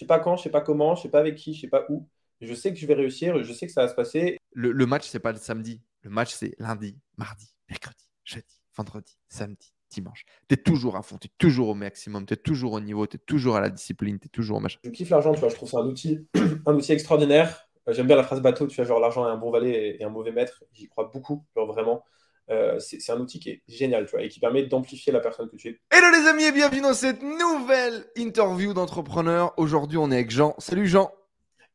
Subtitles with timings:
[0.00, 1.86] sais pas quand, je sais pas comment, je sais pas avec qui, je sais pas
[1.88, 2.08] où.
[2.40, 4.38] Je sais que je vais réussir, je sais que ça va se passer.
[4.52, 5.82] Le, le match, c'est pas le samedi.
[6.02, 10.24] Le match, c'est lundi, mardi, mercredi, jeudi, vendredi, samedi, dimanche.
[10.48, 13.06] Tu es toujours à fond, tu es toujours au maximum, tu es toujours au niveau,
[13.06, 14.78] tu es toujours à la discipline, tu es toujours au machin.
[14.84, 16.26] Je kiffe l'argent, tu vois, je trouve ça un outil,
[16.66, 17.68] un outil extraordinaire.
[17.88, 20.04] Euh, J'aime bien la phrase bateau, tu vois, genre l'argent est un bon valet et
[20.04, 20.64] un mauvais maître.
[20.72, 22.02] J'y crois beaucoup, genre vraiment.
[22.50, 25.48] Euh, c'est un outil qui est génial, tu vois, et qui permet d'amplifier la personne
[25.48, 25.80] que tu es.
[25.92, 29.54] Hello les amis et bienvenue dans cette nouvelle interview d'entrepreneur.
[29.56, 30.56] Aujourd'hui, on est avec Jean.
[30.58, 31.12] Salut Jean.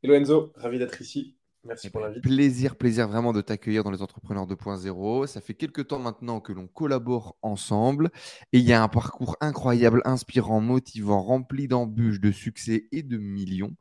[0.04, 1.38] Hello Enzo, ravi d'être ici.
[1.64, 2.22] Merci pour l'invite.
[2.22, 5.28] Plaisir, plaisir vraiment de t'accueillir dans les Entrepreneurs 2.0.
[5.28, 8.12] Ça fait quelques temps maintenant que l'on collabore ensemble
[8.52, 13.18] et il y a un parcours incroyable, inspirant, motivant, rempli d'embûches, de succès et de
[13.18, 13.72] millions.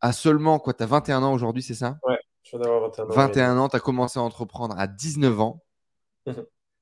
[0.00, 1.98] À seulement, quoi, tu as 21 ans aujourd'hui, c'est ça?
[2.06, 3.08] Ouais, je viens d'avoir 21 ans.
[3.08, 5.64] 21 ans, tu as commencé à entreprendre à 19 ans.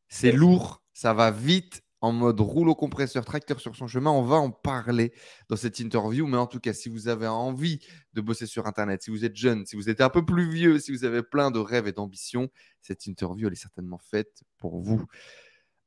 [0.08, 4.10] C'est lourd, ça va vite, en mode rouleau compresseur, tracteur sur son chemin.
[4.10, 5.12] On va en parler
[5.48, 6.26] dans cette interview.
[6.26, 7.80] Mais en tout cas, si vous avez envie
[8.12, 10.78] de bosser sur Internet, si vous êtes jeune, si vous êtes un peu plus vieux,
[10.78, 12.48] si vous avez plein de rêves et d'ambitions,
[12.82, 15.04] cette interview, elle est certainement faite pour vous.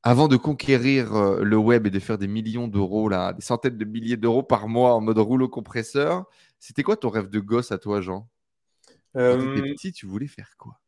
[0.02, 3.76] Avant de conquérir euh, le web et de faire des millions d'euros, là, des centaines
[3.76, 6.24] de milliers d'euros par mois en mode rouleau compresseur,
[6.58, 8.28] c'était quoi ton rêve de gosse à toi, Jean?
[9.14, 10.80] Quand Euh, tu étais petit, tu voulais faire quoi?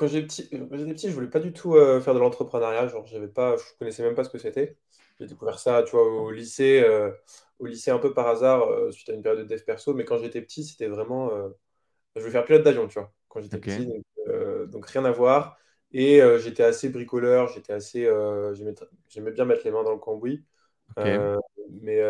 [0.00, 2.18] Quand j'étais petit, euh, quand j'étais petit, je voulais pas du tout euh, faire de
[2.18, 2.88] l'entrepreneuriat.
[2.88, 4.78] Genre, j'avais pas, je connaissais même pas ce que c'était.
[5.18, 7.10] J'ai découvert ça, tu vois, au lycée, euh,
[7.58, 9.92] au lycée un peu par hasard, euh, suite à une période de dev perso.
[9.92, 11.30] Mais quand j'étais petit, c'était vraiment,
[12.16, 13.86] je voulais faire pilote d'avion, tu vois, quand j'étais petit.
[13.86, 15.58] Donc, donc rien à voir.
[15.92, 18.08] Et j'étais assez bricoleur, j'étais assez,
[18.54, 20.46] j'aimais, bien mettre les mains dans le cambouis.
[20.96, 21.18] Mais,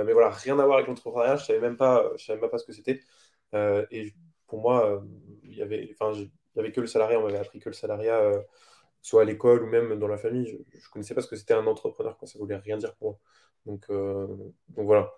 [0.04, 1.34] mais voilà, rien à voir avec l'entrepreneuriat.
[1.34, 3.00] Je savais même pas, je savais même pas ce que c'était.
[3.52, 4.14] Et
[4.46, 5.02] pour moi,
[5.42, 6.12] il y avait, enfin,
[6.60, 7.18] avait que le salariat.
[7.18, 8.40] On m'avait appris que le salariat, euh,
[9.02, 10.46] soit à l'école ou même dans la famille.
[10.46, 12.28] Je, je connaissais pas ce que c'était un entrepreneur, quoi.
[12.28, 13.18] Ça voulait rien dire pour moi.
[13.66, 14.26] Donc, euh,
[14.68, 15.12] donc voilà.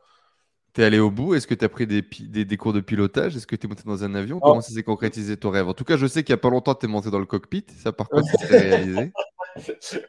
[0.72, 1.34] T'es allé au bout?
[1.34, 3.36] Est-ce que tu as pris des, des, des cours de pilotage?
[3.36, 4.38] Est-ce que tu es monté dans un avion?
[4.40, 4.48] Oh.
[4.48, 5.68] Comment ça s'est concrétisé ton rêve?
[5.68, 7.26] En tout cas, je sais qu'il y a pas longtemps, tu es monté dans le
[7.26, 7.66] cockpit.
[7.76, 9.12] Ça, par contre, ça s'est réalisé.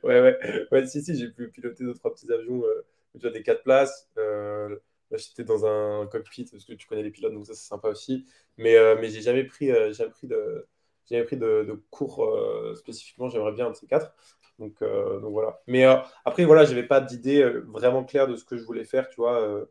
[0.03, 3.29] Ouais, ouais, ouais, si, si, j'ai pu piloter deux, trois petits avions, euh, tu vois,
[3.29, 4.09] des quatre places.
[4.17, 4.69] Euh,
[5.11, 7.89] là, j'étais dans un cockpit parce que tu connais les pilotes, donc ça, c'est sympa
[7.89, 8.25] aussi.
[8.57, 10.65] Mais, euh, mais j'ai jamais pris, j'ai jamais pris de,
[11.05, 13.29] j'ai jamais pris de, de cours euh, spécifiquement.
[13.29, 14.13] J'aimerais bien un de ces quatre.
[14.59, 15.59] Donc, euh, donc voilà.
[15.67, 19.09] Mais euh, après, voilà, j'avais pas d'idée vraiment claire de ce que je voulais faire,
[19.09, 19.65] tu vois.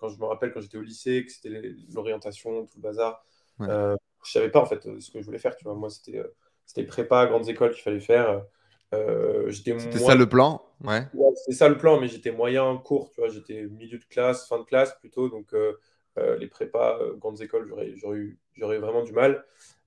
[0.00, 1.50] quand je me rappelle, quand j'étais au lycée, que c'était
[1.94, 3.24] l'orientation, tout le bazar,
[3.58, 3.68] Ouais.
[4.24, 5.74] je savais pas en fait ce que je voulais faire, tu vois.
[5.74, 6.22] Moi, c'était
[6.66, 8.44] c'était prépa, grandes écoles qu'il fallait faire.
[8.94, 11.06] Euh, j'étais C'était moins- ça le plan Ouais.
[11.14, 14.48] Ouais, c'est ça le plan, mais j'étais moyen court, tu vois, j'étais milieu de classe,
[14.48, 15.74] fin de classe plutôt, donc euh,
[16.18, 19.44] euh, les prépas, grandes écoles, j'aurais, j'aurais eu, j'aurais eu vraiment du mal.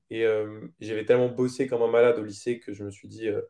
[0.10, 3.28] Et euh, j'avais tellement bossé comme un malade au lycée que je me suis dit,
[3.28, 3.42] euh,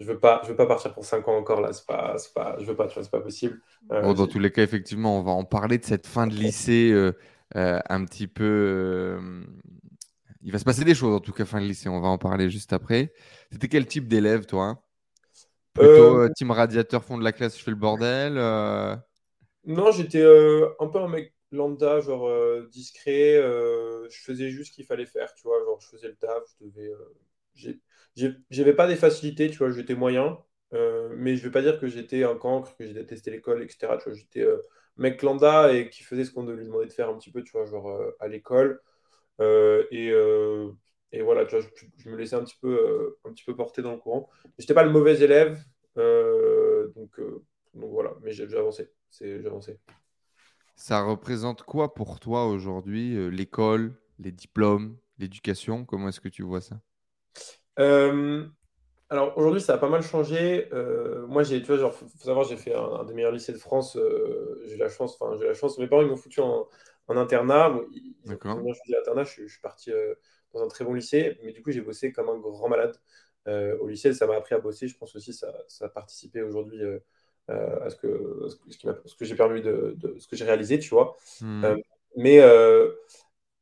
[0.00, 2.34] je veux pas, je veux pas partir pour 5 ans encore là, c'est pas, c'est
[2.34, 3.60] pas, je veux pas, tu vois, c'est pas possible.
[3.92, 6.34] Euh, Bon, dans tous les cas, effectivement, on va en parler de cette fin de
[6.34, 6.92] lycée
[7.54, 9.18] un petit peu.
[10.42, 11.88] Il va se passer des choses, en tout cas, fin de lycée.
[11.88, 13.12] On va en parler juste après.
[13.50, 14.82] C'était quel type d'élève, toi?
[15.76, 18.96] Plutôt euh, team radiateur, fond de la classe, je fais le bordel euh,
[19.66, 23.36] Non, j'étais euh, un peu un mec lambda, genre euh, discret.
[23.36, 25.58] euh, je faisais juste ce qu'il fallait faire, tu vois.
[25.64, 26.88] Genre, je faisais le taf, je devais.
[26.88, 27.74] euh,
[28.50, 29.70] j'avais pas des facilités, tu vois.
[29.70, 30.38] J'étais moyen,
[30.72, 33.96] mais je vais pas dire que j'étais un cancre, que j'ai détesté l'école, etc.
[33.98, 34.44] Tu vois, j'étais
[34.96, 37.52] mec lambda et qui faisait ce qu'on lui demandait de faire un petit peu, tu
[37.52, 38.80] vois, genre à l'école.
[39.40, 40.12] Et,
[41.22, 41.64] voilà, tu vois,
[41.98, 44.28] je, me laissais un petit peu, un petit peu porter dans le courant.
[44.58, 45.58] J'étais pas le mauvais élève,
[45.96, 47.20] donc,
[47.74, 48.90] voilà, mais j'ai avancé.
[49.18, 49.78] J'ai avancé.
[50.76, 55.84] Ça représente quoi pour toi aujourd'hui, euh, l'école, les diplômes, l'éducation?
[55.84, 56.80] Comment est-ce que tu vois ça?
[57.78, 58.46] Euh,
[59.10, 60.68] alors aujourd'hui, ça a pas mal changé.
[60.74, 63.32] Euh, moi, j'ai, tu vois, genre, faut, faut savoir, j'ai fait un, un des meilleurs
[63.32, 63.98] lycées de France.
[64.66, 65.78] j'ai la chance, enfin, j'ai la chance.
[65.78, 66.68] Mes parents, ils m'ont foutu en,
[67.08, 67.70] en internat.
[67.70, 68.60] Bon, ils, ils ont, ils D'accord.
[68.60, 69.24] ont bien choisi l'internat.
[69.24, 69.92] Je, suis je suis parti
[70.54, 72.96] dans un très bon lycée, mais du coup, j'ai bossé comme un grand malade
[73.80, 74.12] au lycée.
[74.14, 74.88] Ça m'a appris à bosser.
[74.88, 76.80] Je pense aussi ça, ça a participé aujourd'hui
[77.50, 80.90] euh, à ce que, ce que, j'ai permis de, de- ce que j'ai réalisé, tu
[80.90, 81.16] vois.
[81.40, 81.64] Hmm.
[81.64, 81.76] Euh,
[82.16, 82.92] mais euh,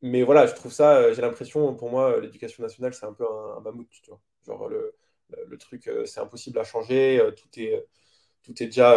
[0.03, 3.57] mais voilà, je trouve ça, j'ai l'impression, pour moi, l'éducation nationale, c'est un peu un,
[3.59, 4.21] un mammouth, tu vois.
[4.47, 4.95] Genre, le,
[5.49, 7.87] le, truc, c'est impossible à changer, tout est,
[8.43, 8.97] tout est déjà,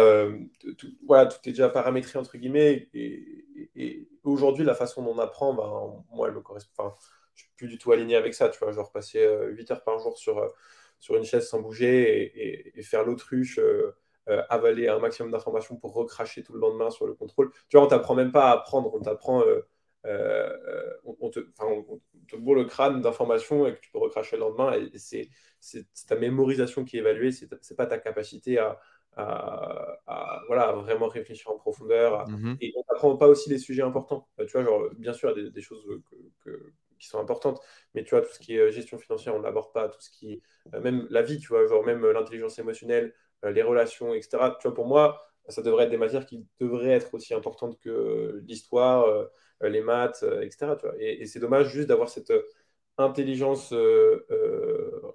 [0.76, 5.14] tout, voilà, tout est déjà paramétré, entre guillemets, et, et- et aujourd'hui, la façon dont
[5.14, 6.94] on apprend, ben, moi, elle me correspond, enfin,
[7.34, 9.84] je suis plus du tout aligné avec ça, tu vois, genre passer euh, 8 heures
[9.84, 10.52] par jour sur,
[10.98, 13.58] sur une chaise sans bouger et faire l'autruche,
[14.28, 17.50] euh, euh, avaler un maximum d'informations pour recracher tout le lendemain sur le contrôle.
[17.68, 19.42] Tu vois, on t'apprend même pas à apprendre, on t'apprend...
[19.42, 19.60] euh,
[20.06, 20.48] euh,
[21.04, 24.40] on, on te, on- te bourre le crâne d'informations et que tu peux recracher le
[24.40, 24.72] lendemain.
[24.74, 25.28] Et c'est
[25.60, 28.78] c'est- c'est ta mémorisation qui est évaluée, c'est c'est pas ta capacité à,
[29.16, 32.28] à, voilà, vraiment réfléchir en profondeur.
[32.28, 32.56] Mhm.
[32.60, 34.28] Et on n'apprend pas aussi les sujets importants.
[34.38, 35.84] tu vois, genre, bien sûr, il y a des, choses
[36.98, 37.60] qui sont importantes,
[37.94, 39.88] mais tu vois, tout ce qui est gestion financière, on ne l'aborde pas.
[39.88, 40.42] Tout ce qui
[40.82, 43.14] même la vie, tu vois, genre même l'intelligence émotionnelle,
[43.44, 44.38] les relations, etc.
[44.60, 48.42] Tu vois, pour moi, ça devrait être des matières qui devraient être aussi importantes que
[48.46, 49.28] l'histoire,
[49.62, 50.74] euh, les maths, euh, etc.
[50.98, 52.42] Et, c'est dommage juste d'avoir cette euh,
[52.98, 53.72] intelligence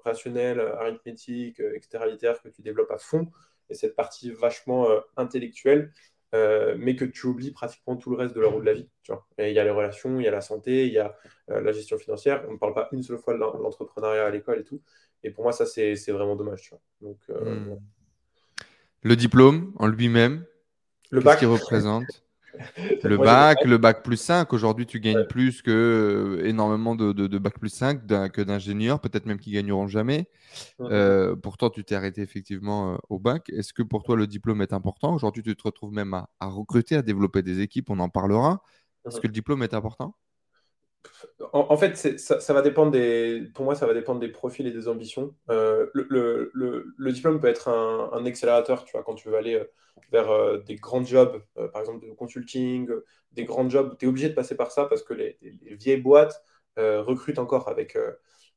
[0.05, 3.29] rationnelle, arithmétique, etc., littéraire que tu développes à fond,
[3.69, 4.87] et cette partie vachement
[5.17, 5.91] intellectuelle,
[6.31, 8.89] mais que tu oublies pratiquement tout le reste de la roue de la vie.
[9.37, 11.13] il y a les relations, il y a la santé, il y a
[11.49, 12.45] la gestion financière.
[12.47, 14.81] On ne parle pas une seule fois de l'entrepreneuriat à l'école et tout.
[15.21, 16.61] Et pour moi, ça, c'est vraiment dommage.
[16.61, 16.81] Tu vois.
[17.01, 17.75] Donc, hmm.
[19.03, 20.45] Le diplôme en lui-même,
[21.11, 22.05] le bac qui représente?
[23.03, 24.53] Le bac, le bac plus 5.
[24.53, 29.25] Aujourd'hui, tu gagnes plus que euh, énormément de, de, bac plus 5 que d'ingénieurs, peut-être
[29.25, 30.29] même qui gagneront jamais.
[30.81, 33.49] Euh, pourtant, tu t'es arrêté effectivement euh, au bac.
[33.49, 35.15] Est-ce que pour toi, le diplôme est important?
[35.15, 37.89] Aujourd'hui, tu te retrouves même à, à, recruter, à développer des équipes.
[37.89, 38.61] On en parlera.
[39.07, 40.15] Est-ce que le diplôme est important?
[41.51, 43.43] En, fait, ça, va dépendre des.
[43.53, 45.35] Pour moi, ça va dépendre des profils et des ambitions.
[45.49, 49.65] Euh, le, diplôme peut être un, accélérateur, tu vois, quand tu veux aller euh,
[50.11, 51.41] vers euh, des grands jobs,
[51.71, 52.89] par exemple de consulting,
[53.31, 56.43] des grands jobs, tu es obligé de passer par ça parce que les, vieilles boîtes
[56.77, 57.97] recrutent encore avec,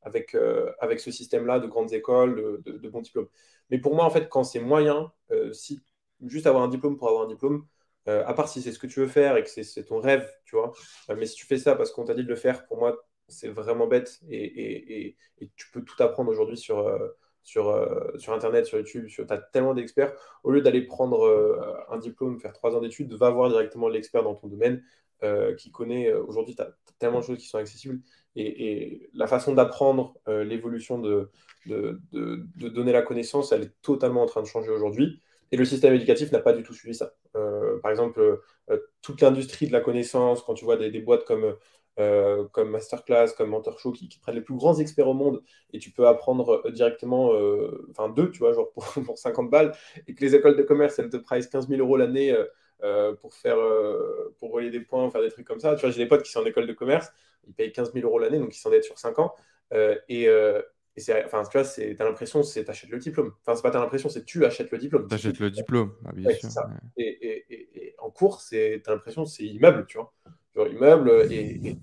[0.02, 0.36] avec,
[0.80, 3.28] avec ce système-là de grandes écoles, de, bons diplômes.
[3.70, 5.12] Mais pour moi, en fait, quand c'est moyen,
[5.52, 5.80] si
[6.24, 7.66] juste avoir un diplôme pour avoir un diplôme,
[8.08, 10.28] euh, à part si c'est ce que tu veux faire et que c'est ton rêve,
[10.44, 10.72] tu vois.
[11.10, 13.04] Euh, mais si tu fais ça parce qu'on t'a dit de le faire, pour moi,
[13.28, 14.20] c'est vraiment bête.
[14.30, 15.16] Et,
[15.56, 17.08] tu peux tout apprendre aujourd'hui sur, euh,
[17.42, 19.06] sur, sur Internet, sur YouTube.
[19.08, 20.14] Tu as tellement d'experts.
[20.44, 24.34] Au lieu d'aller prendre un diplôme, faire trois ans d'études, va voir directement l'expert dans
[24.34, 24.82] ton domaine
[25.58, 26.12] qui connaît.
[26.12, 28.00] Aujourd'hui, tu as tellement de choses qui sont accessibles.
[28.36, 31.30] Et, la façon d'apprendre l'évolution de,
[31.66, 35.20] de, de, donner la connaissance, elle est totalement en train de changer aujourd'hui.
[35.52, 37.12] Et le système éducatif n'a pas du tout suivi ça.
[37.36, 38.40] Euh, par exemple,
[38.70, 41.56] euh, toute l'industrie de la connaissance, quand tu vois des, boîtes comme,
[42.00, 45.78] euh, comme Masterclass, comme Mentor Show, qui, prennent les plus grands experts au monde, et
[45.78, 47.30] tu peux apprendre directement,
[47.90, 49.72] enfin deux, tu vois, genre pour, pour, 50 balles,
[50.06, 52.34] et que les écoles de commerce, elles te pricent 15 000 euros l'année
[53.20, 53.58] pour faire,
[54.38, 55.74] pour relier des points, faire des trucs comme ça.
[55.76, 57.10] Tu vois, j'ai des potes qui sont en école de commerce,
[57.46, 59.34] ils payent 15 000 euros l'année, donc ils s'en être sur 5 ans.
[60.08, 60.28] et,
[60.96, 63.32] et c'est, enfin, tu vois, c'est, t'as l'impression, c'est t'achètes le diplôme.
[63.42, 65.06] Enfin, c'est pas t'as l'impression, c'est tu achètes le diplôme.
[65.06, 66.48] T'achètes le diplôme, ah, bien sûr.
[66.96, 70.14] Et, et, et, en cours, c'est, t'as l'impression, c'est immeuble, tu vois.
[70.54, 71.76] Genre immeuble, et,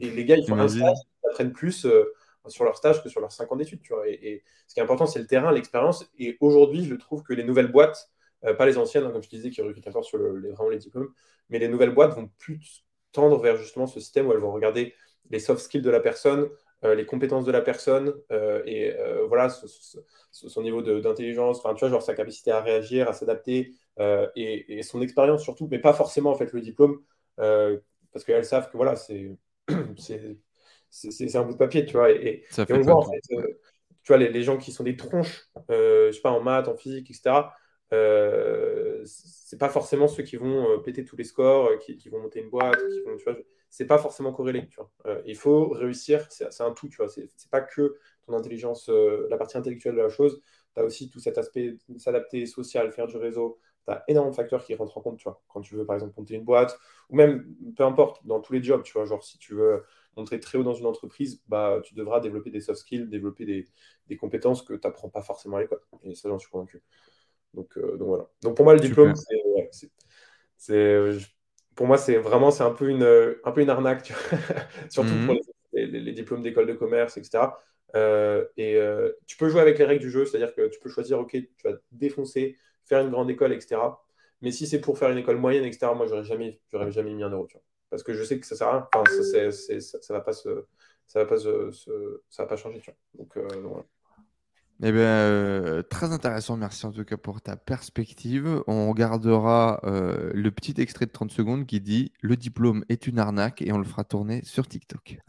[0.00, 2.12] les gars, ils font un stage, ils apprennent plus euh,
[2.48, 4.08] sur leur stage que sur leurs 5 ans d'études, tu vois.
[4.08, 6.10] Et, ce qui est important, c'est le terrain, l'expérience.
[6.18, 8.10] Et aujourd'hui, je trouve que les nouvelles boîtes,
[8.44, 10.78] euh, pas les anciennes, hein, comme je disais, qui recrutent encore sur les, vraiment les
[10.78, 11.12] diplômes,
[11.50, 14.92] mais les nouvelles boîtes vont plus tendre vers justement ce système où elles vont regarder
[15.30, 16.48] les soft skills de la personne,
[16.82, 19.50] euh, les compétences de la personne euh, et euh, voilà
[20.30, 23.74] son niveau d'intelligence, enfin tu vois genre sa capacité à réagir, à s'adapter
[24.34, 27.02] et, son expérience surtout, mais pas forcément en fait le diplôme
[27.36, 29.36] parce qu'elles savent que voilà c'est
[30.88, 34.30] c'est un bout de papier tu vois et, on voit en fait tu vois les,
[34.30, 37.50] les, gens qui sont des tronches, je sais pas en maths, en physique, etc.
[39.04, 42.48] C'est pas forcément ceux qui vont péter tous les scores, qui, qui vont monter une
[42.48, 43.36] boîte, qui vont, tu vois,
[43.70, 44.68] c'est pas forcément corrélé.
[44.68, 44.90] Tu vois.
[45.06, 47.08] Euh, il faut réussir, c'est un tout, tu vois.
[47.08, 47.96] C'est pas que
[48.26, 50.42] ton intelligence, euh, la partie intellectuelle de la chose,
[50.74, 53.58] tu as aussi tout cet aspect s'adapter social, faire du réseau.
[53.86, 55.40] Tu as énormément de facteurs qui rentrent en compte, tu vois.
[55.48, 56.78] Quand tu veux, par exemple, monter une boîte,
[57.08, 59.84] ou même, peu importe, dans tous les jobs, tu vois, genre si tu veux
[60.16, 63.68] montrer très haut dans une entreprise, bah, tu devras développer des soft skills, développer des,
[64.08, 65.80] des compétences que tu n'apprends pas forcément à l'école.
[66.02, 66.82] Et ça, j'en suis convaincu.
[67.54, 68.28] Donc, euh, donc, voilà.
[68.42, 69.14] Donc pour moi, le diplôme,
[70.56, 71.30] c'est
[71.80, 74.12] pour moi, c'est vraiment c'est un, peu une, un peu une arnaque,
[74.90, 75.40] surtout pour mhm.
[75.72, 77.44] les, diplômes d'école de commerce, etc.
[77.96, 80.90] Euh, et euh, tu peux jouer avec les règles du jeu, c'est-à-dire que tu peux
[80.90, 83.80] choisir, OK, tu vas défoncer, faire une grande école, etc.
[84.42, 87.22] Mais si c'est pour faire une école moyenne, etc., moi, j'aurais jamais, j'aurais jamais mis
[87.22, 87.48] un euro,
[87.88, 88.88] parce que je sais que ça sert à rien.
[88.94, 89.50] Enfin, ça,
[90.02, 90.66] ça, va pas se,
[91.06, 91.70] ça va pas se,
[92.28, 92.98] ça va pas changer, tu vois.
[93.14, 93.86] Donc, euh, donc voilà.
[94.82, 96.56] Eh bien, euh, très intéressant.
[96.56, 98.62] Merci en tout cas pour ta perspective.
[98.66, 103.18] On gardera euh, le petit extrait de 30 secondes qui dit Le diplôme est une
[103.18, 105.18] arnaque et on le fera tourner sur TikTok.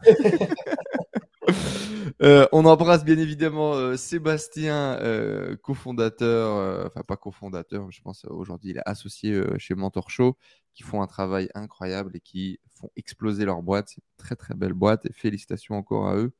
[2.22, 4.98] Euh, on embrasse bien évidemment Sébastien,
[5.62, 10.36] cofondateur, enfin pas cofondateur, je pense aujourd'hui il est associé chez Mentor Show,
[10.72, 13.88] qui font un travail incroyable et qui font exploser leur boîte.
[13.88, 16.32] C'est une très très belle boîte et félicitations encore à eux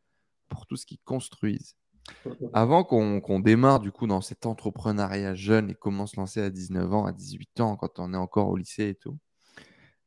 [0.48, 1.74] pour tout ce qu'ils construisent.
[2.52, 6.92] Avant qu'on démarre du coup dans cet entrepreneuriat jeune et comment se lancer à 19
[6.92, 9.18] ans, à 18 ans, quand on est encore au lycée et tout,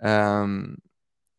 [0.03, 0.67] euh,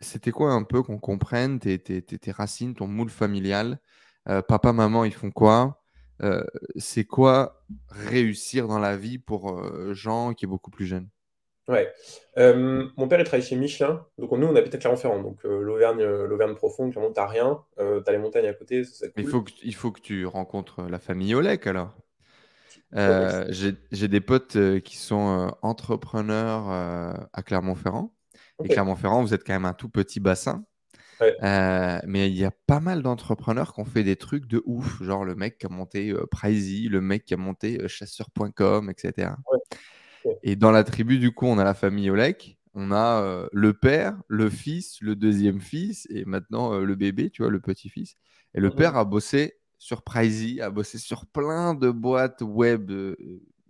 [0.01, 3.81] c'était quoi un peu qu'on comprenne tes, racines, ton moule familial
[4.29, 5.83] euh, Papa, maman, ils font quoi
[6.77, 11.11] c'est quoi réussir dans la vie pour Jean qui est beaucoup plus jeune?
[11.69, 11.93] Ouais.
[12.39, 14.05] Euh, mon père, il travaille chez Michelin.
[14.19, 15.21] Donc, nous, on habite à Clermont-Ferrand.
[15.21, 17.61] Donc, euh, l'Auvergne, euh, l'Auvergne profonde, Clermont, t'as rien.
[17.79, 18.85] Euh, t'as les montagnes à côté.
[18.85, 21.97] Ça, il, faut que, il faut que tu rencontres la famille Olek alors.
[22.93, 26.69] J'ai des potes qui sont entrepreneurs
[27.33, 28.13] à Clermont-Ferrand.
[28.63, 30.65] Et Clermont-Ferrand, vous êtes quand même un tout petit bassin.
[31.21, 35.03] mais il y a pas mal d'entrepreneurs qui ont fait des trucs de ouf.
[35.03, 39.33] Genre le mec qui a monté Pricey, le mec qui a monté chasseur.com, etc.
[39.51, 39.59] Ouais.
[40.43, 43.73] Et dans la tribu, du coup, on a la famille Olek, on a euh, le
[43.73, 48.17] père, le fils, le deuxième fils et maintenant euh, le bébé, tu vois, le petit-fils.
[48.55, 53.17] Et le père a bossé sur Pricey, a bossé sur plein de boîtes web euh,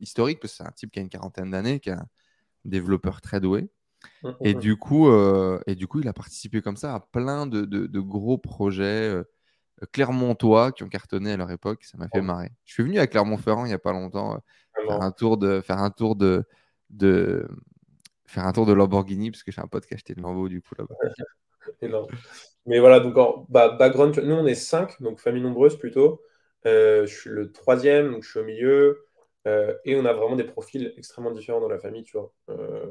[0.00, 2.06] historiques, parce que c'est un type qui a une quarantaine d'années, qui est un
[2.64, 3.70] développeur très doué.
[4.40, 5.10] Et, du coup,
[5.66, 9.20] et du coup, il a participé comme ça à plein de, de, gros projets
[9.92, 11.82] clermontois qui ont cartonné à leur époque.
[11.82, 12.52] Ça m'a fait marrer.
[12.64, 14.40] Je suis venu à Clermont-Ferrand il n'y a pas longtemps
[14.84, 16.44] faire un tour de faire un tour de,
[16.90, 17.48] de
[18.26, 20.48] faire un tour de Lamborghini parce que j'ai un pote qui a acheté une Lambo
[20.48, 20.94] du coup là-bas.
[22.66, 26.20] Mais voilà, donc en bah, background, nous on est cinq, donc famille nombreuse plutôt.
[26.66, 29.06] Euh, je suis le troisième, donc je suis au milieu.
[29.46, 32.32] Euh, et on a vraiment des profils extrêmement différents dans la famille, tu vois.
[32.50, 32.90] Euh,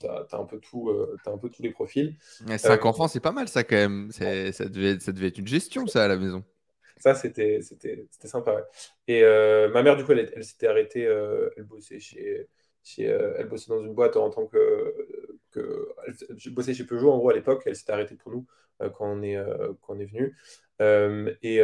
[0.00, 0.90] t'as as un peu tout,
[1.24, 2.16] as un peu tous les profils.
[2.58, 4.10] cinq enfants, c'est pas mal ça quand même.
[4.10, 4.24] Ça
[4.68, 6.44] devait, ça devait être une gestion ça à la maison.
[6.98, 7.60] Ça, c'était
[8.24, 8.66] sympa.
[9.06, 12.48] Et euh, ma mère, du coup, elle, elle s'était arrêtée, euh, elle bossait chez,
[12.82, 14.94] chez euh, elle bossait dans une boîte en tant que,
[15.50, 17.62] que elle bossait chez Peugeot en gros à l'époque.
[17.66, 18.46] Elle s'était arrêtée pour nous
[18.78, 19.38] quand on est
[19.82, 20.36] quand on est venu.
[21.42, 21.60] et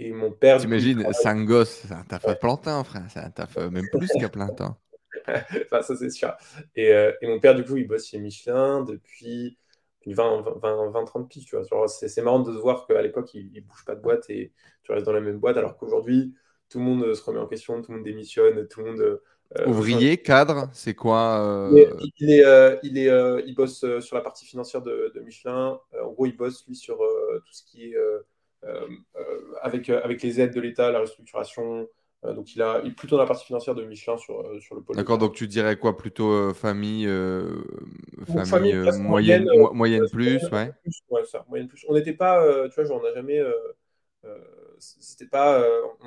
[0.00, 0.58] et mon père.
[0.58, 1.14] T'imagines, travaille...
[1.14, 3.04] cinq gosses, c'est un taf à plein temps, frère.
[3.10, 4.78] C'est un taf même plus qu'à plein temps.
[5.28, 6.32] enfin, ça, c'est sûr.
[6.76, 6.90] Et,
[7.20, 9.58] et, mon père, du coup, il bosse chez Michelin depuis
[10.06, 11.48] 20, 20, 20 30 pistes.
[11.48, 11.88] Tu vois.
[11.88, 14.52] C'est, marrant de se voir qu'à l'époque, il ne bouge pas de boîte et
[14.82, 16.34] tu restes dans la même boîte, alors qu'aujourd'hui,
[16.68, 19.20] tout le monde se remet en question, tout le monde démissionne, tout le monde.
[19.58, 21.86] Euh, Ouvrier, cadre, c'est quoi euh
[22.20, 23.10] il, est, euh, il, est,
[23.46, 25.80] il, bosse sur la partie financière de, de Michelin.
[26.02, 27.96] en gros, il bosse, lui, sur tout ce qui est
[29.62, 31.86] avec, avec les aides de l'État, la restructuration, euh,
[32.24, 34.96] donc il, a, plutôt dans la partie financière de Michelin sur, euh, sur le pôle.
[34.96, 37.06] D'accord, donc tu dirais quoi Plutôt euh, famille,
[38.44, 40.72] famille, moyenne, moyenne, plus, ouais.
[41.10, 41.86] ouais ça, moyenne plus.
[41.88, 43.40] On n'était pas, tu vois, genre, on n'a jamais.
[44.78, 45.64] c'était pas,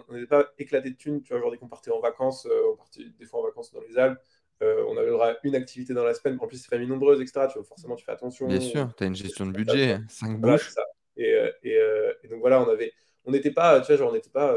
[0.09, 2.75] on n'était pas éclaté de thunes, tu vois, genre dès qu'on partait en vacances, on
[2.75, 4.19] partait des fois en vacances dans les Alpes,
[4.59, 7.21] on avait le droit à une activité dans la semaine, en plus c'est famille nombreuse,
[7.21, 7.47] etc.
[7.47, 8.47] Tu vois, forcément tu fais attention.
[8.47, 10.73] Bien sûr, tu as une gestion de budget, 5 bouches.
[11.15, 11.79] Et, et,
[12.23, 12.91] et, donc voilà, on avait,
[13.23, 14.55] on n'était pas, tu vois, genre on n'était pas,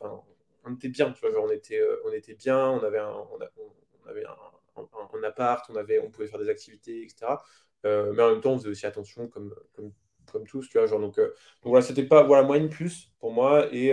[0.00, 0.20] enfin,
[0.64, 4.08] on était bien, tu vois, on était, euh, on était bien, on avait un, on,
[4.08, 7.42] avait un, appart, on, avait, on pouvait faire des activités, etc.
[7.86, 9.92] Euh, mais en même temps, on faisait aussi attention comme, comme,
[10.30, 13.32] comme tous, tu vois, genre, donc, euh, donc voilà, c'était pas, voilà, moyenne plus pour
[13.32, 13.88] moi, et,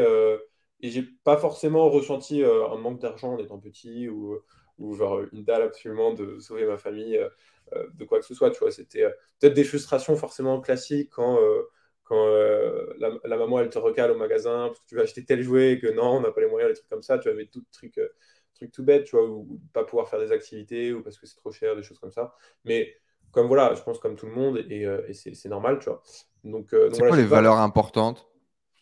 [0.82, 4.40] et j'ai pas forcément ressenti un manque d'argent en étant petit, ou,
[4.80, 7.20] ou genre une dalle absolument de sauver ma famille
[7.94, 9.06] de quoi que ce soit, tu vois, c'était
[9.40, 11.38] peut-être des frustrations forcément classiques quand
[12.12, 15.42] quand euh, la, maman elle te recale au magasin parce que tu veux acheter tel
[15.42, 17.46] jouet et que non, on n'a pas les moyens, des trucs comme ça, tu avais
[17.46, 18.10] tout truc, euh,
[18.54, 21.38] truc tout bête, tu vois, ou, pas pouvoir faire des activités ou parce que c'est
[21.38, 22.36] trop cher, des choses comme ça.
[22.66, 22.94] Mais
[23.32, 26.04] comme voilà, je pense comme tout le monde et, euh, c'est normal, tu vois.
[26.44, 28.28] Donc, c'est quoi les valeurs importantes?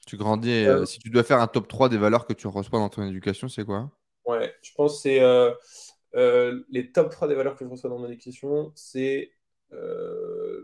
[0.08, 2.90] Tu grandis, si tu dois faire un top 3 des valeurs que tu reçois dans
[2.90, 3.92] ton éducation, c'est quoi?
[4.26, 8.08] Ouais, je pense que c'est les top 3 des valeurs que je reçois dans mon
[8.08, 9.30] éducation, c'est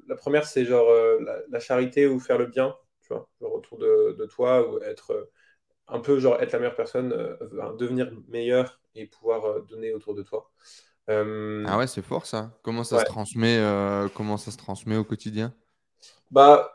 [0.07, 1.19] la première, c'est genre euh,
[1.49, 5.31] la, charité ou faire le bien, tu vois, genre autour de, toi, ou être euh,
[5.87, 7.09] un peu genre être la meilleure personne,
[7.77, 10.51] devenir meilleur et pouvoir donner autour de toi.
[11.07, 12.57] ah ouais, c'est fort ça.
[12.63, 13.59] Comment ça se transmet
[14.15, 15.53] Comment ça se transmet au quotidien?
[16.31, 16.74] Bah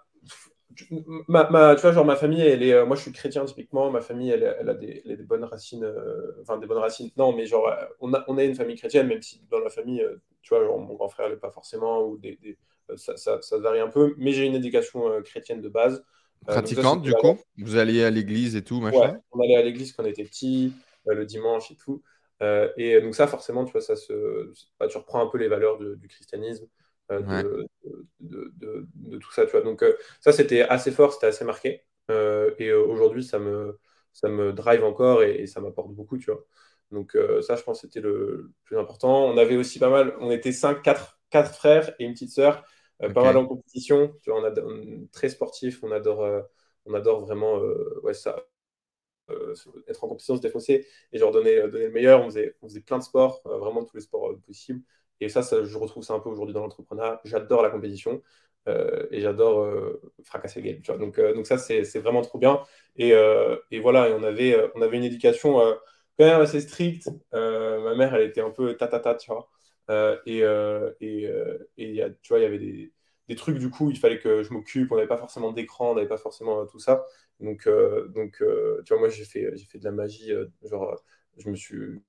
[1.29, 4.01] ma, tu vois, genre ma famille, elle est, euh, moi je suis chrétien typiquement, ma
[4.01, 7.47] famille, elle, elle a des, des, bonnes racines, euh, enfin des bonnes racines, non, mais
[7.47, 10.05] genre euh, on a, on a une famille chrétienne, même si dans la famille,
[10.43, 12.39] tu vois, genre mon grand frère n'est pas forcément, ou des,
[12.97, 16.05] ça, ça, ça, varie un peu, mais j'ai une éducation chrétienne de base.
[16.47, 17.39] Pratiquante du coup?
[17.59, 19.13] Vous alliez à l'église et tout, machin?
[19.13, 20.73] ouais, on allait à l'église quand on était petit,
[21.07, 22.03] le dimanche et tout.
[22.77, 25.79] et donc ça, forcément, tu vois, ça se, bah, tu reprends un peu les valeurs
[25.79, 26.67] du christianisme.
[27.11, 27.67] Euh,
[28.21, 29.45] de, de, tout ça.
[29.45, 29.63] Tu vois.
[29.63, 31.85] Donc euh, ça, c'était assez fort, c'était assez marqué.
[32.11, 33.79] Euh, et aujourd'hui, ça me,
[34.13, 36.19] ça me drive encore et, ça m'apporte beaucoup.
[36.19, 36.45] Tu vois.
[36.91, 39.25] Donc ça, je pense, c'était le plus important.
[39.27, 42.65] On avait aussi pas mal, on était 5, 4, 4 frères et une petite sœur,
[42.99, 44.13] pas mal en compétition.
[44.23, 46.27] Tu vois, on, est très sportif, on adore,
[46.87, 47.61] on adore vraiment
[48.03, 48.45] ouais, ça,
[49.87, 52.23] être en compétition, se défoncer et genre donner, donner le meilleur.
[52.23, 54.83] On faisait, on faisait plein de sports, vraiment tous les sports possibles.
[55.21, 57.21] Et ça, je retrouve ça un peu aujourd'hui dans l'entrepreneuriat.
[57.25, 58.23] J'adore la compétition.
[58.67, 59.67] et j'adore
[60.25, 60.99] fracasser le game.
[60.99, 62.61] Donc, donc ça, c'est vraiment trop bien.
[62.97, 63.13] Et,
[63.71, 65.55] et voilà, et on, avait, on avait une éducation
[66.19, 67.09] quand même assez stricte.
[67.33, 69.49] ma mère, elle était un peu tatata, tu vois.
[70.27, 70.41] et,
[71.01, 71.25] et,
[71.79, 72.93] et tu vois, il y avait des,
[73.29, 74.93] des, trucs, du coup, il fallait que je m'occupe.
[74.93, 77.05] On n'avait pas forcément d'écran, on n'avait pas forcément tout ça.
[77.41, 77.69] Donc,
[78.15, 78.43] donc
[78.85, 80.33] tu vois, moi, j'ai fait, fait de la magie.
[80.63, 80.97] genre,
[81.39, 82.03] je me suis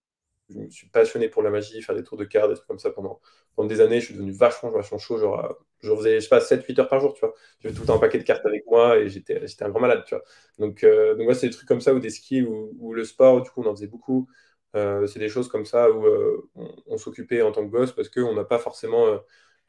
[0.54, 2.80] je me suis passionné pour la magie, faire des tours de cartes, des trucs comme
[2.80, 3.20] ça pendant,
[3.56, 4.00] pendant des années.
[4.00, 5.18] Je suis devenu vachement, vachement chaud.
[5.18, 7.34] Genre, je faisais, je sais pas, 7-8 heures par jour, tu vois.
[7.60, 10.04] J'avais tout le temps un paquet de cartes avec moi et j'étais, un grand malade,
[10.06, 10.24] tu vois.
[10.60, 13.42] Donc, euh, donc ouais, c'est des trucs comme ça ou des skills ou, le sport,
[13.42, 14.28] du coup, on en faisait beaucoup.
[14.76, 16.50] Euh, c'est des choses comme ça où euh,
[16.88, 19.06] on, s'occupait en tant que gosse parce qu'on n'a pas forcément.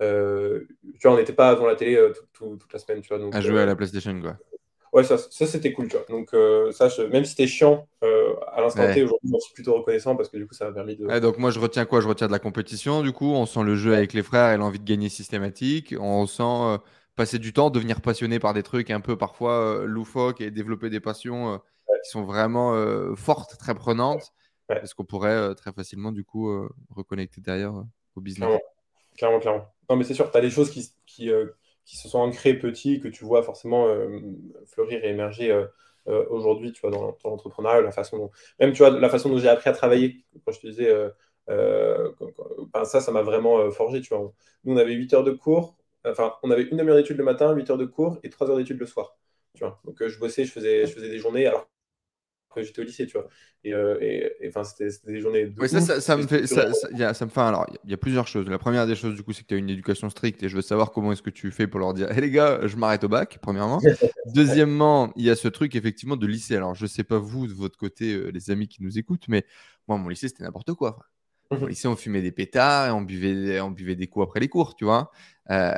[0.00, 2.00] tu vois, on n'était pas devant la télé
[2.32, 3.18] toute la semaine, tu vois.
[3.18, 4.36] Donc, à jouer à la PlayStation, quoi
[4.92, 6.06] ouais, ça, ça c'était cool, tu vois.
[6.08, 9.74] Donc, euh, ça, même si c'était chiant euh, à l'instant T, aujourd'hui, j'en suis plutôt
[9.74, 11.18] reconnaissant parce que du coup, ça m'a permis de.
[11.18, 12.00] donc, moi, je retiens quoi?
[12.00, 13.32] Je retiens de la compétition, du coup.
[13.32, 15.94] On sent le jeu avec les frères et l'envie de gagner systématique.
[15.98, 16.78] On sent euh,
[17.16, 21.00] passer du temps, devenir passionné par des trucs un peu parfois loufoques et développer des
[21.00, 21.60] passions
[22.04, 22.74] qui sont vraiment
[23.16, 24.32] fortes, très prenantes.
[24.68, 26.50] Parce qu'on pourrait très facilement, du coup,
[26.90, 27.74] reconnecter derrière
[28.14, 28.48] au business.
[29.16, 29.68] Clairement, clairement.
[29.90, 31.30] Non, mais c'est sûr, tu as des choses qui, qui,
[31.84, 34.20] qui se sont ancrés petits, que tu vois forcément euh,
[34.66, 35.66] fleurir et émerger euh,
[36.08, 39.38] euh, aujourd'hui, tu vois, dans, l'entrepreneuriat, la façon dont, même, tu vois, la façon dont
[39.38, 40.24] j'ai appris à travailler.
[40.44, 40.92] Quand je te disais,
[41.48, 44.32] ben, ça, ça m'a vraiment forgé, tu vois.
[44.64, 47.52] Nous, on avait 8 heures de cours, enfin, on avait une demi-heure d'études le matin,
[47.52, 49.16] 8 heures de cours et 3 heures d'études le soir.
[49.54, 49.80] Tu vois.
[49.84, 51.46] Donc, je bossais, je faisais, je faisais des journées.
[51.46, 51.68] Alors,
[52.52, 53.28] quand j'étais au lycée, tu vois.
[53.64, 55.60] Et, euh, enfin, c'était des journées de.
[55.60, 56.46] Oui, ça, ça, me fait.
[56.46, 57.40] Ça, ça, me fait.
[57.40, 58.48] Alors, il y a plusieurs choses.
[58.48, 60.56] La première des choses, du coup, c'est que tu as une éducation stricte et je
[60.56, 63.04] veux savoir comment est-ce que tu fais pour leur dire hé les gars, je m'arrête
[63.04, 63.80] au bac, premièrement.
[64.34, 66.56] Deuxièmement, il y a ce truc, effectivement, de lycée.
[66.56, 69.44] Alors, je sais pas vous, de votre côté, euh, les amis qui nous écoutent, mais
[69.88, 70.98] moi, mon lycée, c'était n'importe quoi.
[71.52, 71.68] Au mhm.
[71.68, 74.74] lycée, on fumait des pétards et on buvait, on buvait des coups après les cours,
[74.74, 75.10] tu vois.
[75.50, 75.74] Euh,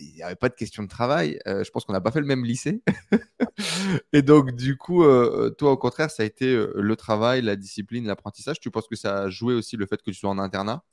[0.00, 1.40] il n'y avait pas de question de travail.
[1.48, 2.82] Euh, je pense qu'on n'a pas fait le même lycée.
[4.12, 8.06] et donc, du coup, euh, toi, au contraire, ça a été le travail, la discipline,
[8.06, 8.60] l'apprentissage.
[8.60, 10.84] Tu penses que ça a joué aussi le fait que tu sois en internat?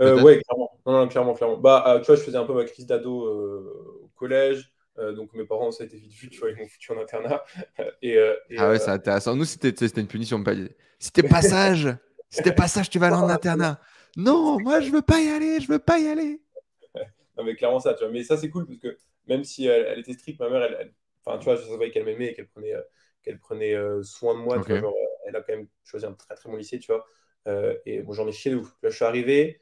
[0.00, 0.80] Oui, clairement.
[0.86, 1.58] Non, clairement, clairement.
[1.58, 4.72] Bah, tu vois, je faisais un peu ma crise d'ado au collège.
[5.14, 7.44] donc mes parents, ça a été vite vu, tu vois, ils m'ont foutu en internat.
[8.02, 8.18] et,
[8.56, 9.36] ah ouais, c'est intéressant.
[9.36, 10.42] Nous, c'était une punition.
[10.98, 11.94] C'était passage.
[12.28, 13.78] C'était passage, tu vas aller en internat.
[14.16, 16.40] Non, moi, je veux pas y aller, je veux pas y aller
[17.36, 18.12] non, mais clairement ça, tu vois.
[18.12, 21.38] Mais ça, c'est cool parce que même si elle, était stricte, ma mère, elle, enfin,
[21.38, 22.82] tu vois, je savais qu'elle m'aimait et qu'elle prenait, euh,
[23.22, 24.62] qu'elle prenait euh, soin de moi.
[24.64, 24.92] Tu vois, euh,
[25.26, 27.06] elle a quand même choisi un très très bon lycée, tu vois.
[27.84, 28.74] et moi, j'en ai chié de ouf.
[28.82, 29.60] Là, je suis arrivé,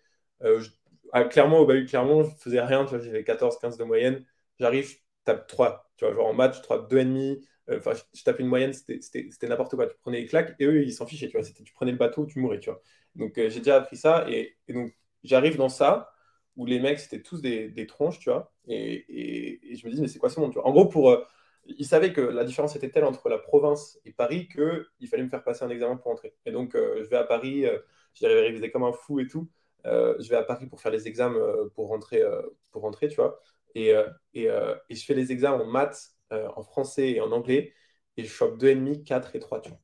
[1.13, 4.25] ah, clairement, au Bahut, clairement, je faisais rien, tu vois, j'avais 14, 15 de moyenne.
[4.59, 7.41] J'arrive, je tape 3, tu vois, genre en match, 3, 2,5.
[7.71, 9.87] Enfin, je, tape une moyenne, c'était n'importe quoi.
[9.87, 11.47] Tu prenais les claques et eux, ils s'en fichaient, tu vois.
[11.47, 12.83] Tu prenais le bateau, tu mourais, tu vois.
[13.15, 16.15] Donc, j'ai déjà appris ça et, donc, j'arrive dans ça
[16.57, 18.53] où les mecs, c'était tous des, des, tronches, tu vois.
[18.69, 21.11] Et, et, je me dis, mais c'est quoi ce monde, tu vois En gros, pour,
[21.11, 21.25] euh,
[21.67, 25.29] ils savaient que la différence était telle entre la province et Paris qu'il fallait me
[25.29, 26.35] faire passer un examen pour entrer.
[26.47, 27.79] Et donc, euh, je vais à Paris, euh,
[28.15, 29.49] j'arrive à réviser comme un fou et tout.
[29.85, 31.39] je vais à Paris pour faire les examens
[31.75, 32.23] pour, rentrer,
[32.71, 33.41] pour rentrer, tu vois.
[33.75, 33.93] Et,
[34.35, 37.73] et, et, je fais les examens en maths, en français et en anglais.
[38.17, 39.81] Et je chope 2,5, 4 et 3, tu vois.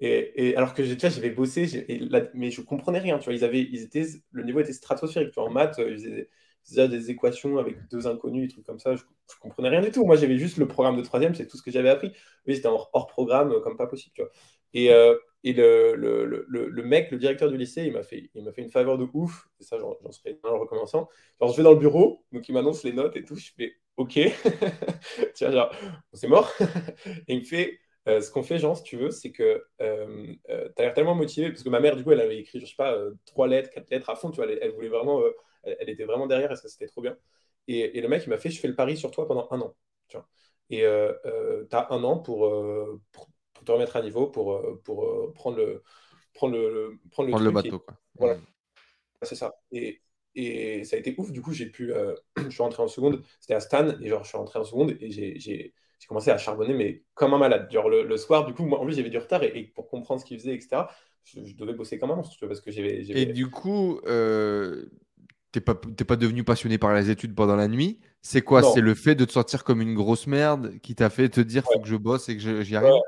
[0.00, 1.86] Et, alors que j'avais bossé,
[2.34, 3.18] mais je comprenais rien.
[3.18, 5.30] Tu vois, ils avaient, ils étaient, le niveau était stratosphérique.
[5.30, 6.26] Tu vois, en maths, ils
[6.64, 8.96] faisaient, des équations avec deux inconnus, des trucs comme ça.
[8.96, 10.04] Je, je comprenais rien du tout.
[10.04, 12.12] Moi, j'avais juste le programme de troisième, c'est tout ce que j'avais appris.
[12.46, 14.12] mais c'était hors, programme, euh, comme pas possible.
[14.14, 14.30] Tu vois.
[14.74, 19.06] Et, euh, le, mec, le directeur du lycée, il m'a fait, fait une faveur de
[19.12, 19.48] ouf.
[19.60, 21.08] Et ça, j'en serais en recommençant.
[21.40, 23.36] Genre, je vais dans le bureau, donc il m'annonce les notes et tout.
[23.36, 24.18] Je fais OK.
[25.34, 25.74] Tiens, genre,
[26.12, 26.52] c'est mort.
[27.06, 30.34] et il me fait euh, ce qu'on fait, Jean, si tu veux, c'est que euh,
[30.50, 32.60] euh, tu as l'air tellement motivé, parce que ma mère, du coup, elle avait écrit,
[32.60, 35.22] je sais pas, trois lettres, quatre lettres à fond, tu vois, elle, voulait vraiment,
[35.62, 37.16] elle, était vraiment derrière, et ça, c'était trop bien.
[37.66, 39.74] Et, le mec, il m'a fait, je fais le pari sur toi pendant un an,
[40.08, 40.28] tu vois.
[40.68, 42.50] Et tu as un an pour,
[43.12, 43.28] pour,
[43.64, 45.82] te remettre à niveau, pour, pour prendre le,
[46.34, 47.94] prendre le, prendre le, bateau, quoi.
[48.16, 48.44] Voilà, mmh.
[49.22, 49.54] c'est ça.
[49.72, 50.02] Et,
[50.34, 51.92] et ça a été ouf, du coup, j'ai pu,
[52.36, 54.96] je suis rentré en seconde, c'était à Stan, et genre, je suis rentré en seconde,
[55.00, 55.72] et j'ai
[56.08, 57.68] commencé à charbonner, mais comme un malade.
[57.70, 60.26] Genre le, soir, du coup, moi, en plus, j'avais du retard et, pour comprendre ce
[60.26, 60.82] qu'il faisait, etc.,
[61.24, 63.02] je, devais bosser comme un monstre, parce que j'avais.
[63.08, 64.86] Et du coup, euh,
[65.52, 68.00] t'es pas, pas devenu passionné par les études pendant la nuit.
[68.20, 68.62] C'est quoi?
[68.62, 71.64] C'est le fait de te sortir comme une grosse merde qui t'a fait te dire
[71.64, 72.92] faut que je bosse et que j'y arrive?
[72.92, 73.00] Ouais.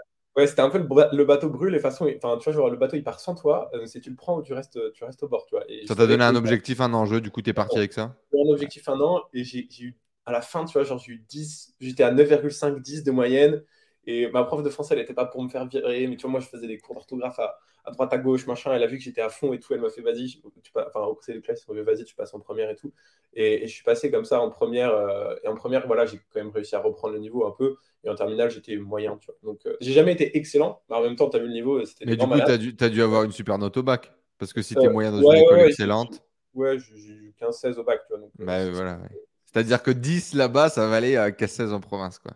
[0.44, 3.02] C'était un peu le, bateau brûle et façon, enfin, tu vois, genre, le bateau il
[3.02, 5.46] part sans toi, euh, si tu le prends ou tu restes, tu restes au bord,
[5.46, 5.64] tu vois.
[5.86, 8.14] ça t'a donné un objectif, un enjeu, du coup, tu es parti avec ça?
[8.34, 9.96] Un objectif, un an, et j'ai eu
[10.26, 13.62] à la fin, tu vois, genre, j'ai eu 10, j'étais à 9,5, 10 de moyenne.
[14.08, 16.32] Et ma prof de français, elle n'était pas pour me faire virer, mais tu vois,
[16.32, 18.72] moi, je faisais des cours d'orthographe à, à droite, à gauche, machin.
[18.74, 19.72] Elle a vu que j'étais à fond et tout.
[19.72, 20.26] Elle m'a fait, vas-y,
[20.62, 22.92] tu enfin, au conseil de classe, vas-y, tu passes en première et tout.
[23.32, 24.90] Et, je suis passé comme ça en première.
[24.90, 27.76] Euh, et en première, voilà, j'ai quand même réussi à reprendre le niveau un peu.
[28.04, 29.36] Et en terminale, j'étais moyen, tu vois.
[29.42, 31.84] Donc, euh, j'ai jamais été excellent, mais en même temps, tu as vu le niveau,
[31.84, 34.12] c'était Mais du coup, tu as, dû, avoir une super note au bac.
[34.38, 36.22] Parce que si tu es moyen dans une école excellente.
[36.54, 38.20] Ouais, j'ai eu 15-16 au bac, tu vois.
[38.20, 38.98] Donc, bah, voilà,
[39.44, 42.32] C'est-à-dire que 10 là-bas, ça valait à 15-16 en province, quoi.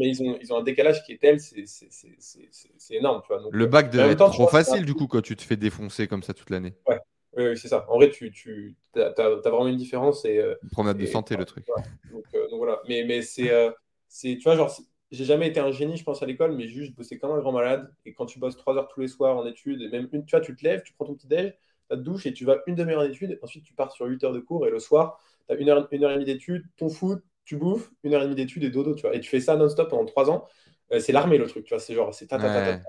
[0.00, 3.20] Mais ils ont, ils ont un décalage qui est tel, c'est énorme.
[3.26, 3.42] Tu vois.
[3.52, 6.32] le bac devait être trop facile, du coup, quand tu te fais défoncer comme ça
[6.32, 6.74] toute l'année.
[6.88, 6.98] Ouais,
[7.36, 7.84] oui, c'est ça.
[7.90, 10.24] En vrai, tu, tu as, vraiment une différence.
[10.24, 11.66] Et, euh, Promenade de santé, le truc.
[12.10, 12.80] Donc, euh, donc, voilà.
[12.88, 13.70] Mais, mais c'est, euh,
[14.10, 14.74] tu vois, genre,
[15.10, 17.52] j'ai jamais été un génie, je pense, à l'école, mais juste bosser comme un grand
[17.52, 17.92] malade.
[18.06, 20.34] Et quand tu bosses trois heures tous les soirs en études, et même une, tu
[20.34, 21.52] vois, tu te lèves, tu prends ton petit déj,
[21.90, 23.38] tu te douches et tu vas une demi-heure en études.
[23.42, 25.86] Ensuite, tu pars sur 8 heures de cours et le soir, tu as une heure,
[25.90, 28.70] une heure et demie d'études, ton foot, tu bouffes, une heure et demie d'études et
[28.70, 29.14] dodo, tu vois.
[29.14, 30.46] Et tu fais ça non-stop pendant trois ans.
[30.92, 31.80] Euh, c'est l'armée, le truc, tu vois.
[31.80, 32.82] C'est genre, c'est ta, ta, ta,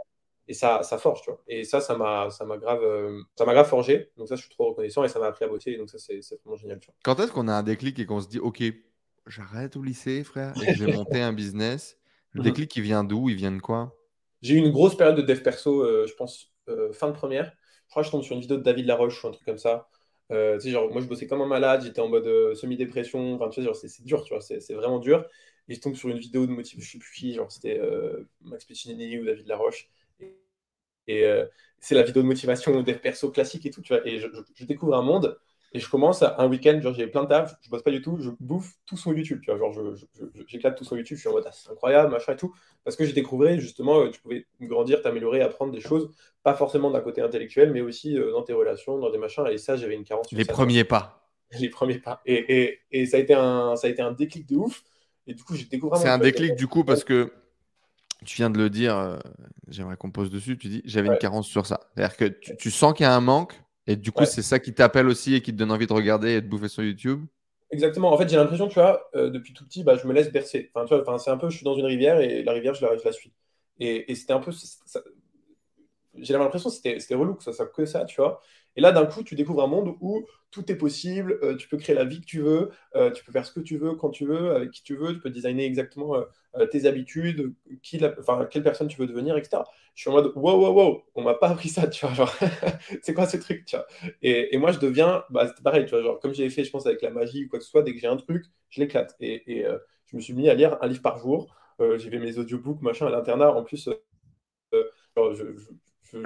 [0.47, 1.41] Et ça, ça forge, tu vois.
[1.47, 4.11] Et ça, ça m'a, ça m'a grave, euh, ça m'a grave forgé.
[4.17, 5.77] Donc ça, je suis trop reconnaissant et ça m'a appris à bosser.
[5.77, 6.95] donc ça, c'est, vraiment génial, tu vois.
[7.03, 8.63] Quand est-ce qu'on a un déclic et qu'on se dit, OK,
[9.27, 11.97] j'arrête au lycée, frère, et je vais monter un business
[12.31, 12.45] Le mhm.
[12.45, 13.29] déclic, il vient d'où?
[13.29, 13.95] Il vient de quoi?
[14.41, 16.51] J'ai eu une grosse période de dev perso, euh, je pense,
[16.93, 17.51] fin de première.
[17.87, 19.57] Je crois que je tombe sur une vidéo de David Laroche ou un truc comme
[19.57, 19.89] ça.
[20.31, 23.33] Euh, tu sais, genre, moi, je bossais comme un malade, j'étais en mode euh, semi-dépression.
[23.35, 25.25] Enfin, tu sais, c'est dur, tu vois, c'est vraiment dur.
[25.67, 28.27] Et je tombe sur une vidéo de motivation, je sais plus qui, genre, c'était euh,
[28.41, 29.89] Max Piccinini ou David Laroche.
[30.19, 30.33] Et,
[31.07, 31.43] et
[31.79, 34.05] c'est la vidéo de motivation des perso classique et tout, tu vois.
[34.07, 35.39] Et je découvre un monde
[35.73, 38.17] et je commence un week-end, genre j'ai plein de taf, je bosse pas du tout,
[38.19, 39.95] je bouffe tout son YouTube, tu vois, genre
[40.47, 42.53] j'éclate tout son YouTube, je suis en mode ah, c'est incroyable, machin et tout,
[42.83, 46.91] parce que j'ai découvert justement, euh, tu pouvais grandir, t'améliorer, apprendre des choses, pas forcément
[46.91, 49.95] d'un côté intellectuel, mais aussi euh, dans tes relations, dans des machins, et ça j'avais
[49.95, 50.29] une carence.
[50.31, 51.29] Les premiers pas.
[51.59, 52.21] Les premiers pas.
[52.25, 54.83] Et, et, et, ça, a été un, ça a été un déclic de ouf,
[55.25, 55.97] et du coup j'ai découvert.
[55.99, 57.31] C'est un déclic du coup parce que
[58.25, 59.17] tu viens de le dire, euh,
[59.69, 61.79] j'aimerais qu'on pose dessus, tu dis j'avais une carence sur ça.
[61.95, 63.55] C'est-à-dire que tu, tu sens qu'il y a un manque
[63.91, 66.31] et du coup, c'est ça qui t'appelle aussi et qui te donne envie de regarder
[66.31, 67.25] et de bouffer sur YouTube?
[67.71, 68.11] Exactement.
[68.11, 70.69] En fait, j'ai l'impression, tu vois, euh, depuis tout petit, bah, je me laisse bercer.
[70.73, 72.85] Enfin, tu vois, c'est un peu, je suis dans une rivière et la rivière, je
[72.85, 73.33] la, je la suis.
[73.79, 74.51] Et, et c'était un peu.
[76.15, 78.41] J'ai l'impression que c'était relou que ça soit que ça, tu vois.
[78.75, 81.77] Et là, d'un coup, tu découvres un monde où tout est possible, euh, tu peux
[81.77, 84.09] créer la vie que tu veux, euh, tu peux faire ce que tu veux, quand
[84.09, 88.87] tu veux, avec qui tu veux, tu peux designer exactement euh, tes habitudes, quelle personne
[88.87, 89.63] tu veux devenir, etc.
[89.95, 92.29] Je suis en mode, wow, wow, wow, on m'a pas appris ça, tu vois,
[93.01, 93.85] c'est quoi ce truc, tu vois?
[94.21, 95.85] Et, moi, je deviens, bah, c'est pareil,
[96.21, 97.99] comme j'ai fait, je pense, avec la magie ou quoi que ce soit, dès que
[97.99, 99.15] j'ai un truc, je l'éclate.
[99.19, 99.65] Et,
[100.07, 101.55] je me suis mis à lire un livre par jour.
[101.79, 103.53] j'ai fait mes audiobooks, machin, à l'internat.
[103.53, 103.89] En plus,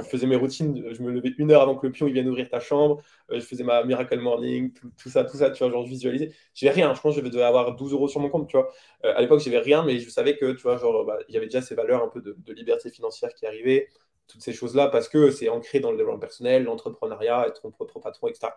[0.04, 2.60] faisais mes routines, je me levais une heure avant que le pion vienne ouvrir ta
[2.60, 5.90] chambre, euh, je faisais ma miracle morning, tout, ça, tout ça, tu vois, genre je
[5.90, 6.32] visualisais.
[6.54, 8.72] J'avais rien, je pense que je devais avoir 12 euros sur mon compte, tu vois.
[9.04, 11.46] Euh, à l'époque, j'avais rien, mais je savais que, tu vois, genre, bah, y avait
[11.46, 13.90] déjà ces valeurs un peu de, liberté financière qui arrivaient,
[14.28, 18.00] toutes ces choses-là, parce que c'est ancré dans le développement personnel, l'entrepreneuriat, être son propre
[18.00, 18.48] patron, etc.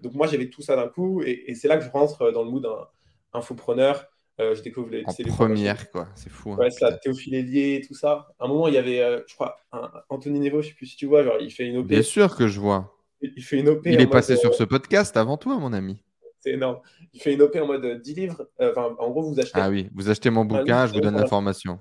[0.00, 2.50] Donc moi, j'avais tout ça d'un coup, et, c'est là que je rentre dans le
[2.50, 2.88] mood d'un
[3.32, 4.06] infopreneur.
[4.40, 5.04] Euh, je découvre les.
[5.06, 6.08] En première, quoi.
[6.16, 6.52] C'est fou.
[6.52, 8.28] Hein, ouais, ça, Théophile Hélier, tout ça.
[8.38, 10.86] À un moment, il y avait, euh, je crois, un, Anthony Nevo, je sais plus
[10.86, 11.86] si tu vois, genre, il fait une OP.
[11.86, 12.98] Bien sûr que je vois.
[13.20, 13.86] Il, fait une OP.
[13.86, 16.02] Il est passé sur euh, ce podcast avant toi, mon ami.
[16.40, 16.80] C'est énorme.
[17.12, 18.48] Il fait une OP en mode 10 livres.
[18.58, 19.52] Enfin, en gros, vous achetez.
[19.54, 21.78] Ah oui, vous achetez mon bouquin, je vous donne l'information.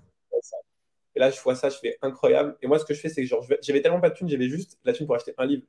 [1.16, 2.56] Et là, je vois ça, je fais incroyable.
[2.62, 4.50] Et moi, ce que je fais, c'est que genre, j'avais tellement pas de thunes, j'avais
[4.50, 5.64] juste la thune pour acheter un livre.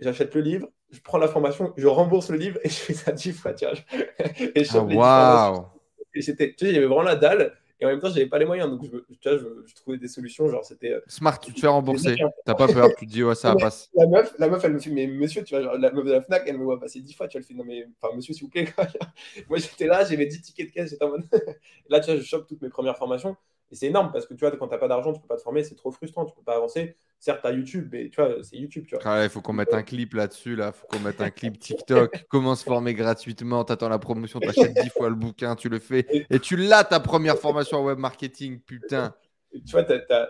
[0.00, 3.12] J'achète le livre, je prends la formation, je rembourse le livre et je fais ça
[3.12, 3.52] 10 fois.
[3.52, 3.72] Vois,
[4.54, 5.73] et je ah, waouh
[6.14, 7.54] et c'était, tu sais, j'avais vraiment la dalle.
[7.80, 8.70] Et en même temps, j'avais pas les moyens.
[8.70, 10.48] Donc, je, tu vois, je, trouvais des solutions.
[10.48, 10.92] Genre, c'était.
[10.92, 12.16] Euh, Smart, tu te fais rembourser.
[12.46, 12.88] T'as pas peur.
[12.96, 13.90] Tu te dis, ouais, ça passe.
[13.94, 16.12] La meuf, la meuf, elle me fait, mais monsieur, tu vois, genre, la meuf de
[16.12, 17.26] la Fnac, elle me voit passer 10 fois.
[17.26, 18.68] Tu vois, elle fait, non, mais, enfin, monsieur, s'il vous plaît.
[19.48, 20.90] Moi, j'étais là, j'avais 10 tickets de caisse.
[20.90, 21.24] J'étais en mode.
[21.88, 23.36] là, tu vois, je chope toutes mes premières formations.
[23.70, 25.36] Et c'est énorme parce que tu vois, quand tu n'as pas d'argent, tu peux pas
[25.36, 26.96] te former, c'est trop frustrant, tu peux pas avancer.
[27.18, 28.84] Certes, tu as YouTube, mais tu vois, c'est YouTube.
[28.86, 29.24] Tu vois.
[29.24, 30.72] il faut qu'on mette un clip là-dessus, là.
[30.74, 32.24] Il faut qu'on mette un clip TikTok.
[32.28, 33.64] Comment se former gratuitement?
[33.64, 36.06] Tu attends la promotion, tu achètes 10 fois le bouquin, tu le fais.
[36.30, 39.14] Et tu l'as ta première formation en web marketing, putain.
[39.52, 39.84] tu vois,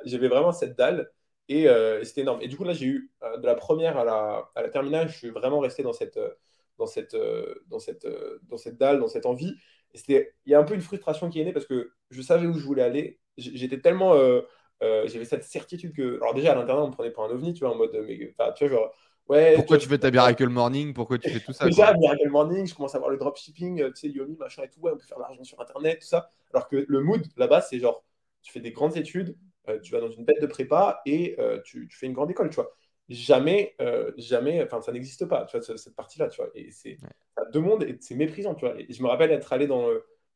[0.05, 1.11] j'avais vraiment cette dalle
[1.51, 2.41] euh, et, c'était énorme.
[2.43, 5.09] Et du coup, là, j'ai eu euh, de la première à la, à la terminale,
[5.09, 6.35] je suis vraiment resté dans cette, euh,
[6.79, 7.17] dans cette,
[7.69, 8.07] dans cette,
[8.49, 9.55] dans cette dalle, dans cette envie.
[10.09, 12.55] Il y a un peu une frustration qui est née parce que je savais où
[12.55, 14.15] je voulais aller j'étais tellement.
[14.15, 14.43] Euh,
[14.83, 16.17] euh, j'avais cette certitude que.
[16.17, 17.93] Alors, déjà, à l'intérieur, on me prenait pour un ovni, tu vois, en mode.
[18.07, 18.95] Mais, tu vois, genre.
[19.27, 20.93] Ouais, Pourquoi tu, fais ta Miracle Morning?
[20.93, 23.93] Pourquoi tu fais tout ça Déjà, Miracle Morning, je commence à voir le dropshipping, tu
[23.95, 26.29] sais, Yomi, machin et tout, ouais, on peut faire de l'argent sur Internet, tout ça.
[26.53, 28.05] Alors que le mood, là-bas, c'est genre,
[28.43, 29.35] tu fais des grandes études,
[29.71, 32.51] euh, tu vas dans une bête de prépa et tu, tu, fais une grande école,
[32.51, 32.77] tu vois.
[33.09, 33.77] Jamais,
[34.17, 36.51] jamais, enfin, ça n'existe pas, tu vois, cette partie-là, tu vois.
[36.55, 36.97] Et c'est
[37.53, 38.81] deux mondes et c'est méprisant, tu vois.
[38.81, 39.89] Et je me rappelle être allé dans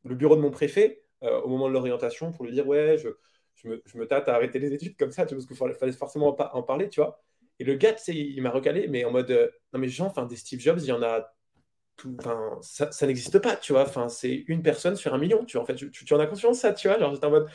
[0.05, 3.09] le bureau de mon préfet euh, au moment de l'orientation pour lui dire ouais, je,
[3.57, 5.79] je, me, je, me, tâte à arrêter les études comme ça, tu vois, parce qu'il
[5.79, 7.21] fallait forcément en, parler, tu vois.
[7.59, 10.27] Et le gars, tu il m'a recalé, mais en mode, euh, non mais Jean, enfin,
[10.27, 11.35] des Steve Jobs, il y en a
[11.97, 13.83] tout, enfin, ça, ça n'existe pas, tu vois.
[13.83, 15.65] Enfin, c'est une personne sur un million, tu vois.
[15.65, 16.99] En fait, tu, tu, tu en as conscience, ça, tu vois.
[17.01, 17.49] Genre, j'étais en mode,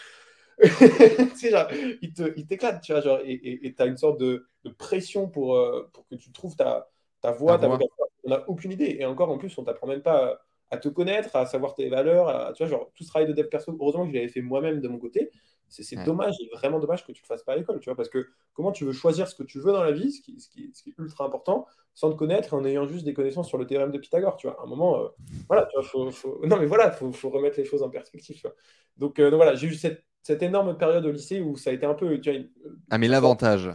[1.50, 1.68] genre,
[2.02, 3.02] il te- il t'éclate, tu vois.
[3.02, 6.56] Genre, et tu as une sorte de, de pression pour, euh, pour que tu trouves
[6.56, 6.90] ta,
[7.22, 7.80] ta voix, Ta voix.
[8.24, 8.98] On n'a aucune idée.
[9.00, 10.40] Et encore, en plus, on t'apprend même pas
[10.72, 13.28] à, à te connaître, à savoir tes valeurs, à- tu vois, genre, tout ce travail
[13.28, 15.30] de dev perso, heureusement que je l'avais fait moi-même de mon côté.
[15.70, 16.04] C'est c'est Ouais.
[16.06, 18.28] dommage, et vraiment dommage que tu le fasses pas à l'école, tu vois, parce que
[18.54, 20.72] comment tu veux choisir ce que tu veux dans la vie, ce qui, ce qui-
[20.74, 23.58] ce qui est ultra important, sans te connaître et en ayant juste des connaissances sur
[23.58, 24.60] le théorème de Pythagore, tu vois.
[24.60, 25.08] À un moment, euh,
[25.50, 28.36] voilà, tu vois, faut, faut- non mais voilà, faut, faut remettre les choses en perspective,
[28.36, 28.56] tu vois.
[28.98, 31.74] Donc, euh, donc voilà, j'ai eu cette, cette énorme période au lycée où ça a
[31.74, 32.50] été un peu, tu vois, une-
[32.90, 33.70] Ah, mais l'avantage,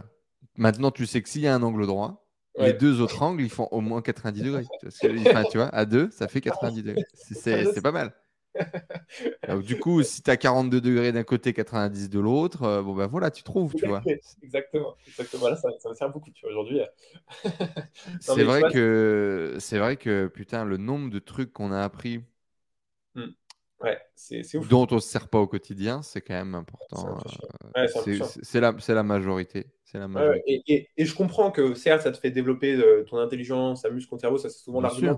[0.57, 2.25] maintenant, tu sais que s'il y a un angle droit,
[2.59, 4.65] les deux autres angles, ils font au moins 90 degrés.
[5.21, 7.05] Enfin, tu vois, à deux, ça fait 90 degrés.
[7.13, 8.13] C'est- C'est pas mal.
[9.65, 13.07] Du coup, si tu as 42 degrés d'un côté, 90 de l'autre, euh, bon, ben
[13.07, 14.03] voilà, tu trouves, tu vois.
[14.43, 15.39] Exactement, exactement.
[15.41, 16.81] Voilà, ça, ça me sert beaucoup, tu vois, aujourd'hui.
[16.81, 16.85] euh.
[18.27, 21.81] Non, C'est vrai vois, que, c'est vrai que, putain, le nombre de trucs qu'on a
[21.81, 22.21] appris
[23.81, 24.67] ouais, c'est c'est ouf.
[24.67, 27.17] dont on se sert pas au quotidien, c'est quand même important.
[27.75, 29.65] Ouais, c'est la, majorité.
[29.93, 30.37] La.
[30.45, 33.89] Et, et- et je comprends que certes, ça te fait développer euh, ton intelligence, ça
[33.89, 35.17] muscle ton cerveau, ça c'est souvent l'argument.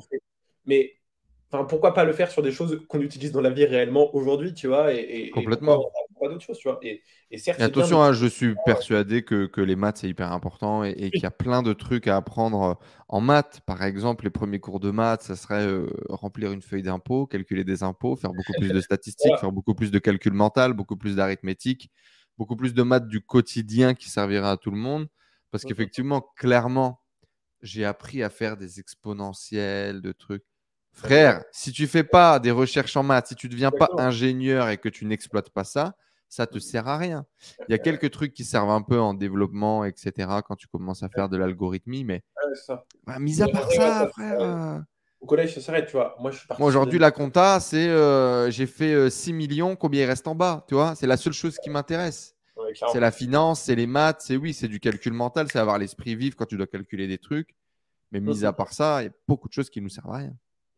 [0.65, 0.93] Mais
[1.50, 4.67] pourquoi pas le faire sur des choses qu'on utilise dans la vie réellement aujourd'hui, tu
[4.67, 5.91] vois, et, Complètement.
[6.21, 6.79] Pourquoi d'autres choses, tu vois.
[6.84, 7.89] Et, et certes, Et c'est bien de...
[7.89, 11.23] attention, hein, je suis persuadé que, que les maths, c'est hyper important et, et qu'il
[11.23, 12.73] y a plein de trucs à apprendre euh,
[13.10, 13.60] en maths.
[13.65, 17.63] Par exemple, les premiers cours de maths, ça serait euh, remplir une feuille d'impôt, calculer
[17.65, 19.39] des impôts, faire beaucoup plus de statistiques, Voilà.
[19.39, 21.91] faire beaucoup plus de calcul mental, beaucoup plus d'arithmétique,
[22.38, 25.07] beaucoup plus de maths du quotidien qui servira à tout le monde.
[25.51, 25.69] Parce Mhm.
[25.69, 27.01] qu'effectivement, clairement,
[27.62, 30.43] j'ai appris à faire des exponentiels, de trucs.
[30.93, 34.69] Frère, si tu fais pas des recherches en maths, si tu ne deviens pas ingénieur
[34.69, 35.95] et que tu n'exploites pas ça,
[36.32, 37.26] ça te sert à rien.
[37.67, 41.04] Il y a quelques trucs qui servent un peu en développement, etc., quand tu commences
[41.04, 42.86] à faire de l'algorithmie, mais Ouais, c'est ça.
[43.06, 44.41] bah, mis à part ouais, ça, frère.
[44.41, 44.80] euh,
[45.20, 46.15] Au collège, ça s'arrête, tu vois.
[46.20, 49.76] Moi, je suis parti Moi, aujourd'hui, la compta, c'est euh, j'ai fait euh, 6 millions,
[49.76, 50.96] combien il reste en bas, tu vois?
[50.96, 52.36] C'est la seule chose qui m'intéresse.
[52.56, 55.78] Ouais, C'est la finance, c'est les maths, c'est oui, c'est du calcul mental, c'est avoir
[55.78, 57.56] l'esprit vif quand tu dois calculer des trucs.
[58.12, 58.46] Mais mis Mhm.
[58.46, 60.34] à part ça, il y a beaucoup de choses qui nous servent à rien.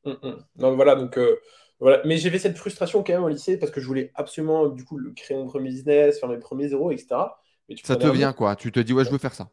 [0.06, 0.46] Mm, mm.
[0.58, 1.36] Non, voilà, donc euh,
[1.84, 2.02] voilà.
[2.06, 5.00] Mais j'avais cette frustration quand même au lycée parce que je voulais absolument, du coup,
[5.16, 7.40] créer mon premier business, faire mes premiers zéros, etc.
[7.70, 9.52] Mais tu Ça te un vient quoi Tu te dis, ouais, je veux faire ça.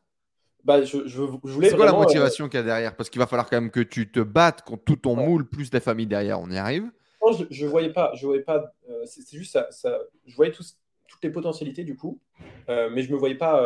[0.64, 2.96] Bah, je, je, je voulais C'est quoi la euh, motivation qu'il y a derrière?
[2.96, 5.16] Parce qu'il va falloir quand même que tu te battes contre tout ton Ouais.
[5.16, 6.90] moule, plus ta famille derrière, on y arrive.
[7.22, 8.72] non, je, je voyais pas, je voyais pas.
[8.88, 12.20] euh, c'est juste ça, ça- je voyais toutes les potentialités du coup,
[12.68, 13.62] euh, mais je me voyais pas,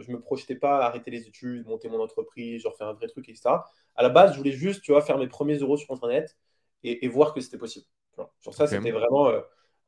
[0.00, 3.08] je me projetais pas à arrêter les études, monter mon entreprise, genre faire un vrai
[3.08, 3.64] truc, etc.
[3.96, 6.36] À la base, je voulais juste, tu vois, faire mes premiers euros sur Internet
[6.84, 7.86] et, et voir que c'était possible.
[8.40, 9.40] Sur ça, c'était vraiment, euh,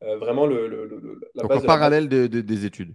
[0.03, 2.65] euh, vraiment le, le- le- le- la Donc base en de parallèle de- de- des
[2.65, 2.95] études.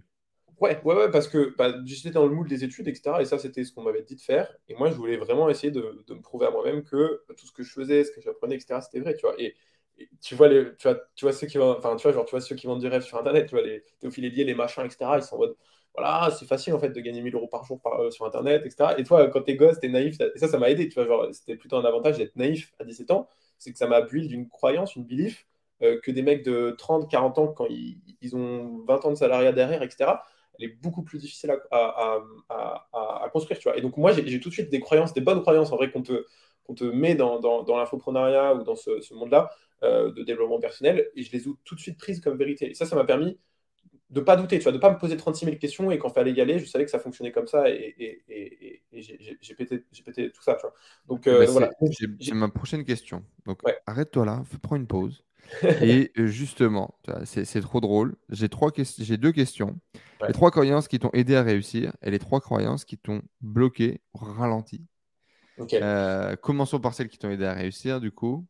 [0.60, 3.20] Ouais, ouais, ouais, parce que bah, j'étais dans le moule des études, etc.
[3.20, 4.54] Et ça, c'était ce qu'on m'avait dit de faire.
[4.68, 7.52] Et moi, je voulais vraiment essayer de, de me prouver à moi-même que tout ce
[7.52, 9.34] que je faisais, ce que j'apprenais, etc., c'était vrai, tu vois.
[9.40, 9.56] Et,
[9.98, 12.24] et tu vois, les, tu vois, tu vois ceux qui vendent, enfin, tu vois, genre,
[12.24, 14.84] tu vois ceux qui vendent du rêve sur Internet, tu vois, les Théophile les machins,
[14.84, 15.18] etc.
[15.18, 15.56] Ils sont en mode,
[15.94, 18.62] voilà, c'est facile, en fait, de gagner 1000 euros par jour par, euh, sur Internet,
[18.64, 18.96] etc.
[18.98, 20.16] Et toi, quand t'es gosse, t'es naïf.
[20.20, 22.84] Et ça, ça m'a aidé, tu vois, genre, c'était plutôt un avantage d'être naïf à
[22.84, 23.28] 17 ans.
[23.64, 25.46] C'est que ça m'a build d'une croyance, une belief,
[25.82, 29.52] euh, que des mecs de 30, 40 ans, quand ils, ont 20 ans de salariat
[29.52, 30.10] derrière, etc.,
[30.58, 32.20] elle est beaucoup plus difficile à,
[33.32, 33.78] construire, tu vois.
[33.78, 36.02] Et donc, moi, j'ai tout de suite des croyances, des bonnes croyances, en vrai, qu'on
[36.02, 36.26] te,
[36.64, 39.50] qu'on te met dans, dans, dans l'infoprenariat ou dans ce, ce monde-là
[39.82, 42.70] euh, de développement personnel, et je les ai tout de suite prises comme vérité.
[42.70, 43.38] Et ça, ça m'a permis
[44.14, 46.32] de pas douter, tu vois, de pas me poser 36 000 questions, et quand fallait
[46.32, 49.54] y aller, je savais que ça fonctionnait comme ça, et, et, et, et- et j'ai-
[49.54, 50.74] pété, tout ça, tu vois.
[51.08, 51.70] Donc, euh, Bah, voilà.
[51.80, 53.24] c'est c'est- J'ai- ma prochaine question.
[53.44, 53.76] Donc Ouais.
[53.86, 55.24] arrête-toi là, prends une pause.
[55.82, 58.16] Et euh, justement, c'est trop drôle.
[58.30, 59.78] J'ai trois j'ai deux questions.
[60.20, 60.28] Ouais.
[60.28, 64.00] Les trois croyances qui t'ont aidé à réussir et les trois croyances qui t'ont bloqué,
[64.14, 64.86] ralenti.
[65.74, 68.46] Euh, commençons par celles qui t'ont aidé à réussir, du coup.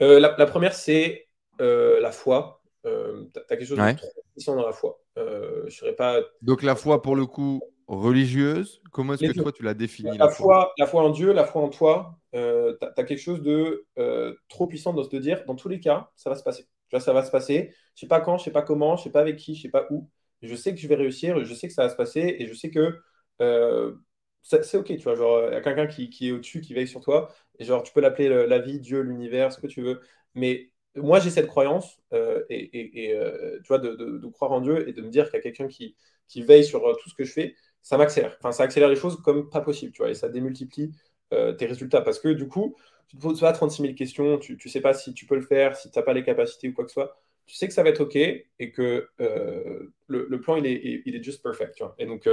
[0.00, 2.57] Euh, la, la première, c'est la foi.
[2.88, 3.94] Euh, t'as, t'as quelque chose Ouais.
[3.94, 5.00] de trop puissant dans la foi.
[5.18, 6.20] Euh, je serais pas.
[6.42, 8.80] Donc la foi, pour le coup, religieuse.
[8.92, 9.42] Comment est-ce que deux.
[9.42, 12.76] toi, tu l'as défini La foi, la foi en Dieu, la foi en toi, euh,
[12.80, 15.80] tu as, quelque chose de euh, trop puissant dans se de dire, dans tous les
[15.80, 16.64] cas, ça va se passer.
[16.64, 17.74] Tu vois, ça va se passer.
[17.94, 19.70] Je sais pas quand, je sais pas comment, je sais pas avec qui, je sais
[19.70, 20.08] pas où.
[20.42, 22.54] Je sais que je vais réussir, je sais que ça va se passer et je
[22.54, 22.98] sais que
[23.40, 23.94] euh,
[24.42, 25.14] c'est OK, tu vois.
[25.14, 27.28] Genre, il y a quelqu'un qui, qui est au-dessus, qui veille sur toi.
[27.58, 30.00] Et genre, tu peux l'appeler le- la vie, Dieu, l'univers, ce que tu veux.
[30.34, 34.26] Mais moi, j'ai cette croyance euh, et, et- et, euh, tu vois, de, de- de
[34.28, 35.96] croire en Dieu et de me dire qu'il y a quelqu'un qui,
[36.28, 38.36] qui veille sur euh, tout ce que je fais ça m'accélère.
[38.40, 40.90] Enfin, ça accélère les choses comme pas possible, tu vois, et ça démultiplie
[41.32, 42.02] euh, tes résultats.
[42.02, 44.92] Parce que du coup, tu te poses pas 36 000 questions, tu ne sais pas
[44.92, 46.94] si tu peux le faire, si tu n'as pas les capacités ou quoi que ce
[46.94, 47.16] soit.
[47.46, 51.14] Tu sais que ça va être OK et que le, le plan, il est, il
[51.16, 51.74] est juste perfect.
[51.76, 51.94] Tu vois.
[51.98, 52.28] Et donc,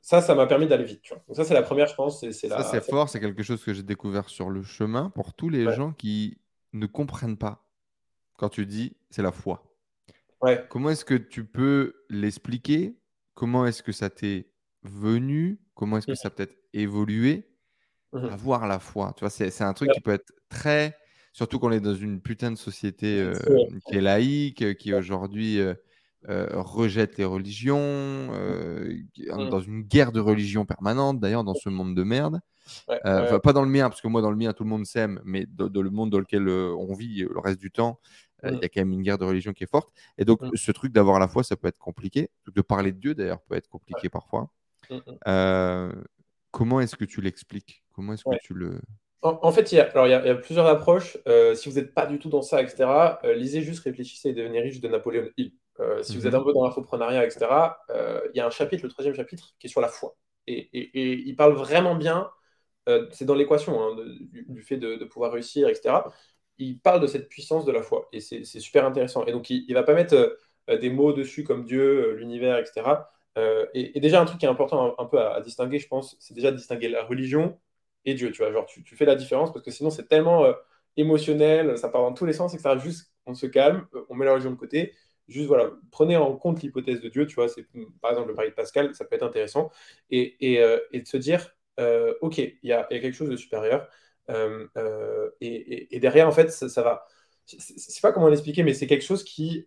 [0.00, 1.02] ça, ça m'a permis d'aller vite.
[1.02, 1.22] Tu vois.
[1.26, 2.20] Donc ça, c'est la première, je pense.
[2.20, 3.08] C'est, ça, c'est fort.
[3.08, 6.38] C'est quelque chose que j'ai découvert sur le chemin pour tous les gens qui
[6.72, 7.67] ne comprennent pas
[8.38, 9.62] quand tu dis c'est la foi.
[10.40, 10.64] Ouais.
[10.70, 12.96] Comment est-ce que tu peux l'expliquer?
[13.34, 14.48] Comment est-ce que ça t'est
[14.82, 15.60] venu?
[15.74, 16.16] Comment est-ce que mmh.
[16.16, 17.50] ça peut-être évolué?
[18.12, 19.12] Mmh Avoir la foi.
[19.16, 20.96] Tu vois, c'est, un truc qui peut être très.
[21.34, 23.34] Surtout qu'on est dans une putain de société euh,
[23.86, 25.60] qui est laïque, qui aujourd'hui.
[25.60, 25.74] Euh,
[26.28, 29.48] euh, rejette les religions, euh, mmh.
[29.48, 32.40] dans une guerre de religion permanente, d'ailleurs, dans ce monde de merde.
[33.06, 35.20] Euh, pas dans le mien, parce que moi, dans le mien, tout le monde s'aime,
[35.24, 38.00] mais dans, le monde dans lequel on vit le reste du temps,
[38.44, 39.90] il y a quand même une guerre de religion qui est forte.
[40.16, 40.50] Et donc, mmh.
[40.54, 42.30] ce truc d'avoir la foi, ça peut être compliqué.
[42.52, 44.50] De parler de Dieu, d'ailleurs, peut être compliqué parfois.
[46.50, 47.82] comment est-ce que tu l'expliques?
[47.94, 48.80] Comment est-ce que tu le.
[49.22, 51.18] En, fait, il y, a, alors, il, y a, plusieurs approches.
[51.54, 52.88] si vous n'êtes pas du tout dans ça, etc.,
[53.34, 55.52] lisez juste Réfléchissez et devenez riche de Napoléon Hill.
[55.80, 56.44] Euh, si vous êtes un mhm.
[56.44, 57.46] peu dans l'infoprenariat, etc.,
[57.90, 60.16] euh, il y a un chapitre, le troisième chapitre, qui est sur la foi.
[60.46, 62.30] Et, il parle vraiment bien,
[62.88, 63.96] euh, c'est dans l'équation hein,
[64.48, 65.96] du, fait de, pouvoir réussir, etc.
[66.58, 68.08] Il parle de cette puissance de la foi.
[68.12, 69.24] Et c'est super intéressant.
[69.26, 70.36] Et donc, il ne va pas mettre
[70.68, 72.82] des mots dessus comme Dieu, l'univers, etc.
[73.74, 76.50] Et, déjà, un truc qui est important un, peu à, distinguer, je pense, c'est déjà
[76.50, 77.58] de distinguer la religion
[78.04, 78.32] et Dieu.
[78.32, 80.44] Tu vois, genre, tu, fais la différence parce que sinon, c'est tellement
[80.96, 82.76] émotionnel, ça part dans tous les sens, etc.
[82.78, 84.94] Juste, on se calme, on met la religion de côté
[85.28, 87.66] juste voilà, prenez en compte l'hypothèse de Dieu, tu vois, c'est
[88.00, 89.70] par exemple le pari de Pascal, ça peut être intéressant,
[90.10, 93.88] et, euh, de se dire, euh, ok, il y a, quelque chose de supérieur,
[94.30, 97.06] euh, et, et, derrière, en fait, ça, ça va.
[97.46, 99.66] Je sais pas comment l'expliquer, mais c'est quelque chose qui,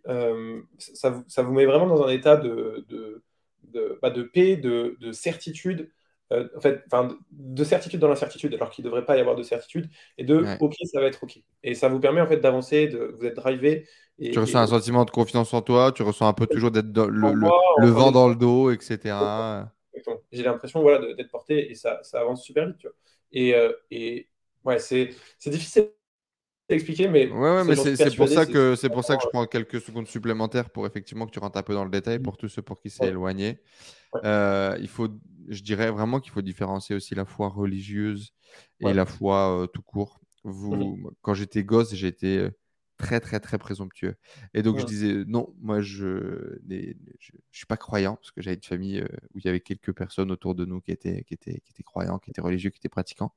[0.78, 3.24] ça, ça, vous met vraiment dans un état de, de,
[3.64, 5.90] de, bah, de paix, de, de certitude,
[6.32, 6.84] euh, en fait,
[7.30, 10.44] de certitude dans l'incertitude, alors qu'il ne devrait pas y avoir de certitude, et de
[10.60, 11.38] OK, ça va être OK.
[11.62, 13.86] Et ça vous permet en fait d'avancer, de vous êtes drivé.
[14.18, 16.86] Et, tu ressens un sentiment de confiance en toi, tu ressens un peu toujours d'être
[17.06, 18.98] le, vent dans le dos, etc.
[20.30, 22.78] J'ai l'impression voilà, d'être porté et ça, ça avance super vite.
[22.78, 22.96] Tu vois.
[23.32, 24.28] Et, euh, et
[24.64, 25.14] ouais, c'est
[25.46, 25.88] difficile
[26.74, 30.06] expliquer, mais, ouais, mais c'est pour ça que pour ça que je prends quelques secondes
[30.06, 32.80] supplémentaires pour effectivement que tu rentres un peu dans le détail pour tous ceux pour
[32.80, 33.60] qui c'est éloigné.
[34.24, 35.08] Euh, il faut,
[35.48, 38.34] je dirais vraiment qu'il faut différencier aussi la foi religieuse
[38.80, 40.20] et la foi euh, tout court.
[40.44, 42.50] Vous, mmh quand j'étais gosse, j'étais
[43.02, 44.14] très très très présomptueux.
[44.54, 46.94] Et donc je disais non, moi je ne
[47.50, 50.54] suis pas croyant parce que j'avais une famille où il y avait quelques personnes autour
[50.54, 53.34] de nous qui étaient qui étaient qui étaient croyants, qui étaient religieux, qui étaient pratiquants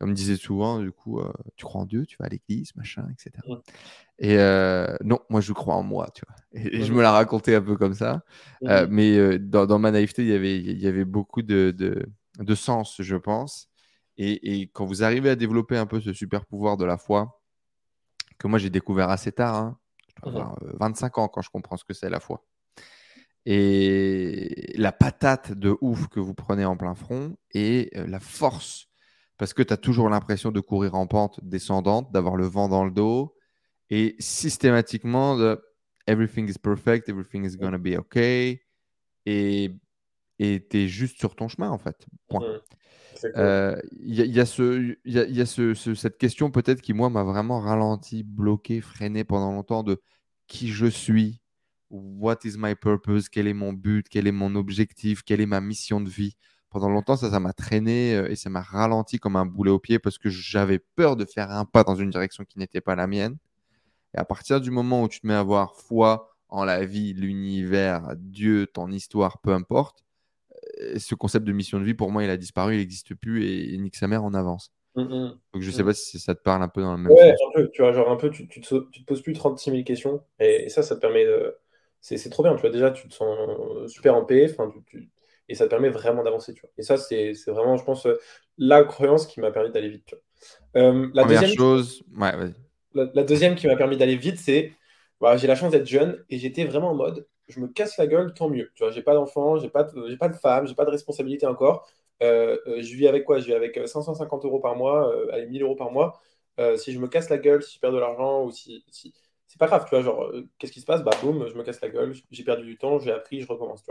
[0.00, 2.74] on me disait souvent, du coup, euh, tu crois en Dieu, tu vas à l'église,
[2.76, 3.46] machin, etc.
[4.18, 6.36] Et euh, non, moi, je crois en moi, tu vois.
[6.52, 8.22] Et, je me la racontais un peu comme ça.
[8.64, 11.74] Euh, mais dans, ma naïveté, il y avait, il y avait beaucoup de,
[12.38, 13.68] de, sens, je pense.
[14.16, 17.39] Et, quand vous arrivez à développer un peu ce super pouvoir de la foi,
[18.40, 19.78] que moi, j'ai découvert assez tard, hein,
[20.16, 22.44] je dois avoir 25 ans quand je comprends ce que c'est la foi.
[23.46, 28.88] Et la patate de ouf que vous prenez en plein front et la force
[29.38, 32.84] parce que tu as toujours l'impression de courir en pente descendante, d'avoir le vent dans
[32.84, 33.34] le dos
[33.88, 35.58] et systématiquement de
[36.06, 38.62] everything is perfect, everything is gonna be okay
[39.24, 39.80] et
[40.38, 42.06] tu es juste sur ton chemin en fait.
[42.28, 42.60] Point.
[43.34, 48.22] Il y, a, ce, y a ce, cette question peut-être qui, moi, m'a vraiment ralenti,
[48.22, 50.00] bloqué, freiné pendant longtemps de
[50.46, 51.40] qui je suis,
[51.90, 55.60] what is my purpose, quel est mon but, quel est mon objectif, quelle est ma
[55.60, 56.36] mission de vie
[56.70, 59.80] pendant longtemps, ça, ça m'a traîné euh, et ça m'a ralenti comme un boulet au
[59.80, 62.94] pied parce que j'avais peur de faire un pas dans une direction qui n'était pas
[62.94, 63.36] la mienne.
[64.14, 67.12] Et à partir du moment où tu te mets à avoir foi en la vie,
[67.12, 70.09] l'univers, Dieu, ton histoire, peu importe, euh,
[70.98, 73.76] ce concept de mission de vie, pour moi, il a disparu, il n'existe plus et,
[73.78, 74.72] nique sa mère en avance.
[74.96, 75.38] Mmh, mmh.
[75.52, 75.86] Donc je ne sais mmh.
[75.86, 77.92] pas si ça te parle un peu dans le même ouais, un peu, tu vois,
[77.92, 80.96] genre un peu, tu, tu, te, te, poses plus 36 000 questions et, ça, ça
[80.96, 81.56] te permet de.
[82.00, 83.36] C'est trop bien, tu vois, déjà, tu te sens
[83.88, 84.50] super en paix,
[84.86, 85.10] tu,
[85.48, 86.54] et ça te permet vraiment d'avancer.
[86.54, 86.70] Tu vois.
[86.78, 88.06] Et ça, c'est vraiment, je pense,
[88.56, 90.04] la croyance qui m'a permis d'aller vite.
[90.06, 90.82] Tu vois.
[90.82, 92.32] Euh, la Première deuxième chose, ouais,
[92.94, 94.72] la, deuxième qui m'a permis d'aller vite, c'est
[95.18, 98.06] voilà, j'ai la chance d'être jeune et j'étais vraiment en mode je me casse la
[98.06, 98.70] gueule, tant mieux.
[98.74, 101.46] Tu vois, j'ai pas d'enfant, j'ai pas, de, pas de femme, j'ai pas de responsabilité
[101.46, 101.88] encore.
[102.22, 103.38] Euh, euh, je vis avec quoi?
[103.40, 106.20] Je vis avec 550 euros par mois, allez, 1000 euros par mois.
[106.76, 109.14] si je me casse la gueule, si je perds de l'argent ou si, si
[109.46, 111.02] c'est pas grave, tu vois, genre, euh, qu'est-ce qui se passe?
[111.02, 113.82] Bah, boum, je me casse la gueule, j'ai perdu du temps, j'ai appris, je recommence,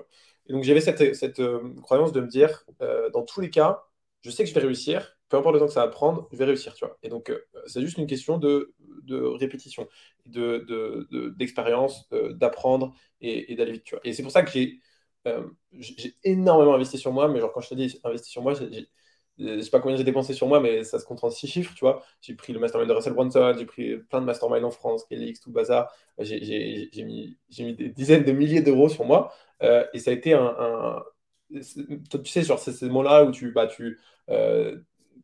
[0.50, 3.84] donc, j'avais cette, euh, croyance de me dire, euh, dans tous les cas,
[4.22, 6.38] je sais que je vais réussir, peu importe le temps que ça va prendre, je
[6.38, 6.98] vais réussir, tu vois.
[7.04, 7.32] Et donc,
[7.68, 8.74] c'est juste une question de,
[9.04, 9.88] de répétition,
[10.26, 14.02] d'expérience, de, d'apprendre et, d'aller vite, tu vois.
[14.04, 14.80] Et c'est pour ça que j'ai
[15.74, 18.88] j'ai énormément investi sur moi, mais genre, quand je te dis investi sur moi, j'ai
[19.40, 21.74] je sais pas combien j'ai dépensé sur moi, mais ça se compte en six chiffres,
[21.74, 22.04] tu vois.
[22.22, 25.40] J'ai pris le mastermind de Russell Brunson, j'ai pris plein de mastermind en France, Kelix,
[25.40, 25.90] tout bazar.
[26.20, 29.34] J'ai mis, mis, des dizaines de milliers d'euros sur moi.
[29.64, 31.02] Euh, et ça a été un,
[31.52, 34.00] tu sais, genre, c'est ces moments-là où tu, bah, tu,
[34.30, 34.78] euh,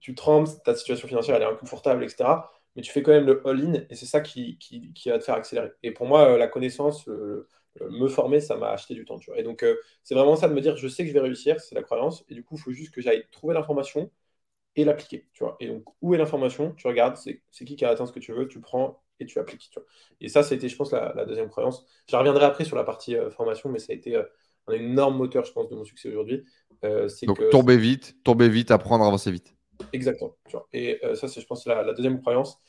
[0.05, 2.29] tu trembles, ta situation financière elle est inconfortable, etc.
[2.75, 5.23] Mais tu fais quand même le all-in et c'est ça qui, qui, qui, va te
[5.23, 5.71] faire accélérer.
[5.81, 9.17] Et pour moi, euh, la connaissance, me former, ça m'a acheté du temps.
[9.17, 9.39] Tu vois.
[9.39, 9.65] Et donc,
[10.03, 12.23] c'est vraiment ça de me dire, je sais que je vais réussir, c'est la croyance.
[12.29, 14.11] Et du coup, il faut juste que j'aille trouver l'information
[14.75, 15.27] et l'appliquer.
[15.33, 15.57] Tu vois.
[15.59, 16.73] Et donc, où est l'information?
[16.77, 19.39] Tu regardes, c'est qui qui a atteint ce que tu veux, tu prends et tu
[19.39, 19.69] appliques.
[19.71, 19.87] Tu vois.
[20.21, 21.83] Et ça, c'était, je pense, la, deuxième croyance.
[22.07, 24.15] Je reviendrai après sur la partie formation, mais ça a été
[24.67, 26.43] un énorme moteur, je pense, de mon succès aujourd'hui.
[26.83, 29.55] Euh, Donc, tomber vite, tomber vite, apprendre, avancer vite.
[29.93, 30.35] Exactement.
[30.73, 32.59] Et euh, ça, c'est, je pense, la, la deuxième croyance.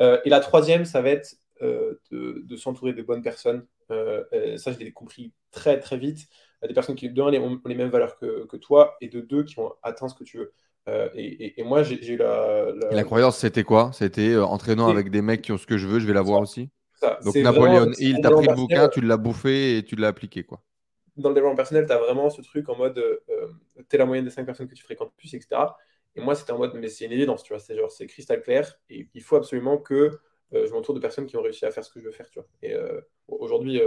[0.00, 3.66] Euh, et la troisième, ça va être de, s'entourer de bonnes personnes.
[3.88, 6.28] ça, je l'ai compris très, très vite.
[6.66, 9.58] Des personnes qui, de un, ont les mêmes valeurs que, toi, et de deux, qui
[9.58, 10.52] ont atteint ce que tu veux.
[11.14, 13.04] Et, moi, j'ai, eu la, la...
[13.04, 13.90] croyance, c'était quoi?
[13.92, 16.70] C'était entraînant avec des mecs qui ont ce que je veux, je vais l'avoir aussi?
[17.24, 20.60] Donc, Napoléon Hill, t'as pris le bouquin, tu l'as bouffé et tu l'as appliqué, quoi
[21.20, 23.48] dans le développement personnel, tu as vraiment ce truc en mode, euh,
[23.88, 25.60] tu es la moyenne des 5 personnes que tu fréquentes plus, etc.
[26.16, 28.42] Et moi, c'était en mode, mais c'est une évidence, tu vois, c'est genre, c'est cristal
[28.42, 30.18] clair, et il faut absolument que
[30.52, 32.28] euh, je m'entoure de personnes qui ont réussi à faire ce que je veux faire,
[32.28, 32.48] tu vois.
[32.62, 33.80] Et euh, aujourd'hui,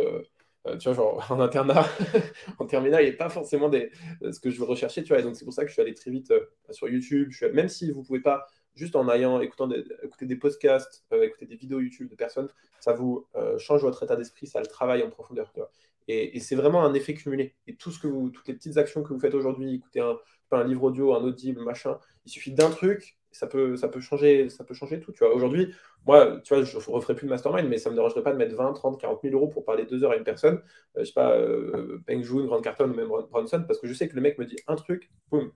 [0.79, 1.85] tu vois, genre, en internat,
[2.59, 5.19] en terminale, il n'y a pas forcément des, ce que je veux rechercher, tu vois.
[5.19, 6.33] Et donc, c'est pour ça que je suis allé très vite
[6.69, 7.31] sur YouTube.
[7.53, 11.45] Même si vous ne pouvez pas, juste en ayant, écoutant des, écouter des podcasts, écouter
[11.45, 12.47] des vidéos YouTube de personnes,
[12.79, 15.69] ça vous change votre état d'esprit, ça le travaille en profondeur, tu vois.
[16.07, 17.55] Et, c'est vraiment un effet cumulé.
[17.67, 20.17] Et tout ce que vous, toutes les petites actions que vous faites aujourd'hui, écouter un,
[20.51, 24.73] un livre audio, un audible, machin, il suffit d'un truc, ça peut, changer, ça peut
[24.73, 25.13] changer tout.
[25.33, 25.73] Aujourd'hui,
[26.05, 28.37] moi, tu vois, je referai plus de mastermind, mais ça ne me dérangerait pas de
[28.37, 30.61] mettre 20, 30, 40 000 euros pour parler deux heures à une personne.
[30.97, 34.07] Euh, je sais pas, euh, Peng Joon, Carton ou même Bronson, parce que je sais
[34.07, 35.51] que le mec me dit un truc, boum,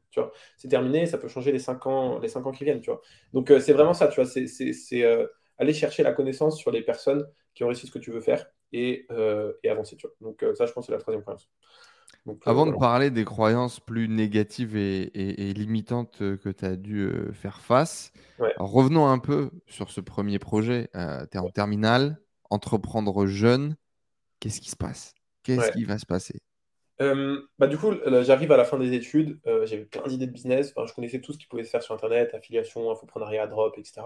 [0.58, 3.02] c'est terminé, ça peut changer les 5 ans, les 5 ans qui viennent, tu vois.
[3.34, 6.82] Donc, euh, c'est vraiment ça, tu vois, c'est euh, aller chercher la connaissance sur les
[6.82, 9.96] personnes qui ont réussi ce que tu veux faire euh, et, avancer.
[9.96, 10.16] Tu vois.
[10.22, 11.50] Donc euh, ça, je pense, c'est la troisième croyance.
[12.28, 17.10] Donc, euh, Avant de parler des croyances plus négatives et, limitantes que tu as dû
[17.34, 18.12] faire face,
[18.58, 20.90] revenons un peu sur ce premier projet.
[20.94, 23.76] tu es en terminale, entreprendre jeune.
[24.40, 25.16] Qu'est-ce qui se passe?
[25.44, 26.40] Qu'est-ce qui va se passer?
[27.00, 30.86] Bah, du coup, j'arrive à la fin des études, j'avais plein d'idées de business, enfin,
[30.86, 34.02] je connaissais tout ce qui pouvait se faire sur Internet, affiliation, infoprenariat, drop, etc.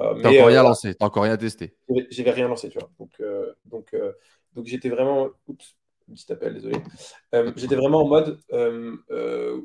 [0.00, 1.74] Euh, t'as encore rien euh, lancé, t'as encore rien testé.
[2.10, 2.90] J'avais rien lancé, tu vois.
[2.98, 3.94] Donc, euh, donc,
[4.54, 5.30] donc j'étais vraiment.
[5.46, 5.76] Oups,
[6.12, 6.76] petit appel, désolé.
[7.56, 8.38] j'étais vraiment en mode.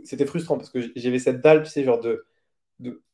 [0.03, 2.25] C'était frustrant parce que j'avais cette dalle, tu sais, genre de.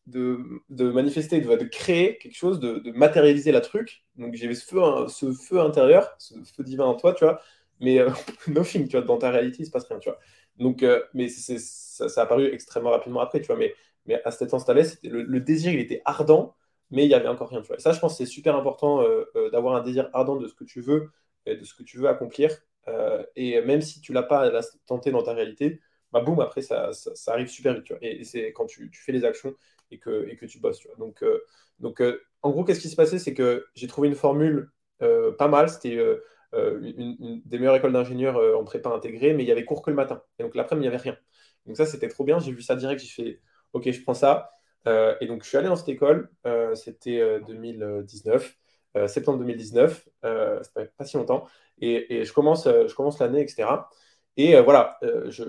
[0.08, 0.38] De,
[0.70, 4.06] de, manifester, de, de, créer quelque chose, de, de matérialiser la truc.
[4.18, 7.42] Donc j'avais ce feu, ce feu intérieur, ce feu divin en toi, tu vois.
[7.80, 7.98] Mais
[8.48, 10.20] nothing, tu vois, dans ta réalité, il se passe rien, tu vois.
[10.58, 11.58] Donc, mais ça,
[12.08, 13.58] ça, a apparu extrêmement rapidement après, tu vois.
[13.58, 13.74] Mais,
[14.06, 16.56] mais à cet instant-là, le, désir, il était ardent
[16.92, 17.62] mais il n'y avait encore rien.
[17.62, 17.78] Tu vois.
[17.78, 20.48] Et ça, je pense que c'est super important euh, euh, d'avoir un désir ardent de
[20.48, 21.10] ce que tu veux,
[21.48, 22.52] de ce que tu veux accomplir.
[22.88, 24.52] Euh, et même si tu l'as pas
[24.86, 25.82] tenté dans ta réalité,
[26.12, 26.92] bah boum, après, ça,
[27.28, 27.94] arrive super vite.
[28.02, 29.54] Et, c'est quand tu, fais les actions
[29.92, 30.80] et que, tu bosses.
[30.98, 31.24] Donc,
[31.80, 32.02] donc
[32.42, 33.20] en gros, qu'est-ce qui s'est passé?
[33.20, 35.70] C'est que j'ai trouvé une formule pas mal.
[35.70, 35.98] C'était
[36.54, 39.96] une, des meilleures écoles d'ingénieurs en prépa intégrée, mais il y avait cours que le
[39.96, 40.22] matin.
[40.40, 41.18] Et donc l'après-midi, il n'y avait rien.
[41.66, 42.40] Donc ça, c'était trop bien.
[42.40, 43.02] J'ai vu ça direct.
[43.02, 43.42] J'ai fait,
[43.74, 44.56] OK, je prends ça.
[44.88, 48.50] Euh, et donc, je suis allé dans cette école, euh, c'était 2019, euh,
[49.08, 50.10] septembre 2019,
[50.64, 51.46] c'était pas si longtemps,
[51.80, 53.68] et, je commence, je commence l'année, etc.
[54.38, 55.44] Et voilà, je,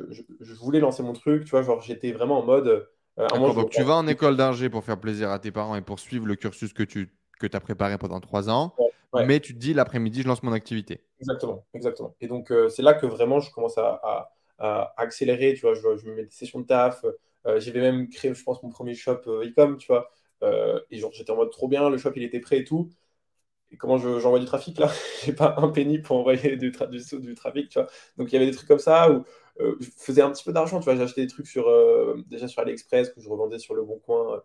[0.61, 2.88] voulais lancer mon truc, tu vois, genre j'étais vraiment en mode.
[3.16, 6.26] donc tu vas en école d'ingé pour faire plaisir à tes parents et pour suivre
[6.26, 8.74] le cursus que tu que as préparé pendant trois ans,
[9.14, 11.05] mais tu te dis l'après-midi, je lance mon activité.
[11.20, 12.14] Exactement, exactement.
[12.20, 14.30] Et donc c'est là que vraiment je commence à,
[14.97, 17.05] accélérer, tu vois, je, je, me mets des sessions de taf,
[17.47, 20.11] euh, j'avais même créé, je pense, mon premier shop euh, e-com, tu vois.
[20.42, 22.90] Euh, et genre, j'étais en mode trop bien, le shop, il était prêt et tout.
[23.79, 24.91] Comment j'envoie du trafic là?
[25.25, 27.89] J'ai pas un penny pour envoyer du, trafic, tu vois.
[28.17, 29.25] Donc il y avait des trucs comme ça où
[29.59, 30.97] je faisais un petit peu d'argent, tu vois.
[30.97, 31.67] J'achetais des trucs sur,
[32.29, 34.43] déjà sur AliExpress que je revendais sur Le Bon Coin,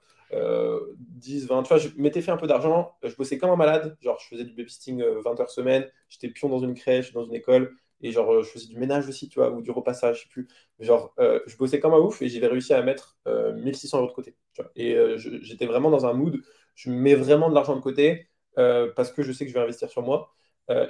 [0.89, 1.63] 10, 20.
[1.63, 2.95] Tu vois, je m'étais fait un peu d'argent.
[3.03, 3.97] Je bossais comme un malade.
[4.01, 5.85] Genre, je faisais du babysitting 20 heures semaine.
[6.09, 7.75] J'étais pion dans une crèche, dans une école.
[8.03, 10.29] Et genre, euh, je faisais du ménage aussi, tu vois, ou du repassage, je sais
[10.29, 10.47] plus.
[10.79, 14.09] Genre, euh, je bossais comme un ouf et j'avais réussi à mettre 1600 euh, euros
[14.09, 14.35] de côté.
[14.75, 16.41] Et j'étais vraiment dans un mood,
[16.75, 19.89] je mets vraiment de l'argent de côté parce que je sais que je vais investir
[19.89, 20.33] sur moi.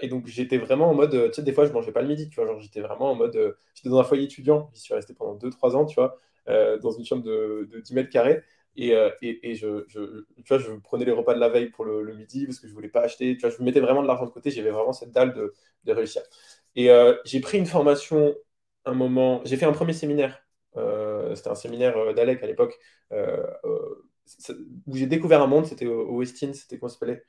[0.01, 2.29] et donc, j'étais vraiment en mode, tu sais, des fois, je mangeais pas le midi,
[2.29, 2.45] tu vois.
[2.47, 5.75] Genre, j'étais vraiment en mode, j'étais dans un foyer étudiant, j'y suis resté pendant 2-3
[5.75, 8.43] ans, tu vois, dans une chambre de, de 10 mètres carrés.
[8.77, 8.89] Et,
[9.21, 12.45] et, et je, tu vois, je prenais les repas de la veille pour le, midi
[12.45, 13.35] parce que je voulais pas acheter.
[13.37, 14.51] Tu vois, je mettais vraiment de l'argent de côté.
[14.51, 15.53] J'avais vraiment cette dalle de,
[15.85, 16.21] de réussir.
[16.75, 18.35] Et euh, j'ai pris une formation
[18.85, 19.41] un moment.
[19.45, 20.43] J'ai fait un premier séminaire.
[20.77, 22.79] Euh, c'était un séminaire euh, d'Alec à l'époque
[24.87, 27.23] où j'ai découvert un monde, c'était au, Westin, c'était comment ça s'appelait?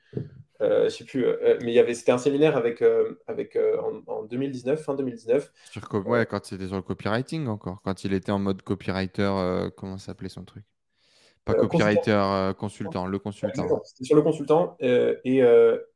[0.61, 3.57] Euh, Je sais plus, euh, mais il y avait, c'était un séminaire avec, euh, avec
[4.07, 5.51] en, 2019, fin 2019.
[5.71, 9.97] Sur, ouais, quand c'était sur le copywriting encore, quand il était en mode copywriter, comment
[9.97, 10.63] s'appelait son truc?
[11.45, 13.05] Pas copywriter, consultant.
[13.05, 13.81] le consultant.
[13.83, 15.39] C'était sur le consultant et,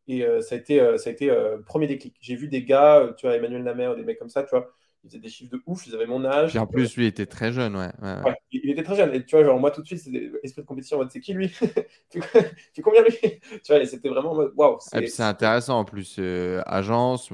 [0.08, 1.34] et ça a été, ça a été
[1.66, 2.18] premier déclic.
[2.20, 4.74] J'ai vu des gars, tu vois, Emmanuel Namer, des mecs comme ça, tu vois
[5.04, 6.56] ils faisaient des chiffres de ouf, ils avaient mon âge.
[6.56, 7.89] Et en plus, lui, il était très jeune, ouais.
[8.02, 9.14] ouais, il était très jeune.
[9.14, 11.20] Et tu vois, genre, moi, tout de suite, c'était esprit de compétition en mode, c'est
[11.20, 11.52] qui lui?
[12.74, 13.16] Tu combien lui?
[13.64, 14.78] Tu vois, et c'était vraiment en mode, waouh.
[14.80, 16.18] C'est intéressant en plus.
[16.20, 17.30] Euh, agence,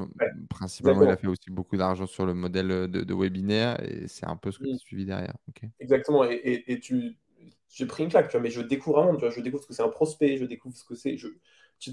[0.49, 4.35] principalement, il a fait aussi beaucoup d'argent sur le modèle de, webinaire et c'est un
[4.35, 5.35] peu ce que tu as suivi derrière.
[5.79, 6.25] Exactement.
[6.25, 7.17] Et, et, tu.
[7.69, 9.63] J'ai pris une claque, tu vois, mais je découvre un monde, tu vois, je découvre
[9.63, 11.17] ce que c'est un prospect, je découvre ce que c'est.
[11.17, 11.27] Je...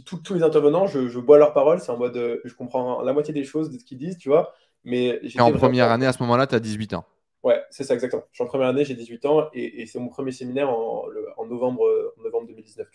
[0.05, 3.14] tous les intervenants, je, je bois leurs paroles, c'est en mode, euh, je comprends la
[3.14, 4.53] moitié des choses de ce qu'ils disent, tu vois,
[4.85, 7.05] mais et en première année, à ce moment-là, tu as 18 ans.
[7.43, 8.24] Ouais, c'est ça exactement.
[8.33, 11.07] Je suis en première année, j'ai 18 ans et, c'est mon premier séminaire en,
[11.47, 12.89] novembre, novembre 2019.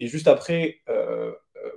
[0.00, 1.70] Et juste après, euh, euh,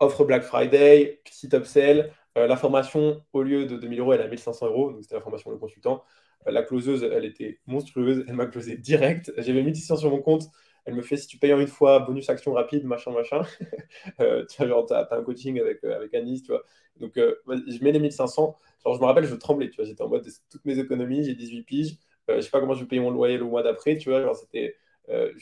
[0.00, 2.12] offre Black Friday, petit upsell.
[2.36, 4.92] Euh, la formation, au lieu de 2000 euros, elle a 1500 euros.
[4.92, 6.02] Donc c'était la formation de consultant.
[6.46, 8.24] la closeuse, elle était monstrueuse.
[8.28, 9.32] Elle m'a closé direct.
[9.38, 10.48] J'avais 1600 sur mon compte.
[10.84, 13.42] Elle me fait si tu payes en une fois, bonus action rapide, machin, machin.
[14.18, 16.64] tu as, un coaching avec, avec Anis, tu vois.
[16.98, 19.84] Donc, je mets les 1500 je me rappelle, je tremblais, tu vois.
[19.84, 21.98] J'étais en mode toutes mes économies, j'ai 18 piges.
[22.30, 24.34] Euh, je sais pas comment je vais payer mon loyer le mois d'après, tu vois.
[24.34, 24.76] c'était.
[25.08, 25.32] Euh,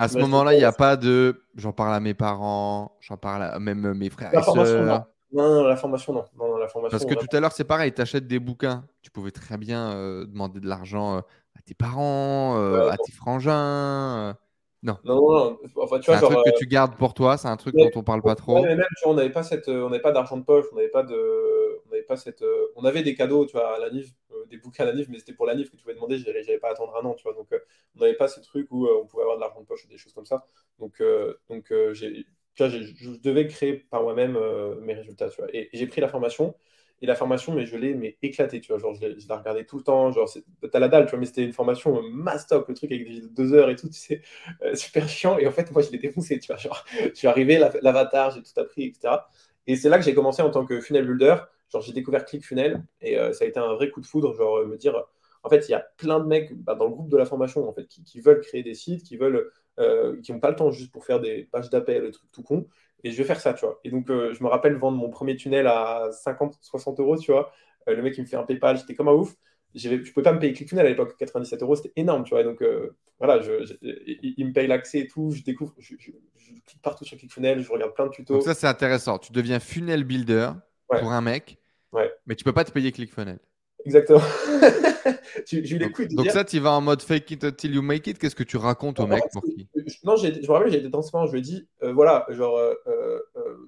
[0.00, 1.44] à ce moment-là, il n'y a pas de.
[1.54, 5.06] J'en parle à mes parents, j'en parle à même mes frères la et sœurs.
[5.32, 5.64] Non.
[5.64, 6.24] la formation, non.
[6.36, 8.84] non, la formation, Parce que tout à l'heure, c'est pareil, tu achètes des bouquins.
[9.02, 14.36] Tu pouvais très bien euh, demander de l'argent à tes parents, à tes frangins.
[14.82, 14.98] Non.
[15.04, 17.56] Non, non, Enfin, tu vois, c'est un truc que tu gardes pour toi, c'est un
[17.56, 18.60] truc dont on parle pas trop.
[18.60, 19.68] mais même, tu vois, on n'avait pas, cette...
[19.68, 21.63] on pas d'argent de poche, on n'avait pas de
[22.42, 24.94] Euh, on avait des cadeaux, tu vois, à la NIF, euh, des bouquins à la
[24.94, 27.14] NIF, mais c'était pour la NIF que tu pouvais demander, j'avais pas attendre un an,
[27.14, 27.34] tu vois.
[27.34, 27.58] Donc, euh,
[27.96, 29.98] on n'avait pas ce truc où on pouvait avoir de l'argent de poche ou des
[29.98, 30.44] choses comme ça.
[30.78, 31.02] Donc,
[31.48, 34.38] donc je devais créer par moi-même
[34.80, 35.48] mes résultats, tu vois.
[35.54, 36.54] Et, j'ai pris la formation.
[37.02, 38.78] Et la formation, mais je l'ai mais éclaté, tu vois.
[38.78, 40.12] Genre, je l'ai regardé tout le temps.
[40.12, 40.30] Genre,
[40.70, 43.52] t'as la dalle, tu vois, mais c'était une formation mastoc, le truc avec des deux
[43.52, 44.22] heures et tout, tu sais,
[44.74, 45.36] super chiant.
[45.38, 46.56] Et en fait, moi, je l'ai défoncé, tu vois.
[46.56, 49.28] Genre, je suis arrivé, l'avatar, j'ai tout appris, etc.
[49.66, 51.36] Et c'est là que j'ai commencé en tant que funnel builder.
[51.74, 54.32] Genre, j'ai découvert ClickFunnels et euh, ça a été un vrai coup de foudre.
[54.36, 55.02] Genre, euh, me dire,
[55.42, 57.68] en fait, il y a plein de mecs bah, dans le groupe de la formation
[57.68, 59.50] en fait, qui, veulent créer des sites, qui veulent,
[59.80, 62.44] euh, qui n'ont pas le temps juste pour faire des pages d'appel, des trucs tout
[62.44, 62.68] con.
[63.02, 63.80] Et je vais faire ça, tu vois.
[63.82, 67.50] Et donc, je me rappelle vendre mon premier tunnel à 50, 60 euros, tu vois.
[67.88, 69.34] le mec, il me fait un PayPal, j'étais comme un ouf.
[69.74, 72.44] Je ne pouvais pas me payer ClickFunnels à l'époque, 97 euros, c'était énorme, tu vois.
[72.44, 72.64] donc,
[73.18, 75.32] voilà, je, il, me paye l'accès et tout.
[75.32, 78.34] Je découvre, je, clique partout sur ClickFunnels, je regarde plein de tutos.
[78.34, 79.18] Donc, ça, c'est intéressant.
[79.18, 80.52] Tu deviens funnel builder
[80.88, 81.58] pour un mec
[82.26, 83.40] mais tu peux pas te payer ClickFunnels.
[83.84, 84.20] Exactement.
[85.52, 88.18] donc, donc ça, tu vas en mode fake it until you make it.
[88.18, 89.68] Qu'est-ce que tu racontes au mec pour qui?
[90.04, 91.26] Non, je me rappelle, j'ai été transparent.
[91.26, 93.18] Je lui ai dit, euh, voilà, genre, euh, euh,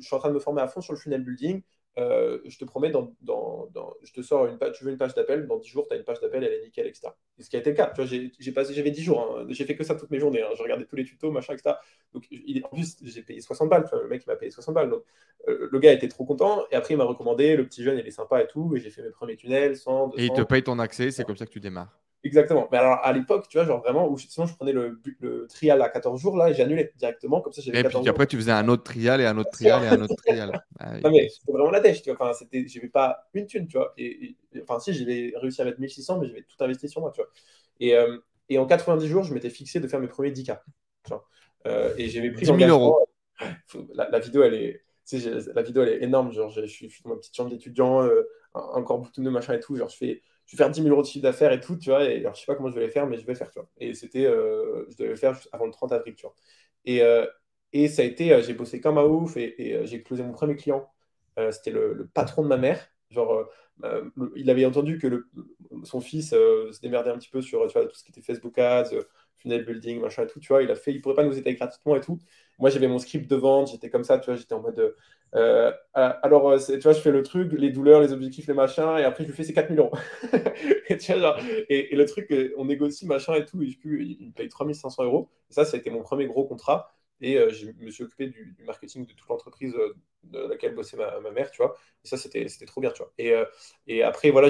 [0.01, 1.63] je suis en train de me former à fond sur le funnel building.
[1.99, 5.15] Euh, je te promets, dans, dans, je te sors une page, tu veux une page
[5.15, 7.09] d'appel, dans 10 jours, tu as une page d'appel, elle est nickel, etc.
[7.39, 7.87] Et ce qui a été le cas.
[7.95, 8.05] Tu vois,
[8.39, 9.47] j'ai, passé, j'avais 10 jours, hein.
[9.49, 10.51] j'ai fait que ça toutes mes journées, hein.
[10.55, 11.77] j'ai regardé tous les tutos, machin, etc.
[12.13, 14.91] Donc, il, en plus, j'ai payé 60 balles, le mec, il m'a payé 60 balles.
[14.91, 15.05] Donc,
[15.49, 18.07] euh, le gars était trop content, et après, il m'a recommandé, le petit jeune, il
[18.07, 20.19] est sympa et tout, et j'ai fait mes premiers tunnels, 100, 200.
[20.19, 21.99] Et il te paye ton accès, c'est comme ça que tu démarres.
[22.27, 22.69] Exactement.
[22.73, 25.81] Mais alors, à l'époque, tu vois, genre vraiment, où sinon je prenais le, le trial
[25.81, 28.51] à 14 jours, là, et j'annulais directement, comme ça j'avais Et puis après, tu faisais
[28.53, 30.61] un autre trial et un autre trial et un autre trial.
[30.79, 32.19] Ah non, mais c'était vraiment la dèche, tu vois.
[32.21, 33.95] Enfin, c'était, j'avais pas une thune, tu vois.
[33.97, 37.23] Et, enfin, si, j'avais réussi à mettre 1600, mais j'avais tout investi sur moi, tu
[37.23, 37.31] vois.
[37.81, 38.19] Et, euh,
[38.49, 40.59] et en 90 jours, je m'étais fixé de faire mes premiers 10K.
[41.05, 41.27] Tu vois.
[41.67, 43.09] Euh, et j'avais pris 10 000 euros.
[43.95, 44.83] La, la, vidéo, elle est.
[45.55, 46.33] la vidéo, elle est énorme.
[46.33, 49.77] Genre, je, suis dans ma petite chambre d'étudiant, euh, encore beaucoup de machin et tout.
[49.77, 51.91] Genre, je fais je vais faire 10 000 euros de chiffre d'affaires et tout, tu
[51.91, 52.05] vois.
[52.05, 53.51] Et alors, je sais pas comment je vais les faire, mais je vais le faire,
[53.51, 53.69] tu vois.
[53.79, 56.35] Et c'était, euh, je devais le faire avant le 30 avril, tu vois.
[56.85, 57.27] Et, euh,
[57.73, 60.57] et ça a été, euh, j'ai bossé comme un ouf et, j'ai closé mon premier
[60.57, 60.89] client.
[61.51, 62.89] c'était le, patron de ma mère.
[63.11, 63.49] Genre,
[64.37, 65.29] il avait entendu que le,
[65.85, 68.91] son fils se démerdait un petit peu sur tout ce qui était Facebook Ads,
[69.47, 70.63] building, machin et tout, tu vois.
[70.63, 72.19] Il a fait, il pourrait pas nous aider gratuitement et tout.
[72.59, 74.95] Moi, j'avais mon script de vente, j'étais comme ça, tu vois, j'étais en mode.
[75.35, 78.97] Euh, alors, euh, tu vois, je fais le truc, les douleurs, les objectifs, les machins,
[78.99, 79.93] et après, je lui fais ces 4000 euros.
[81.69, 85.05] et, le truc, euh, on négocie, machin et tout, et je, il me paye 3500
[85.05, 85.29] euros.
[85.51, 86.93] Et ça, ça a été mon premier gros contrat.
[87.21, 89.75] Et je me suis occupé du, marketing de toute l'entreprise
[90.25, 91.75] de laquelle bossait ma, mère, tu vois.
[92.05, 93.13] Et ça, c'était trop bien, tu vois.
[93.87, 94.49] Et, après, voilà,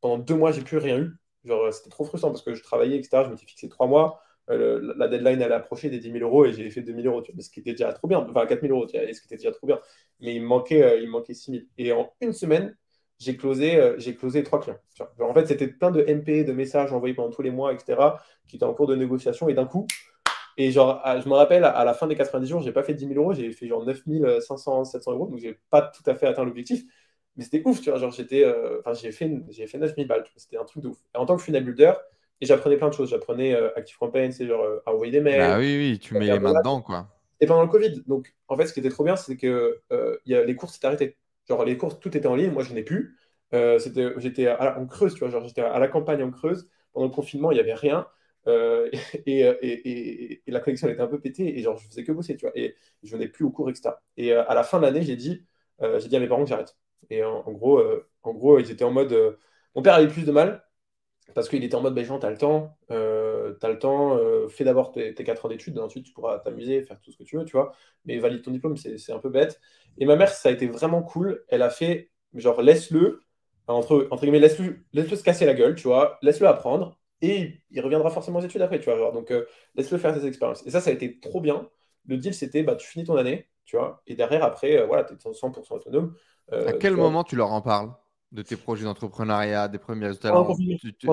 [0.00, 1.10] pendant deux mois, j'ai plus rien eu.
[1.44, 3.24] Genre, c'était trop frustrant parce que je travaillais, etc.
[3.24, 4.22] Je m'étais fixé trois mois.
[4.50, 7.22] Euh, la deadline elle approché des 10 000 euros et j'ai fait 2 000 euros,
[7.22, 9.20] tu vois, ce qui était déjà trop bien, enfin 4 000 euros, tu vois, ce
[9.20, 9.80] qui était déjà trop bien.
[10.20, 11.64] Mais il me manquait, euh, il manquait 6 000.
[11.78, 12.76] Et en une semaine,
[13.18, 14.78] j'ai closé, euh, j'ai closé clients.
[15.20, 18.56] en fait, c'était plein de MP, de messages envoyés pendant tous les mois, etc., qui
[18.56, 19.48] étaient en cours de négociation.
[19.48, 19.86] Et d'un coup,
[20.56, 23.06] Et genre, je me rappelle, à la fin des 90 jours, j'ai pas fait 10
[23.08, 24.02] 000 euros, j'ai fait genre 9
[24.40, 26.84] 500, 700 euros, donc j'ai pas tout à fait atteint l'objectif.
[27.36, 27.98] Mais c'était ouf, tu vois.
[27.98, 29.30] Genre, j'étais, euh, enfin, j'ai fait,
[29.66, 30.98] fait 9000 balles, c'était un truc de ouf.
[31.14, 31.92] Et en tant que funnel builder,
[32.40, 33.10] et j'apprenais plein de choses.
[33.10, 35.38] J'apprenais euh, Active Campaign, c'est genre à envoyer des mails.
[35.38, 37.08] Bah oui, oui, tu mets les mains dedans, quoi.
[37.40, 38.02] Et pendant le Covid.
[38.06, 39.80] Donc, en fait, ce qui était trop bien, c'est que
[40.26, 41.16] y a, les courses s'étaient arrêtées.
[41.48, 43.16] Genre, les courses, tout était en ligne, moi, je n'ai plus.
[43.52, 46.68] c'était, j'étais en Creuse, tu vois, genre, j'étais à la campagne en Creuse.
[46.92, 48.06] Pendant le confinement, il n'y avait rien.
[48.48, 48.88] Euh,
[49.26, 52.36] et, et, et, la connexion était un peu pétée et genre je faisais que bosser,
[52.36, 52.56] tu vois.
[52.56, 53.90] Et je venais plus au cours, etc.
[54.16, 55.44] Et euh, à la fin de l'année, j'ai dit,
[55.82, 56.76] euh, j'ai dit à mes parents que j'arrête.
[57.10, 57.82] Et en, gros,
[58.22, 59.38] en gros, ils étaient en mode.
[59.74, 60.64] mon père avait plus de mal
[61.34, 64.18] parce qu'il était en mode, ben, Jean, t'as le temps, t'as le temps,
[64.48, 67.24] fais d'abord tes, tes 4 ans d'études, ensuite tu pourras t'amuser, faire tout ce que
[67.24, 67.72] tu veux, tu vois.
[68.04, 69.60] Mais valide ton diplôme, c'est un peu bête.
[69.98, 71.44] Et ma mère, ça a été vraiment cool.
[71.48, 73.20] Elle a fait, genre, laisse-le,
[73.66, 77.80] entre, entre guillemets, laisse-le laisse se casser la gueule, tu vois, laisse-le apprendre et il
[77.80, 79.10] reviendra forcément aux études après, tu vois.
[79.12, 80.66] Donc, euh, laisse-le faire ses expériences.
[80.66, 81.68] Et ça, ça a été trop bien.
[82.06, 85.04] Le deal, c'était, bah, tu finis ton année, tu vois, et derrière, après, euh, voilà,
[85.04, 86.14] tu es 100% autonome.
[86.52, 87.90] Euh, à quel moment tu leur en parles?
[88.32, 90.32] De tes projets d'entrepreneuriat, des premiers résultats
[90.98, 91.08] Tu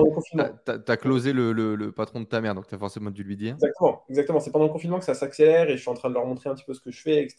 [0.88, 3.54] as, closé le, le, patron de ta mère, donc tu as forcément dû lui dire.
[3.54, 4.40] Exactement, exactement.
[4.40, 6.50] C'est pendant le confinement que ça s'accélère et je suis en train de leur montrer
[6.50, 7.36] un petit peu ce que je fais, etc.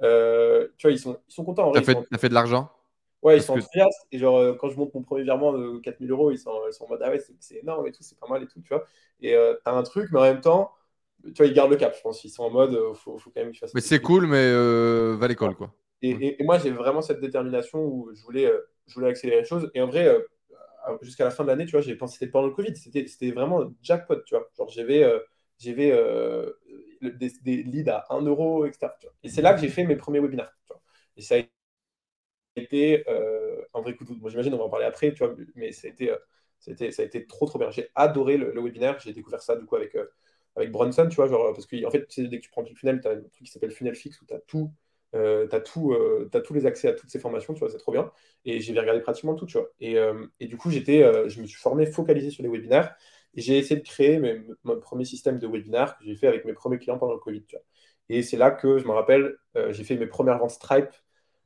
[0.00, 0.06] tu
[0.82, 1.72] vois, ils sont, ils sont contents.
[1.72, 2.70] Tu as, as, fait de l'argent?
[3.22, 4.06] Ouais, ils sont enthousiastes.
[4.12, 6.72] Et genre, euh, quand je monte mon premier virement de 4000 euros, ils sont, ils
[6.72, 8.68] sont en mode Ah ouais, c'est énorme et tout, c'est pas mal et tout, tu
[8.68, 8.84] vois.
[9.20, 10.72] Et euh, t'as un truc, mais en même temps,
[11.24, 12.22] tu vois, ils gardent le cap, je pense.
[12.24, 13.74] Ils sont en mode euh, faut, faut, quand même que je fasse.
[13.74, 14.52] Mais c'est cool, mais
[15.16, 15.72] va à l'école, quoi.
[16.00, 18.48] Et, et, moi, j'ai vraiment cette détermination où je voulais,
[18.88, 19.70] je voulais accélérer les choses.
[19.74, 20.08] Et en vrai,
[21.02, 23.72] jusqu'à la fin de l'année, tu vois, j'ai pensé c'était pendant le Covid, c'était vraiment
[23.82, 24.48] jackpot, tu vois.
[24.56, 25.04] Genre, j'avais
[25.58, 25.92] j'avais
[27.02, 28.92] des, leads à 1 euro, etc.
[29.22, 30.56] Et c'est là que j'ai fait mes premiers webinaires.
[31.16, 31.38] Et ça a
[32.56, 35.34] été euh, un vrai coup de Bon, J'imagine, on va en parler après, tu vois,
[35.54, 36.16] mais ça a été, euh,
[36.58, 37.70] ça a été trop, trop bien.
[37.70, 38.98] J'ai adoré le, webinaire.
[39.00, 40.06] J'ai découvert ça, du coup, avec, euh,
[40.56, 43.08] avec Bronson, tu vois, genre, parce que, fait, dès que tu prends le funnel, tu
[43.08, 44.72] as un truc qui s'appelle Funnel Fix où tu as tout.
[45.14, 45.58] Euh, tu as,
[46.38, 48.10] as tous les accès à toutes ces formations, tu vois, c'est trop bien.
[48.44, 49.68] Et j'ai regardé pratiquement tout, tu vois.
[49.80, 49.96] Et,
[50.40, 52.94] et du coup, j'étais, je me suis formé, focalisé sur les webinaires.
[53.34, 56.44] Et j'ai essayé de créer mes, mon premier système de webinaire que j'ai fait avec
[56.44, 57.44] mes premiers clients pendant le Covid.
[58.08, 59.36] Et c'est là que je me rappelle,
[59.70, 60.90] j'ai fait mes premières ventes Stripe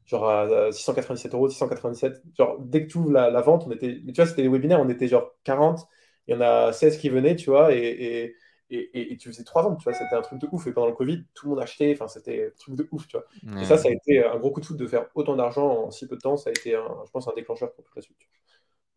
[0.05, 2.23] genre à 697 euros, 697.
[2.37, 4.01] Genre, dès que tu ouvres la, vente, on était.
[4.05, 5.87] Mais tu vois, c'était des webinaires, on était genre 40.
[6.29, 7.73] Il y en a 16 qui venaient, tu vois,
[8.95, 10.67] et, tu faisais trois ventes, tu vois, c'était un truc de ouf.
[10.67, 13.17] Et pendant le Covid, tout le monde achetait, enfin, c'était un truc de ouf, tu
[13.17, 13.61] vois.
[13.61, 15.91] Et ça, ça a été un gros coup de foot de faire autant d'argent en
[15.91, 16.37] si peu de temps.
[16.37, 18.19] Ça a été, un, je pense, un déclencheur pour toute la suite.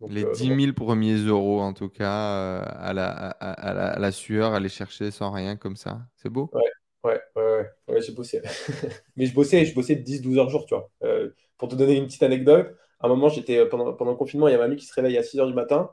[0.07, 3.99] les 10 euh, 000 premiers euros, en tout cas, euh, à, la, à, la, à,
[3.99, 6.01] la, sueur, aller chercher sans rien comme ça.
[6.15, 6.49] C'est beau?
[6.53, 6.61] Ouais,
[7.05, 8.41] Ouais, ouais, ouais, j'ai bossé.
[9.15, 10.89] Mais je bossais, je bossais 10-12 heures jour, tu vois.
[11.03, 14.17] Euh, pour te donner une petite anecdote, à un moment, j'étais euh, pendant, pendant le
[14.17, 15.91] confinement, il y a ma mamie qui se réveille à 6 heures du matin.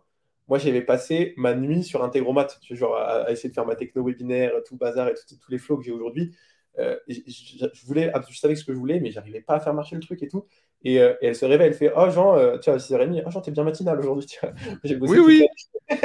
[0.52, 3.74] Moi, j'avais passé ma nuit sur Integromat, tu vois, genre à, essayer de faire ma
[3.74, 6.36] techno-webinaire, tout le bazar et tous les flows que j'ai aujourd'hui.
[6.78, 9.96] Euh, je, voulais, je savais ce que je voulais, mais j'arrivais pas à faire marcher
[9.96, 10.44] le truc et tout.
[10.84, 13.50] Et, elle se réveille, elle fait Oh Jean, tu vois, à 6h30, oh Jean, t'es
[13.50, 14.28] bien matinal aujourd'hui.
[14.84, 15.46] Oui, oui.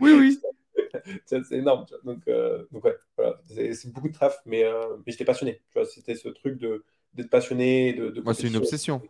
[0.00, 0.38] oui, oui.
[1.26, 1.84] c'est énorme.
[2.04, 3.42] Donc, euh, donc ouais, voilà.
[3.46, 5.60] c'est beaucoup de traf, mais, euh, mais j'étais passionné.
[5.84, 6.58] C'était ce truc
[7.12, 7.92] d'être passionné.
[7.92, 9.02] De, Moi, c'est une obsession.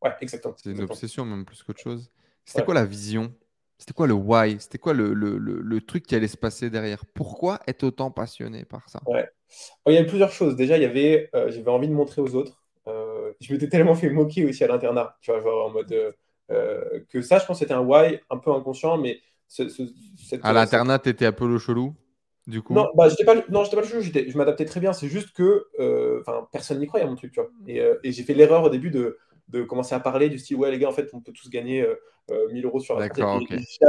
[0.00, 0.54] Ouais, exactement.
[0.56, 2.12] C'est une obsession, même plus qu'autre chose.
[2.44, 3.34] C'était quoi la vision
[3.78, 4.56] C'était quoi le why?
[4.58, 7.04] C'était quoi le, le, le, truc qui allait se passer derrière?
[7.14, 9.00] Pourquoi être autant passionné par ça?
[9.06, 9.28] Ouais.
[9.86, 10.56] il y avait plusieurs choses.
[10.56, 12.62] Déjà, il y avait, euh, j'avais envie de montrer aux autres.
[12.86, 16.14] je m'étais tellement fait moquer aussi à l'internat, tu vois, genre en mode
[17.08, 19.20] que ça, je pense, c'était un why un peu inconscient, mais
[20.42, 21.94] à l'internat, tu étais un peu le chelou
[22.46, 22.74] du coup?
[22.74, 24.92] Non, bah, j'étais pas, non, j'étais pas le chelou, je m'adaptais très bien.
[24.92, 26.22] C'est juste que euh,
[26.52, 27.50] personne n'y croyait à mon truc, tu vois.
[27.66, 29.18] Et, euh, et j'ai fait l'erreur au début de,
[29.48, 31.86] de, commencer à parler du style, ouais, les gars, en fait, on peut tous gagner
[32.52, 33.40] 1000 euh, euros sur la D'accord,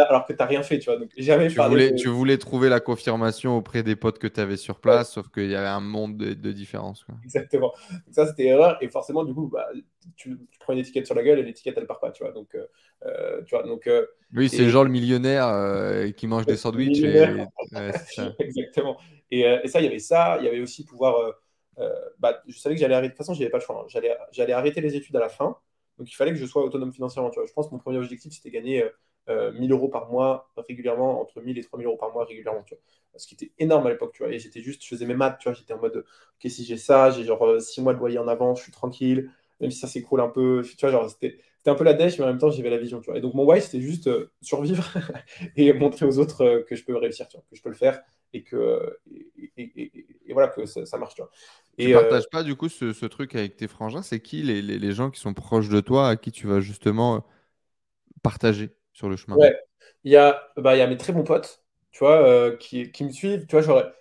[0.09, 0.99] alors que tu n'as rien fait, tu vois.
[0.99, 4.57] Donc, jamais tu, voulais, tu voulais trouver la confirmation auprès des potes que tu avais
[4.57, 7.03] sur place, sauf qu'il y avait un monde de, de différence.
[7.03, 7.15] Quoi.
[7.23, 7.73] Exactement.
[7.91, 8.77] Donc, ça, c'était erreur.
[8.81, 9.67] Et forcément, du coup, bah,
[10.15, 12.31] tu, tu, prends une étiquette sur la gueule et l'étiquette, elle part pas, tu vois.
[12.31, 12.55] Donc,
[13.45, 13.87] tu vois, donc
[14.35, 17.03] oui, c'est genre le millionnaire euh, qui mange des sandwichs.
[18.39, 18.97] Exactement.
[19.31, 20.37] Et, euh, et, ça, il y avait ça.
[20.39, 21.33] Il y avait aussi pouvoir.
[21.79, 23.09] Euh, bah, je savais que j'allais arrêter.
[23.09, 23.85] De toute façon, j'avais pas le choix.
[23.85, 24.01] Hein.
[24.31, 25.57] J'allais arrêter les études à la fin.
[25.97, 27.29] Donc, il fallait que je sois autonome financièrement.
[27.29, 27.47] Tu vois.
[27.47, 28.85] Je pense que mon premier objectif, c'était gagner
[29.27, 32.63] 1000 euros par mois régulièrement, entre 1000 et 3000 euros par mois régulièrement.
[32.63, 32.83] Tu vois.
[33.17, 34.13] Ce qui était énorme à l'époque.
[34.13, 34.31] Tu vois.
[34.31, 35.37] Et j'étais juste, je faisais mes maths.
[35.39, 35.53] Tu vois.
[35.53, 38.59] J'étais en mode, ok, si j'ai ça, j'ai genre 6 mois de loyer en avance,
[38.59, 39.31] je suis tranquille.
[39.61, 40.63] Même si ça s'écroule un peu.
[40.63, 43.01] Tu vois, genre, c'était un peu la dèche, mais en même temps, j'avais la vision.
[43.01, 43.17] Tu vois.
[43.17, 44.85] Et donc, mon why, c'était juste euh, survivre
[45.55, 47.75] et montrer aux autres euh, que je peux réussir, tu vois, que je peux le
[47.75, 48.01] faire
[48.33, 48.97] et que
[49.57, 51.15] et, voilà que ça, marche.
[51.79, 54.01] Tu partages pas du coup ce, truc avec tes frangins?
[54.01, 57.15] C'est qui les, les, gens qui sont proches de toi à qui tu vas justement
[57.15, 57.19] euh,
[58.21, 59.37] partager sur le chemin?
[59.37, 59.55] Ouais,
[60.03, 63.03] il y, a, bah, il y a mes très bons potes, tu vois, qui, qui,
[63.03, 63.45] me suivent.
[63.47, 63.93] Tu vois,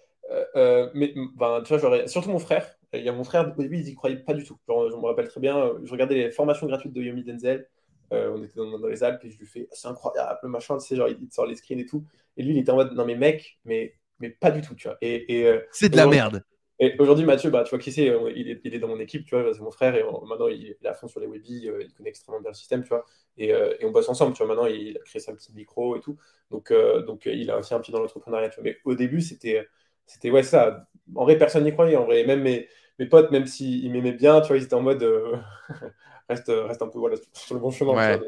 [0.94, 2.68] mais ben, tu vois, j'aurais surtout mon frère.
[2.92, 4.58] Il y a mon frère, au début, il n'y croyait pas du tout.
[4.66, 7.68] je me rappelle très bien, je regardais les formations gratuites de Yomi Denzel.
[8.10, 11.08] on était dans, les Alpes et je lui fais c'est incroyable, machin, tu sais, genre
[11.08, 12.04] il sort les screens et tout.
[12.36, 14.88] Et lui, il était en mode non, mais mec, mais, mais pas du tout, tu
[14.88, 14.96] vois.
[15.00, 16.42] Et, c'est de la merde.
[16.80, 18.06] Et aujourd'hui, Mathieu, bah, tu vois qui c'est,
[18.36, 20.76] il est, il est, dans mon équipe, tu vois, c'est mon frère, et maintenant il
[20.80, 23.04] est à fond sur les webis, il connaît extrêmement bien le système, tu vois,
[23.36, 26.00] et, et, on bosse ensemble, tu vois, maintenant il a créé sa petite micro et
[26.00, 26.16] tout,
[26.52, 26.72] donc,
[27.04, 29.66] donc il a aussi un pied dans l'entrepreneuriat, tu vois, mais au début, c'était,
[30.06, 32.68] c'était ouais, ça, en vrai, personne n'y croyait, en vrai, même mes,
[33.00, 35.02] mes potes, même s'ils m'aimaient bien, tu vois, ils étaient en mode,
[36.28, 38.20] reste, reste un peu voilà, sur le bon chemin, ouais.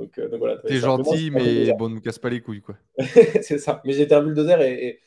[0.00, 0.56] donc, donc, voilà.
[0.56, 2.74] T'es gentil, mais bon, ne nous casse pas les couilles, quoi.
[3.40, 5.00] c'est ça, mais j'étais un bulldozer et, et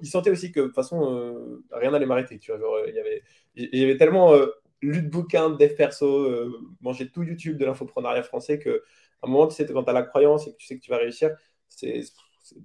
[0.00, 2.38] il sentait aussi que de toute façon, euh, rien n'allait m'arrêter.
[2.38, 3.22] Tu vois, genre, il y avait,
[3.54, 4.46] il y avait tellement euh,
[4.80, 8.82] lu de bouquins, de dev perso, euh, manger tout YouTube de l'infoprenariat français que
[9.22, 10.82] à un moment, tu sais, quand tu as la croyance et que tu sais que
[10.82, 11.30] tu vas réussir,
[11.68, 12.02] c'est,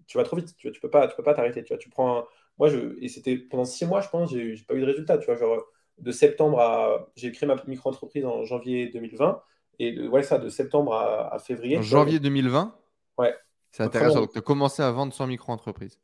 [0.08, 0.56] tu vas trop vite.
[0.58, 1.64] Tu, vois, tu peux pas, tu peux pas t'arrêter.
[1.64, 2.26] Tu vois, tu prends,
[2.58, 5.18] moi, je, et c'était pendant six mois, je pense, j'ai, j'ai pas eu de résultat.
[5.18, 5.64] Tu vois, genre
[5.98, 9.42] de septembre à, j'ai créé ma micro-entreprise en janvier 2020
[9.80, 11.78] et de, ouais, ça, de septembre à, février.
[11.78, 12.76] En janvier 2020.
[13.18, 13.36] Ouais.
[13.72, 14.22] C'est intéressant.
[14.22, 16.00] Donc, tu as commencé à vendre sans micro-entreprise.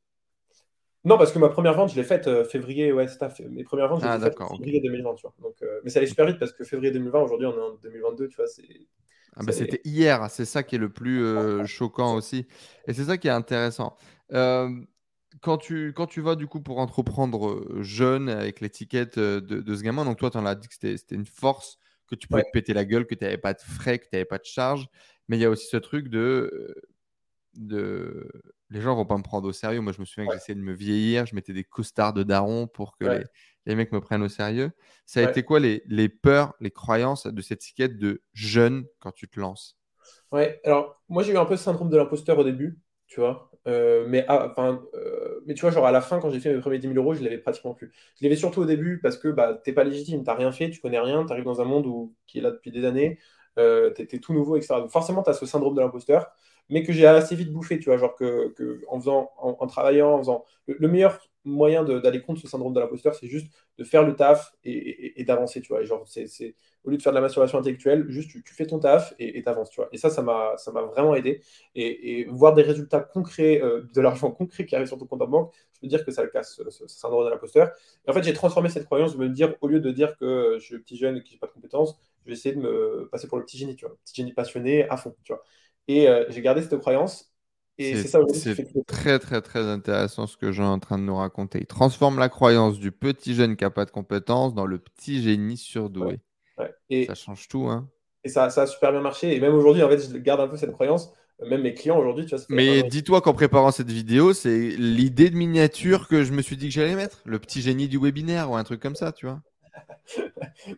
[1.06, 3.44] Non, parce que ma première vente, je l'ai faite euh, février, ouais, c'est fait.
[3.50, 5.34] Mes premières ventes, je les ah, février 2020, tu vois.
[5.42, 7.74] Donc, euh, mais ça allait super vite parce que février 2020, aujourd'hui, on est en
[7.84, 8.48] 2022, tu vois.
[8.48, 8.64] C'est,
[9.36, 12.48] ah bah, C'était hier, c'est ça qui est le plus euh, choquant aussi.
[12.88, 13.98] Et c'est ça qui est intéressant.
[14.32, 19.84] quand, tu, quand tu vas du coup pour entreprendre jeune avec l'étiquette de, de, ce
[19.84, 22.52] gamin, donc toi, tu en as dit que c'était une force, que tu pouvais te
[22.54, 24.88] péter la gueule, que tu n'avais pas de frais, que tu n'avais pas de charge.
[25.28, 26.76] Mais il y a aussi ce truc de,
[27.56, 28.30] de
[28.74, 29.82] les gens vont pas me prendre au sérieux.
[29.82, 32.68] Moi, je me souviens que j'essayais de me vieillir, je mettais des costards de daron
[32.68, 33.06] pour que
[33.66, 34.72] les, mecs me prennent au sérieux.
[35.06, 39.12] Ça a été quoi les, les, peurs, les croyances de cette étiquette de jeune quand
[39.12, 39.78] tu te lances?
[40.32, 43.52] Ouais, alors moi j'ai eu un peu ce syndrome de l'imposteur au début, tu vois.
[43.68, 46.60] Euh, mais, ah, euh, mais tu vois, genre à la fin, quand j'ai fait mes
[46.60, 47.94] premiers 10 000 euros, je l'avais pratiquement plus.
[48.20, 50.82] Je l'avais surtout au début parce que bah, t'es pas légitime, t'as rien fait, tu
[50.82, 53.20] connais rien, tu arrives dans un monde où, qui est là depuis des années,
[53.60, 54.82] euh, t'es tout nouveau, etc.
[54.82, 56.32] Donc forcément, tu as ce syndrome de l'imposteur
[56.70, 60.18] mais que j'ai assez vite bouffé, tu vois, genre que, en faisant, en, travaillant, en
[60.20, 60.46] faisant.
[60.68, 63.48] Le, meilleur moyen d'aller contre ce syndrome de l'imposteur, c'est juste
[63.78, 65.82] de faire le taf et, d'avancer, tu vois.
[65.82, 68.80] Et genre, c'est, au lieu de faire de la masturbation intellectuelle, juste tu, fais ton
[68.80, 69.90] taf et t'avances, tu vois.
[69.92, 70.56] Et ça, ça m'a,
[70.92, 71.42] vraiment aidé.
[71.76, 75.28] Et, voir des résultats concrets, euh, de l'argent concret qui arrive sur ton compte en
[75.28, 77.72] banque, je peux dire que ça le casse, ce, syndrome de l'imposteur.
[78.08, 80.58] Et en fait, j'ai transformé cette croyance de me dire, au lieu de dire que
[80.60, 83.10] je suis petit jeune et que j'ai pas de compétences, je vais essayer de me
[83.12, 83.96] passer pour le petit génie, tu vois.
[84.06, 85.44] Petit génie passionné à fond, tu vois.
[85.88, 87.34] Et euh, j'ai gardé cette croyance.
[87.78, 91.16] Et c'est ça C'est très, très, très intéressant ce que j'ai en train de nous
[91.16, 91.60] raconter.
[91.62, 95.24] Il transforme la croyance du petit jeune qui n'a pas de compétences dans le petit
[95.24, 96.20] génie surdoué.
[96.90, 97.68] Et, ça change tout.
[97.70, 97.90] Hein.
[98.24, 99.36] Et ça, ça a super bien marché.
[99.36, 101.12] Et même aujourd'hui, en fait, je garde un peu cette croyance.
[101.44, 102.46] Même mes clients aujourd'hui, tu vois.
[102.50, 106.68] Mais dis-toi qu'en préparant cette vidéo, c'est l'idée de miniature que je me suis dit
[106.68, 107.22] que j'allais mettre.
[107.26, 109.42] Le petit génie du webinaire ou un truc comme ça, tu vois.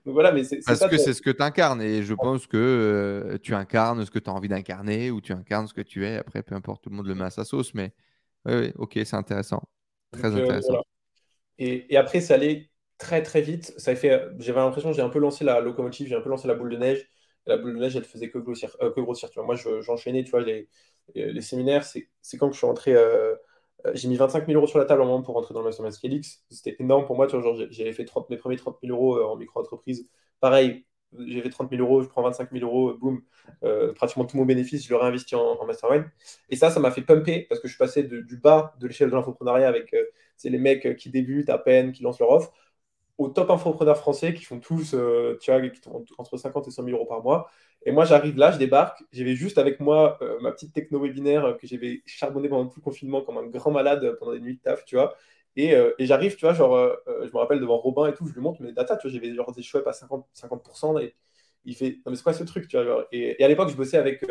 [0.05, 3.37] Voilà, mais c'est, Parce que c'est ce que tu incarnes et je pense que euh,
[3.39, 6.17] tu incarnes ce que tu as envie d'incarner ou tu incarnes ce que tu es.
[6.17, 7.93] Après, peu importe, tout le monde le met à sa sauce, mais
[8.45, 9.63] oui, ok, c'est intéressant.
[10.11, 10.81] Très euh, intéressant.
[11.57, 13.73] et, après, ça allait très très vite.
[13.77, 16.47] Ça fait, j'avais l'impression que j'ai un peu lancé la locomotive, j'ai un peu lancé
[16.47, 17.09] la boule de neige.
[17.45, 18.75] la boule de neige, elle faisait que grossir.
[18.81, 19.45] Euh, que grossir tu vois.
[19.45, 20.69] Moi, j'enchaînais tu vois, les,
[21.15, 21.83] les séminaires.
[21.83, 22.95] C'est, quand je suis rentré
[23.93, 25.93] j'ai mis 25 000 euros sur la table en moment pour rentrer dans le Mastermind
[25.93, 26.43] Scalix.
[26.49, 27.27] C'était énorme pour moi.
[27.69, 30.09] J'avais fait 30, mes premiers 30 000 euros euh, en micro-entreprise.
[30.39, 30.85] Pareil,
[31.27, 33.21] j'ai fait 30 000 euros, je prends 25 000 euros, boum,
[33.63, 36.05] euh, pratiquement tout mon bénéfice, je le réinvestis en, mastermind.
[36.49, 39.09] Et ça, ça m'a fait pumper parce que je suis passé du bas de l'échelle
[39.09, 39.95] de l'infoprenariat avec
[40.43, 42.51] les mecs qui débutent à peine, qui lancent leur offre,
[43.17, 44.91] aux top infopreneurs français qui font tous,
[45.41, 45.81] tu vois, qui
[46.17, 47.49] entre 50 et 100 000 euros par mois.
[47.85, 49.03] Et moi, j'arrive là, je débarque.
[49.11, 52.83] J'avais juste avec moi euh, ma petite techno-webinaire euh, que j'avais charbonné pendant tout le
[52.83, 55.15] confinement comme un grand malade pendant des nuits de taf, tu vois.
[55.55, 58.33] Et, euh, et j'arrive, tu vois, genre, je me rappelle devant Robin et tout, je
[58.33, 61.15] lui montre mes data, tu vois, j'avais genre des chouettes à 50%, 50% et
[61.65, 63.07] il fait, non mais c'est quoi ce truc, tu vois.
[63.11, 64.25] Et, et, à l'époque, je bossais avec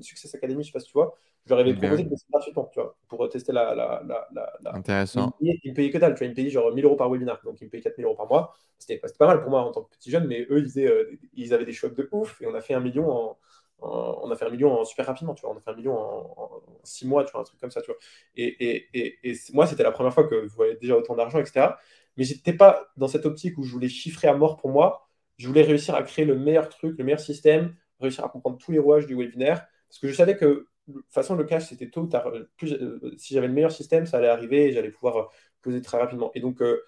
[0.00, 1.14] Success Academy, je sais pas si tu vois.
[1.46, 3.74] Je leur avais proposé de bosser gratuitement, tu vois, pour tester la.
[3.74, 4.28] la, la,
[4.62, 5.34] la Intéressant.
[5.40, 7.40] Ils me, payaient, que dalle, tu vois, ils me payaient genre 1000 euros par webinar,
[7.44, 8.54] donc ils me payaient 4000 euros par mois.
[8.78, 11.52] C'était pas mal pour moi en tant que petit jeune, mais eux, ils, faisaient, ils
[11.52, 13.38] avaient des chocs de ouf et on a fait un million en
[13.84, 15.54] on a fait un million en super rapidement, tu vois.
[15.54, 17.90] On a fait un million en, six mois, tu vois, un truc comme ça, tu
[17.90, 17.98] vois.
[18.36, 21.76] Et, et, moi, c'était la première fois que je voyais déjà autant d'argent, etc.
[22.16, 25.08] Mais j'étais pas dans cette optique où je voulais chiffrer à mort pour moi.
[25.36, 28.72] Je voulais réussir à créer le meilleur truc, le meilleur système, réussir à comprendre tous
[28.72, 29.66] les rouages du webinaire.
[29.88, 32.30] Parce que je savais que, de toute façon, le cash, c'était tôt ou tard.
[32.56, 35.24] Plus, euh, si j'avais le meilleur système, ça allait arriver et j'allais pouvoir euh,
[35.62, 36.30] poser très rapidement.
[36.34, 36.80] Et donc, euh,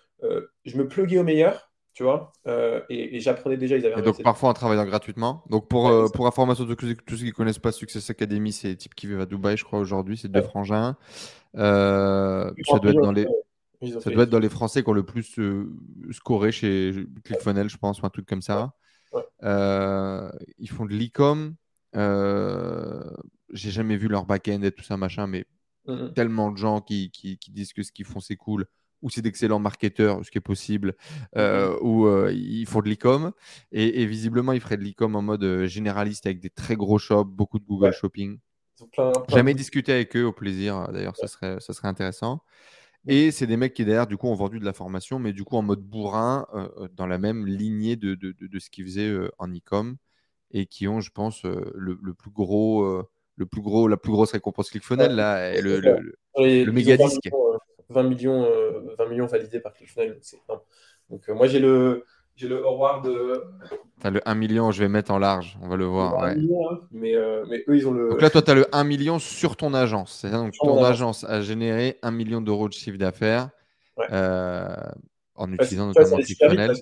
[0.64, 2.30] je me pluguais au meilleur tu vois.
[2.46, 5.42] Euh, et, j'apprenais déjà, ils avaient Et donc parfois en travaillant gratuitement.
[5.48, 8.76] Donc pour, euh, pour information de tous, ceux qui ne connaissent pas Success Academy, c'est
[8.76, 10.94] type qui vivent à Dubaï, je crois, aujourd'hui, c'est deux frangins.
[11.56, 13.26] Euh, ça doit être dans les.
[14.00, 15.38] Ça doit être dans les Français qui ont le plus
[16.10, 18.72] scoré chez ClickFunnels, je pense, ou un truc comme ça.
[19.42, 21.54] ils font de l'e-com.
[23.52, 25.46] J'ai jamais vu leur back-end et tout ça, machin, mais
[26.14, 28.66] tellement de gens qui, qui, disent que ce qu'ils font, c'est cool
[29.02, 30.94] ou c'est d'excellents marketeurs, ce qui est possible,
[31.36, 33.32] euh, ou euh, ils font de l'e-com.
[33.72, 37.28] Et, visiblement, ils feraient de l'e-com en mode euh, généraliste avec des très gros shops,
[37.28, 38.38] beaucoup de Google Shopping.
[39.28, 42.40] Jamais discuté avec eux au plaisir, d'ailleurs, ça, serait, ça serait intéressant.
[43.06, 45.44] Et c'est des mecs qui, derrière, du coup, ont vendu de la formation, mais du
[45.44, 46.46] coup, en mode bourrin,
[46.94, 49.96] dans la même lignée de, de, de, ce qu'ils faisaient en e-com,
[50.50, 54.32] et qui ont, je pense, le, le, plus gros, le plus gros, la plus grosse
[54.32, 57.30] récompense ClickFunnels, là, et le, le, le méga disque.
[57.88, 58.48] 20 millions, 20
[59.04, 60.18] euh, millions validés par ClickFunnels.
[60.22, 60.40] C'est
[61.10, 62.04] Donc, euh, moi, j'ai le,
[62.36, 63.08] j'ai le Howard.
[64.00, 66.22] Tu as le 1 million, je vais mettre en large, on va le voir.
[66.22, 66.36] Ouais.
[66.36, 68.10] Million, hein, mais, euh, mais, eux, ils ont le.
[68.10, 70.18] Donc là, toi, tu as le 1 million sur ton agence.
[70.20, 73.50] C'est-à-dire donc ton agence a généré 1 million d'euros de chiffre d'affaires
[75.38, 76.76] en utilisant notamment ClickFunnels.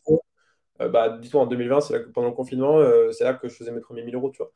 [0.79, 2.81] bah, dis-toi, en 2020, c'est là que, pendant le confinement,
[3.13, 4.31] c'est là que je faisais mes premiers 1000 euros.
[4.31, 4.53] Tu vois.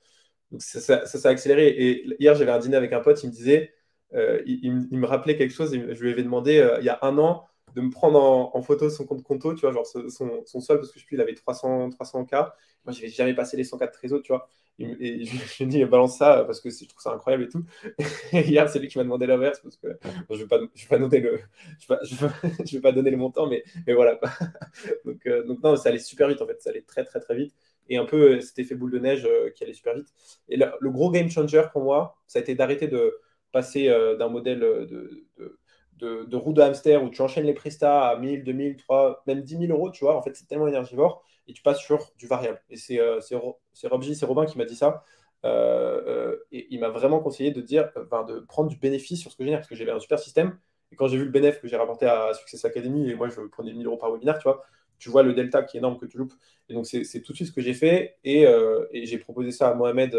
[0.50, 1.68] Donc ça, ça, ça, a accéléré.
[1.68, 3.72] Et hier, j'avais un dîner avec un pote, il me disait
[4.14, 5.72] euh, il, me rappelait quelque chose.
[5.72, 8.90] Je lui avais demandé euh, il y a un an de me prendre en, photo
[8.90, 10.08] son compte conto, tu vois, genre son,
[10.44, 12.32] son, sol, parce que je sais il avait 300, 300 k.
[12.32, 12.50] Moi,
[12.88, 14.48] je n'avais jamais passé les 104 trésors, tu vois.
[14.78, 17.64] Et, je, lui ai dit, balance ça, parce que je trouve ça incroyable et tout.
[18.32, 19.88] Et hier, c'est lui qui m'a demandé l'inverse, parce que
[20.30, 21.40] je ne vais, pas, je donner le,
[21.80, 21.94] je
[22.64, 24.20] je montant, mais, voilà.
[25.04, 26.60] donc, euh, donc, non, ça allait super vite, en fait.
[26.62, 27.54] Ça allait très, très, très vite.
[27.88, 30.08] Et un peu cet effet boule de neige qui allait super vite.
[30.48, 33.18] Et le gros game changer pour moi, ça a été d'arrêter de
[33.52, 35.26] passer euh, d'un modèle de,
[35.98, 39.58] de, roue de hamster où tu enchaînes les prestats à 1000, 2000, 3, même 10
[39.66, 42.60] 000 euros, tu vois, en fait, c'est tellement énergivore et tu passes sur du variable.
[42.70, 43.20] Et c'est euh,
[43.84, 45.04] Robji, c'est Robin qui m'a dit ça.
[45.44, 49.44] Euh, et il m'a vraiment conseillé de dire, de prendre du bénéfice sur ce que
[49.44, 50.58] je génère, parce que j'avais un super système.
[50.92, 53.40] Et quand j'ai vu le bénéfice que j'ai rapporté à Success Academy, et moi je
[53.42, 54.64] prenais 1000 euros par webinaire, tu vois,
[54.98, 56.32] tu vois le delta qui est énorme que tu loupes.
[56.68, 58.16] Et donc c'est tout de suite ce que j'ai fait.
[58.24, 58.46] Et,
[58.92, 60.16] j'ai proposé ça à Mohamed,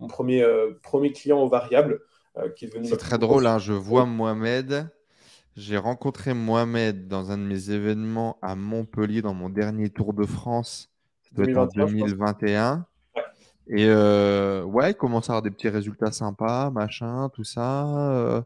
[0.00, 0.46] mon premier,
[0.82, 2.00] premier client au variable.
[2.38, 2.48] Euh,
[2.84, 4.88] c'est très drôle, hein, je vois Mohamed.
[5.56, 10.24] J'ai rencontré Mohamed dans un de mes événements à Montpellier dans mon dernier Tour de
[10.24, 10.90] France.
[11.22, 12.86] Ça doit être en 2021.
[13.68, 17.86] Et euh, ouais, il commence à avoir des petits résultats sympas, machin, tout ça.
[18.12, 18.42] Euh,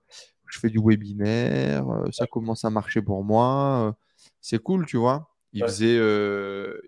[0.46, 3.96] je fais du webinaire, ça commence à marcher pour moi.
[4.40, 5.30] c'est cool, tu vois.
[5.52, 5.96] Il faisait,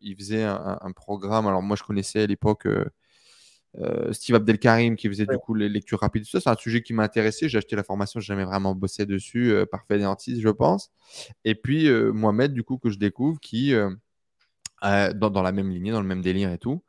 [0.03, 1.47] il faisait un, un, programme.
[1.47, 2.67] Alors moi, je connaissais à l'époque
[3.77, 6.25] euh, Steve Abdelkarim qui faisait du coup les lectures rapides.
[6.25, 7.49] Ça, c'est un sujet qui m'a intéressé.
[7.49, 10.91] J'ai acheté la formation, j'ai jamais vraiment bossé dessus euh, par je pense.
[11.45, 13.73] Et puis euh, Mohamed, du coup, que je découvre, qui
[14.83, 16.83] dans, dans, la même lignée, dans le même délire et tout.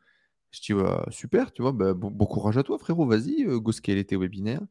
[0.52, 3.06] Je dis super, tu vois, bah, bon, courage à toi, frérot.
[3.06, 4.62] Vas-y, go scaler tes webinaires.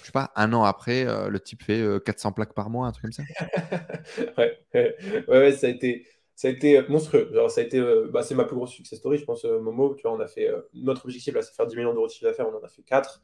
[0.00, 3.04] Je sais pas, un an après, le type fait 400 plaques par mois, un truc
[3.04, 3.22] comme ça.
[4.38, 4.96] ouais, ouais,
[5.28, 6.06] ouais, ça a été
[6.36, 7.32] ça a été monstrueux.
[7.48, 9.44] ça a été, euh, bah, c'est ma plus grosse success story, je pense.
[9.46, 11.94] Euh, Momo, tu vois, on a fait euh, notre objectif là, c'est faire 10 millions
[11.94, 13.22] d'euros de chiffre d'affaires, on en a fait 4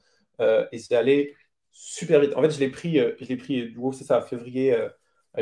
[0.72, 1.36] et c'est allé
[1.70, 2.32] super vite.
[2.34, 4.76] En fait, je l'ai pris, je l'ai pris, du coup, c'est ça, février,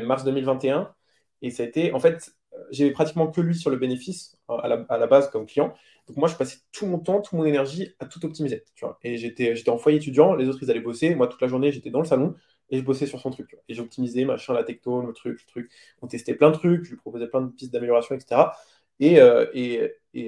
[0.03, 0.95] mars 2021,
[1.41, 2.35] et ça a été, en fait,
[2.71, 5.73] j'avais pratiquement que lui sur le bénéfice à la, à la, base comme client.
[6.07, 8.64] Donc moi, je passais tout mon temps, toute mon énergie à tout optimiser.
[8.75, 8.99] Tu vois.
[9.03, 11.14] Et j'étais, j'étais en foyer étudiant, les autres, ils allaient bosser.
[11.14, 12.35] Moi, toute la journée, j'étais dans le salon
[12.71, 13.57] et je bossais sur son truc.
[13.68, 15.71] Et j'optimisais, machin, la techno, le truc, le truc.
[16.03, 18.53] On testait plein de trucs, je lui proposais plein de pistes d'amélioration, etc.
[19.01, 19.81] Et, euh, et,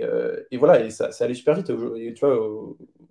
[0.03, 1.71] euh, et, voilà, et ça, allait super vite.
[1.71, 2.39] Et, tu vois,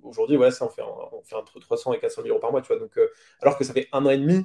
[0.03, 2.61] aujourd'hui, ouais, ça, on fait, on fait entre 300 et 400 000 euros par mois,
[2.61, 2.79] tu vois.
[2.79, 3.07] Donc, euh,
[3.41, 4.43] alors que ça fait un an et demi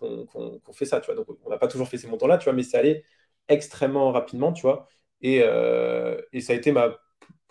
[0.00, 1.14] qu'on fait ça, tu vois.
[1.14, 3.04] Donc, on n'a pas toujours fait ces montants-là, tu vois, mais ça allait
[3.48, 4.88] extrêmement rapidement, tu vois.
[5.22, 5.36] Et,
[6.32, 6.98] et ça a été ma,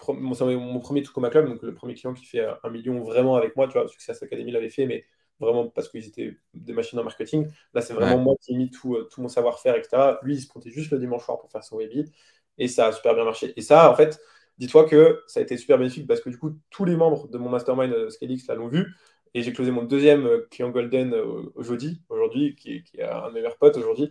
[0.10, 3.56] mon, mon premier Tucoma Club, donc le premier client qui fait un million vraiment avec
[3.56, 5.06] moi, tu vois, Success Academy l'avait fait, mais
[5.40, 7.48] vraiment parce qu'ils étaient des machines en marketing.
[7.74, 10.18] Là, c'est vraiment moi qui ai mis tout, euh, tout mon savoir-faire, etc.
[10.22, 12.12] Lui, il se pointait juste le dimanche soir pour faire son webi
[12.58, 13.54] et ça a super bien marché.
[13.58, 14.20] Et ça, en fait,
[14.58, 17.38] dis-toi que ça a été super bénéfique parce que du coup, tous les membres de
[17.38, 18.96] mon mastermind euh, Scalix l'ont vu.
[19.34, 21.14] Et j'ai closé mon deuxième euh, client Golden
[21.56, 24.10] aujourd'hui, aujourd'hui qui, qui, est un meilleur pote aujourd'hui.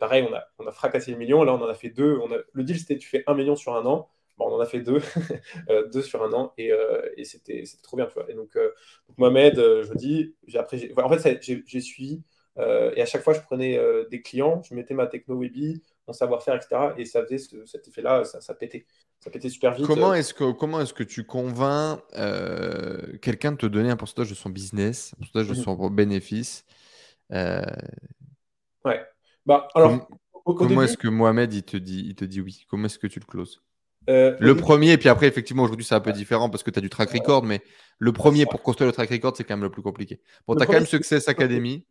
[0.00, 1.44] pareil, on a, on a fracassé le million.
[1.44, 2.18] Là, on en a fait deux.
[2.22, 4.08] On a, le deal, c'était tu fais un million sur un an.
[4.36, 5.00] Bon, on en a fait deux,
[5.70, 8.28] euh, deux sur un an, et, euh, et c'était trop bien, tu vois.
[8.28, 8.70] Et donc, euh,
[9.08, 12.22] donc Mohamed, je dis, après, en fait, j'ai suivi,
[12.58, 13.80] et à chaque fois, je prenais
[14.10, 16.94] des clients, je mettais ma techno Webi, mon savoir-faire, etc.
[16.98, 18.86] Et ça faisait cet effet-là, ça, ça, pétait.
[19.20, 19.86] Ça pétait super vite.
[19.86, 22.00] Comment est-ce que, comment est que tu convaincs
[23.22, 26.64] quelqu'un de te donner un pourcentage de son business, un pourcentage de mmh son bénéfice
[27.30, 29.02] Ouais.
[29.46, 30.08] Bah, alors,
[30.44, 32.64] comment est-ce que Mohamed, il te, dit, il te dit oui?
[32.68, 33.62] Comment est-ce que tu le closes?
[34.08, 36.78] Euh, le premier, et puis après, effectivement, aujourd'hui, c'est un peu différent parce que tu
[36.78, 37.60] as du track record, mais
[37.98, 40.20] le premier pour construire le track record, c'est quand même le plus compliqué.
[40.46, 41.84] Bon, tu as quand même Success Academy.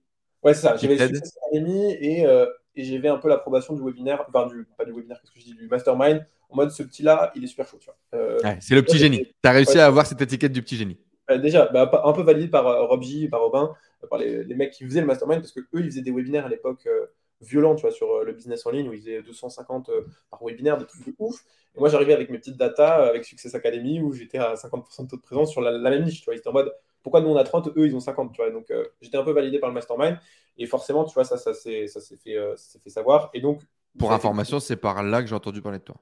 [0.44, 0.76] Ouais, c'est ça.
[0.78, 2.46] J'avais Success Academy et, euh,
[2.76, 5.46] et j'avais un peu l'approbation du webinaire, enfin, du, pas du webinaire, qu'est-ce que je
[5.46, 7.80] dis, du mastermind, en mode ce petit-là, il est super chaud.
[8.14, 9.26] Euh, c'est le petit génie.
[9.26, 11.00] Tu as réussi à avoir cette étiquette du petit génie.
[11.42, 13.74] déjà, bah, un peu validé par euh, Rob J, par Robin,
[14.10, 16.50] par les, mecs qui faisaient le mastermind, parce que eux, ils faisaient des webinaires à
[16.50, 16.88] l'époque
[17.44, 19.92] violents, tu vois, sur le business en ligne, où ils faisaient 250
[20.30, 21.44] par webinaire, des trucs de ouf.
[21.76, 25.10] Et moi, j'arrivais avec mes petites datas, avec Success Academy, où j'étais à 50% de
[25.10, 26.36] taux de présence sur la, même niche, tu vois.
[26.36, 26.72] Ils étaient en mode,
[27.02, 28.52] pourquoi nous on a 30, eux ils ont 50, tu vois.
[28.52, 28.72] Donc
[29.02, 30.18] j'étais un peu validé par le mastermind.
[30.58, 31.88] Et forcément, tu vois, ça, ça s'est
[32.24, 33.30] fait, euh, fait savoir.
[33.34, 33.62] Et donc,
[33.98, 35.96] Pour information, c'est par là que j'ai entendu parler de toi.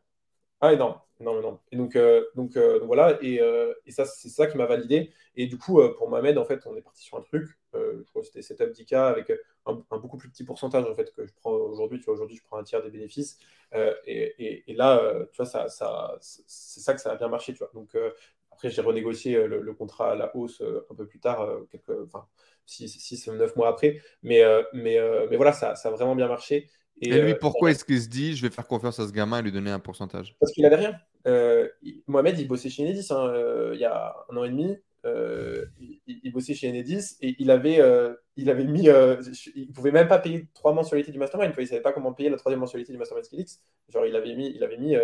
[0.64, 1.60] Ah, non, non, non.
[1.72, 3.40] Et donc, euh, euh, donc, voilà, et,
[3.86, 5.12] et ça, c'est ça qui m'a validé.
[5.36, 7.50] Et du coup, pour Mohamed, en fait, on est parti sur un truc.
[7.74, 9.32] je crois que c'était Setup 10K avec
[9.66, 12.00] un, beaucoup plus petit pourcentage en fait que je prends aujourd'hui.
[12.00, 13.40] Tu vois, aujourd'hui, je prends un tiers des bénéfices.
[14.06, 15.02] Et, là,
[15.32, 15.68] tu vois, ça,
[16.22, 17.72] c'est ça que ça a bien marché, tu vois.
[17.74, 17.96] Donc,
[18.52, 22.28] après, j'ai renégocié le, contrat à la hausse un peu plus tard, quelques, enfin,
[22.66, 24.02] 6 ou 9 mois après.
[24.24, 26.70] Mais, euh, mais, euh, mais voilà, ça, ça, a vraiment bien marché.
[27.02, 29.40] Et, lui, euh, pourquoi est-ce qu'il se dit je vais faire confiance à ce gamin
[29.40, 30.36] et lui donner un pourcentage?
[30.40, 31.72] Parce qu'il n'avait rien.
[32.08, 33.34] Mohamed, il bossait chez Enedis hein,
[33.74, 34.78] il y a un an et demi.
[36.24, 37.80] Il, bossait chez Enedis et il avait,
[38.38, 38.88] il avait mis.
[39.56, 41.54] il pouvait même pas payer trois mensualités du mastermind.
[41.58, 43.62] Il ne savait pas comment payer la troisième mensualité du mastermind Skillix.
[43.90, 44.52] Genre, il avait mis.
[44.56, 44.96] Il avait mis,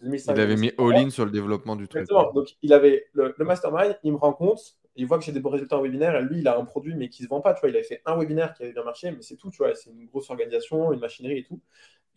[0.00, 2.02] 2005, il avait mis all-in sur le développement du truc.
[2.02, 2.32] Exactement.
[2.32, 5.40] Donc, il avait le, le mastermind, il me rend compte il voit que j'ai des
[5.40, 6.16] bons résultats en webinaire.
[6.16, 7.54] Et lui, il a un produit, mais qui ne se vend pas.
[7.54, 9.48] Tu vois, il avait fait un webinaire qui avait bien marché, mais c'est tout.
[9.50, 11.60] Tu vois, c'est une grosse organisation, une machinerie et tout.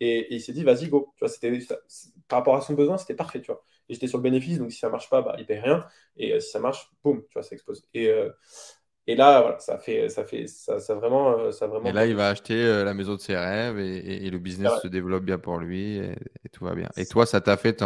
[0.00, 1.12] Et, il s'est dit, vas-y, go.
[1.16, 1.56] Tu vois, c'était,
[2.26, 3.40] par rapport à son besoin, c'était parfait.
[3.40, 3.64] Tu vois.
[3.92, 5.84] Et j'étais sur le bénéfice, donc si ça marche pas, bah, il paye rien.
[6.16, 7.86] Et euh, si ça marche, boum, tu vois, ça explose.
[7.92, 8.30] Et, euh,
[9.06, 11.90] et là, voilà, ça fait, ça fait, ça, ça vraiment, euh, ça vraiment.
[11.90, 15.24] Et là, il va acheter la maison de ses rêves et, le business se développe
[15.24, 16.14] bien pour lui et,
[16.52, 16.88] tout va bien.
[16.96, 17.84] Et toi, ça t'a fait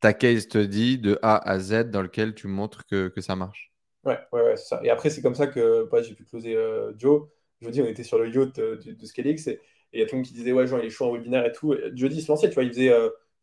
[0.00, 3.74] ta case dit de A à Z dans lequel tu montres que, que ça marche?
[4.04, 4.80] Ouais, ouais, ouais, c'est ça.
[4.84, 6.56] Et après, c'est comme ça que bah, j'ai pu closer
[6.96, 7.28] Joe.
[7.60, 9.60] Jeudi, on était sur le yacht de, de Scalix et
[9.92, 11.44] il y a tout le monde qui disait, ouais, Jean, il est chaud en webinaire
[11.44, 11.74] et tout.
[11.94, 12.92] Jeudi, il se lançait, tu vois, il faisait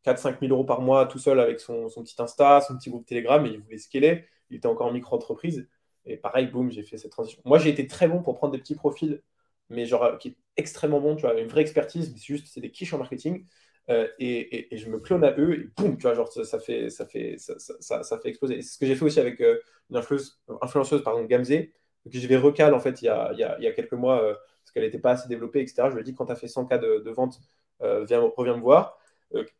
[0.05, 2.89] 4-5 euh, 000 euros par mois tout seul avec son, son, petit Insta, son petit
[2.89, 4.25] groupe Telegram et il voulait scaler.
[4.49, 5.67] Il était encore en micro-entreprise.
[6.05, 7.41] Et pareil, boum, j'ai fait cette transition.
[7.45, 9.21] Moi, j'ai été très bon pour prendre des petits profils,
[9.69, 12.61] mais genre qui est extrêmement bon, tu vois, une vraie expertise, mais c'est juste, c'est
[12.61, 13.45] des quiches en marketing.
[13.89, 17.05] Euh, et, je me clone à eux et boum, tu vois, genre ça, fait, ça,
[17.05, 18.61] fait, ça, ça, fait exploser.
[18.61, 21.69] c'est ce que j'ai fait aussi avec euh, une influenceuse, influenceuse pardon, Gamze, que
[22.19, 24.83] je vais recal en fait il y a, y a, quelques mois euh, parce qu'elle
[24.83, 25.89] n'était pas assez développée, etc.
[25.89, 27.41] Je lui ai dit quand tu as fait 100 cas de, de vente,
[27.81, 28.97] viens, reviens me voir.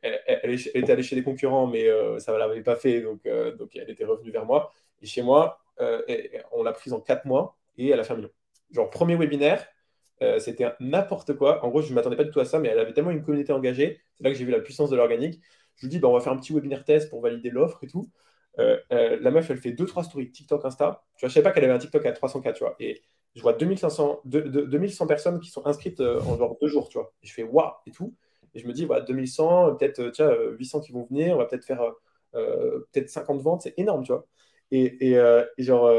[0.02, 1.88] Elle, était allée chez des concurrents, mais
[2.20, 4.72] ça ne l'avait pas fait, donc, donc elle était revenue vers moi.
[5.02, 5.60] Et chez moi,
[6.52, 8.30] on l'a prise en 4 mois et elle a fait un million.
[8.72, 9.68] Genre, premier webinaire,
[10.22, 11.64] euh, c'était n'importe quoi.
[11.64, 13.24] En gros, je ne m'attendais pas du tout à ça, mais elle avait tellement une
[13.24, 14.02] communauté engagée.
[14.16, 15.42] C'est là que j'ai vu la puissance de l'organique.
[15.76, 17.88] Je lui dis, bah, on va faire un petit webinaire test pour valider l'offre et
[17.88, 18.10] tout.
[18.60, 21.04] Euh, euh, la meuf, elle fait 2-3 stories TikTok, Insta.
[21.18, 22.76] Tu je savais pas qu'elle avait un TikTok à 300K, tu vois.
[22.80, 23.02] Et
[23.36, 26.88] je vois 2500, 2100 personnes qui sont inscrites en genre deux jours,
[27.22, 28.14] je fais waouh et tout.
[28.56, 31.66] Et je me dis, voilà, 2100, peut-être tiens, 800 qui vont venir, on va peut-être
[31.66, 31.82] faire
[32.32, 34.26] peut-être 50 ventes, c'est énorme, tu vois.
[34.72, 35.92] Et, et, genre,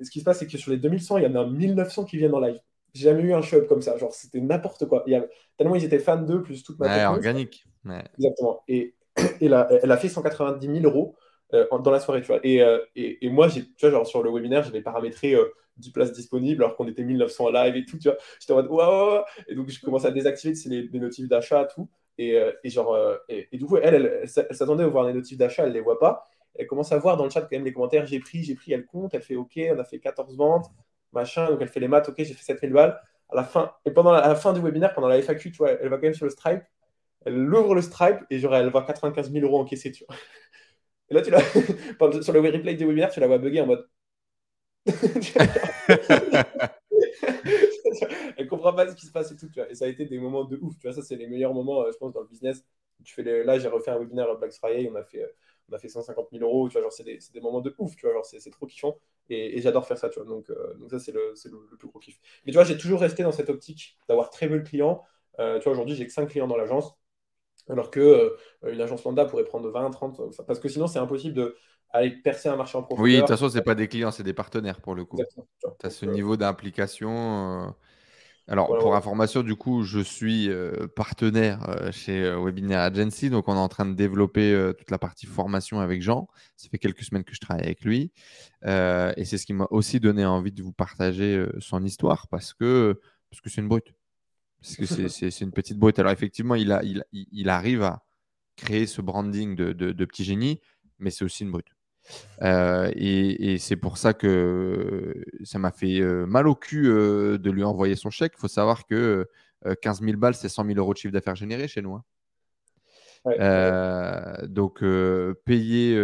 [0.00, 2.16] ce qui se passe, c'est que sur les 2100, il y en a 1900 qui
[2.16, 2.58] viennent en live.
[2.94, 3.96] J'ai jamais eu un shop comme ça.
[3.96, 5.02] Genre, c'était n'importe quoi.
[5.06, 5.26] Il y a...
[5.56, 7.66] Tellement ils étaient fans d'eux, plus toute ma ouais, organique.
[8.18, 8.62] Exactement.
[8.68, 8.94] Et,
[9.40, 11.16] et là, elle a fait 190 000 euros
[11.54, 12.40] euh, dans la soirée, tu vois.
[12.44, 15.36] Et, euh, et, et, moi, tu vois, genre, sur le webinaire, j'avais paramétré
[15.78, 18.18] 10 euh, places disponibles alors qu'on était 1900 en live et tout, tu vois.
[18.40, 19.22] J'étais en mode waouh!
[19.48, 21.88] Et donc, je commençais à désactiver les, les notifs d'achat, tout.
[22.18, 22.98] Et, et genre,
[23.28, 26.26] et, du coup, elle, elle, s'attendait à voir les notifs d'achat, elle les voit pas.
[26.58, 28.72] Elle commence à voir dans le chat quand même les commentaires, j'ai pris, j'ai pris,
[28.72, 30.66] elle compte, elle fait OK, on a fait 14 ventes,
[31.12, 33.00] machin, donc elle fait les maths, ok, j'ai fait 7000 balles.
[33.30, 35.88] À la fin, et pendant la, fin du webinaire, pendant la FAQ, tu vois, elle
[35.88, 36.62] va quand même sur le Stripe,
[37.26, 40.16] elle ouvre le Stripe et genre, elle voit 95 000 euros encaissés, tu vois.
[41.10, 41.40] Et là, tu la...
[42.22, 43.88] sur le replay du webinaire, tu la vois bugger en mode.
[48.36, 49.48] Elle comprend pas ce qui se passe et tout.
[49.68, 50.94] Et ça a été des moments de ouf, tu vois.
[50.94, 52.64] Ça, c'est les meilleurs moments, euh, je pense, dans le business.
[53.04, 53.44] Tu fais.
[53.44, 55.24] Là, j'ai refait un webinaire à Black Friday, on a fait,
[55.70, 56.82] on a fait 150 000 euros, tu vois.
[56.82, 57.18] Genre, c'est des...
[57.32, 58.14] des, moments de ouf, tu vois.
[58.14, 58.98] Genre, c'est trop kiffant.
[59.30, 60.28] Et, j'adore faire ça, tu vois.
[60.28, 62.18] Donc, euh, donc ça, c'est le, le, plus gros kiff.
[62.44, 65.04] Mais tu vois, j'ai toujours resté dans cette optique d'avoir très peu de clients.
[65.38, 66.94] Euh, tu vois, aujourd'hui, j'ai que 5 clients dans l'agence.
[67.68, 71.34] Alors que euh, une agence lambda pourrait prendre 20, 30, parce que sinon, c'est impossible
[71.34, 71.56] de
[71.90, 73.04] aller percer un marché en profondeur.
[73.04, 75.18] Oui, de toute façon, ce n'est pas des clients, c'est des partenaires pour le coup.
[75.80, 77.74] Tu as ce niveau d'implication.
[78.50, 80.50] Alors, pour information, du coup, je suis
[80.96, 83.30] partenaire chez Webinar Agency.
[83.30, 86.28] Donc, on est en train de développer toute la partie formation avec Jean.
[86.56, 88.12] Ça fait quelques semaines que je travaille avec lui.
[88.64, 93.00] et c'est ce qui m'a aussi donné envie de vous partager son histoire parce que
[93.30, 93.92] parce que c'est une brute.
[94.60, 95.98] Parce que c'est une petite brute.
[95.98, 98.02] Alors, effectivement, il, a, il, il, arrive à
[98.56, 100.60] créer ce branding de, de, de petit génie,
[100.98, 101.68] mais c'est aussi une brute.
[102.42, 107.50] Euh, et, c'est pour ça que ça m'a fait euh, mal au cul euh, de
[107.50, 108.34] lui envoyer son chèque.
[108.36, 109.28] Il faut savoir que
[109.82, 111.94] 15 000 balles, c'est 100 000 euros de chiffre d'affaires généré chez nous.
[111.94, 112.04] Hein.
[114.46, 114.84] donc,
[115.44, 115.98] payer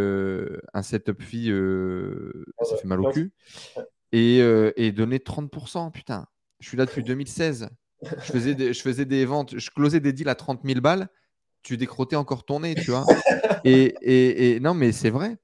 [0.74, 1.52] un setup fee,
[2.62, 3.32] ça fait mal au cul.
[4.12, 6.26] Et, et donner 30%, putain,
[6.60, 7.68] je suis là depuis 2016.
[8.04, 11.08] Je faisais, des, je faisais des ventes, je closais des deals à 30 000 balles.
[11.62, 13.06] Tu décrotais encore ton nez, tu vois.
[13.64, 15.38] et, et, non, mais c'est vrai.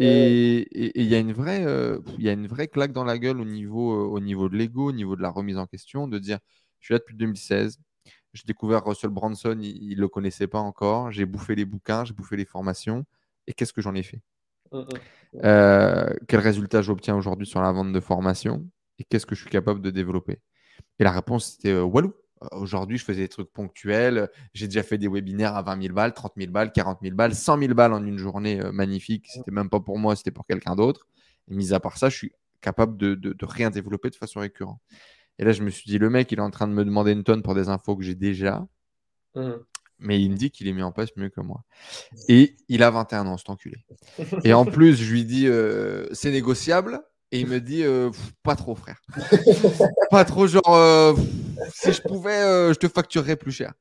[0.00, 3.40] Et il y, a une vraie, euh, y a une vraie claque dans la gueule
[3.40, 6.18] au niveau, euh, au niveau de l'ego, au niveau de la remise en question, de
[6.18, 6.38] dire
[6.78, 7.78] je suis là depuis 2016.
[8.32, 11.10] J'ai découvert Russell Branson, il ne le connaissait pas encore.
[11.10, 13.04] J'ai bouffé les bouquins, j'ai bouffé les formations.
[13.46, 14.20] Et qu'est-ce que j'en ai fait?
[14.70, 14.84] Mmh, mmh.
[15.44, 18.66] Euh, Quel résultat j'obtiens aujourd'hui sur la vente de formation
[18.98, 20.38] Et qu'est-ce que je suis capable de développer?
[20.98, 22.14] Et la réponse, c'était Walou.
[22.52, 24.28] Aujourd'hui, je faisais des trucs ponctuels.
[24.52, 27.34] J'ai déjà fait des webinaires à 20 000 balles, 30 000 balles, 40 000 balles,
[27.34, 29.26] 100 000 balles en une journée euh, magnifique.
[29.28, 31.06] C'était même pas pour moi, c'était pour quelqu'un d'autre.
[31.48, 34.80] Et mis à part ça, je suis capable de, de, rien développer de façon récurrente.
[35.38, 37.12] Et là, je me suis dit, le mec, il est en train de me demander
[37.12, 38.66] une tonne pour des infos que j'ai déjà.
[39.34, 39.52] Mmh.
[39.98, 41.64] Mais il me dit qu'il est mis en place mieux que moi.
[42.28, 43.84] Et il a 21 ans, cet enculé.
[44.44, 47.00] Et en plus, je lui dis, euh, c'est négociable.
[47.32, 48.10] Et il me dit, euh,
[48.42, 49.00] pas trop, frère.
[50.10, 51.14] pas trop, genre, euh,
[51.72, 53.72] si je pouvais, euh, je te facturerais plus cher.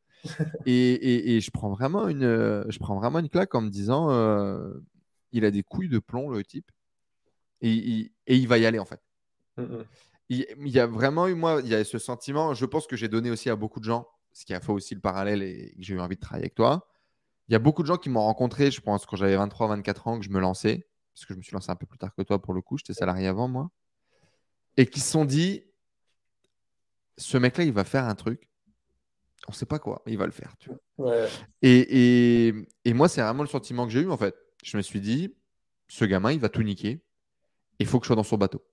[0.66, 4.10] Et, et, je, prends vraiment une, je prends vraiment une claque en me disant,
[5.34, 6.72] il a des couilles de plomb, le type.
[7.60, 9.02] Et, et il va y aller, en fait.
[9.58, 9.82] Mm.
[10.30, 13.10] Il, y a vraiment eu, moi, il y a ce sentiment, je pense que j'ai
[13.10, 15.84] donné aussi à beaucoup de gens, ce qui a fait aussi le parallèle et que
[15.84, 16.88] j'ai eu envie de travailler avec toi.
[17.49, 20.08] Il y a beaucoup de gens qui m'ont rencontré, je pense, quand j'avais 23, 24
[20.08, 22.14] ans, que je me lançais parce que je me suis lancé un peu plus tard
[22.16, 23.70] que toi pour le coup, j'étais salarié avant moi,
[24.78, 25.64] et qui se sont dit,
[27.18, 28.49] ce mec-là, il va faire un truc,
[29.47, 30.55] on ne sait pas quoi, il va le faire.
[30.59, 31.28] Tu vois.
[31.62, 32.53] Et,
[32.86, 34.36] et, moi, c'est vraiment le sentiment que j'ai eu en fait.
[34.64, 35.36] Je me suis dit,
[35.88, 37.03] ce gamin, il va tout niquer,
[37.80, 38.64] il faut que je sois dans son bateau.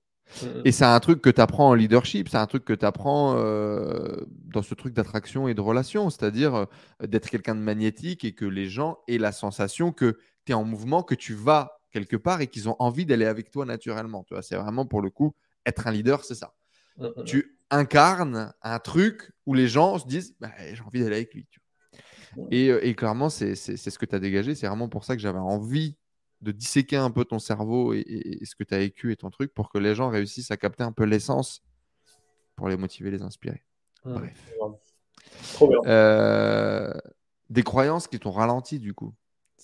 [0.64, 3.36] Et c'est un truc que tu apprends en leadership, c'est un truc que tu apprends
[3.38, 6.66] euh, dans ce truc d'attraction et de relation, c'est-à-dire euh,
[7.06, 10.64] d'être quelqu'un de magnétique et que les gens aient la sensation que tu es en
[10.64, 14.24] mouvement, que tu vas quelque part et qu'ils ont envie d'aller avec toi naturellement.
[14.24, 15.34] Tu vois, c'est vraiment pour le coup,
[15.66, 16.54] être un leader, c'est ça.
[16.96, 17.24] Mmh, mmh, mmh.
[17.24, 21.46] Tu incarnes un truc où les gens se disent bah, j'ai envie d'aller avec lui.
[22.50, 24.54] Et, euh, et, clairement, c'est ce que tu as dégagé.
[24.54, 25.96] C'est vraiment pour ça que j'avais envie
[26.40, 29.52] de disséquer un peu ton cerveau et, ce que tu as vécu et ton truc
[29.54, 31.62] pour que les gens réussissent à capter un peu l'essence
[32.54, 33.64] pour les motiver, les inspirer.
[34.04, 34.52] Bref.
[35.54, 35.78] Trop bien.
[35.86, 36.92] Euh,
[37.50, 39.14] des croyances qui t'ont ralenti du coup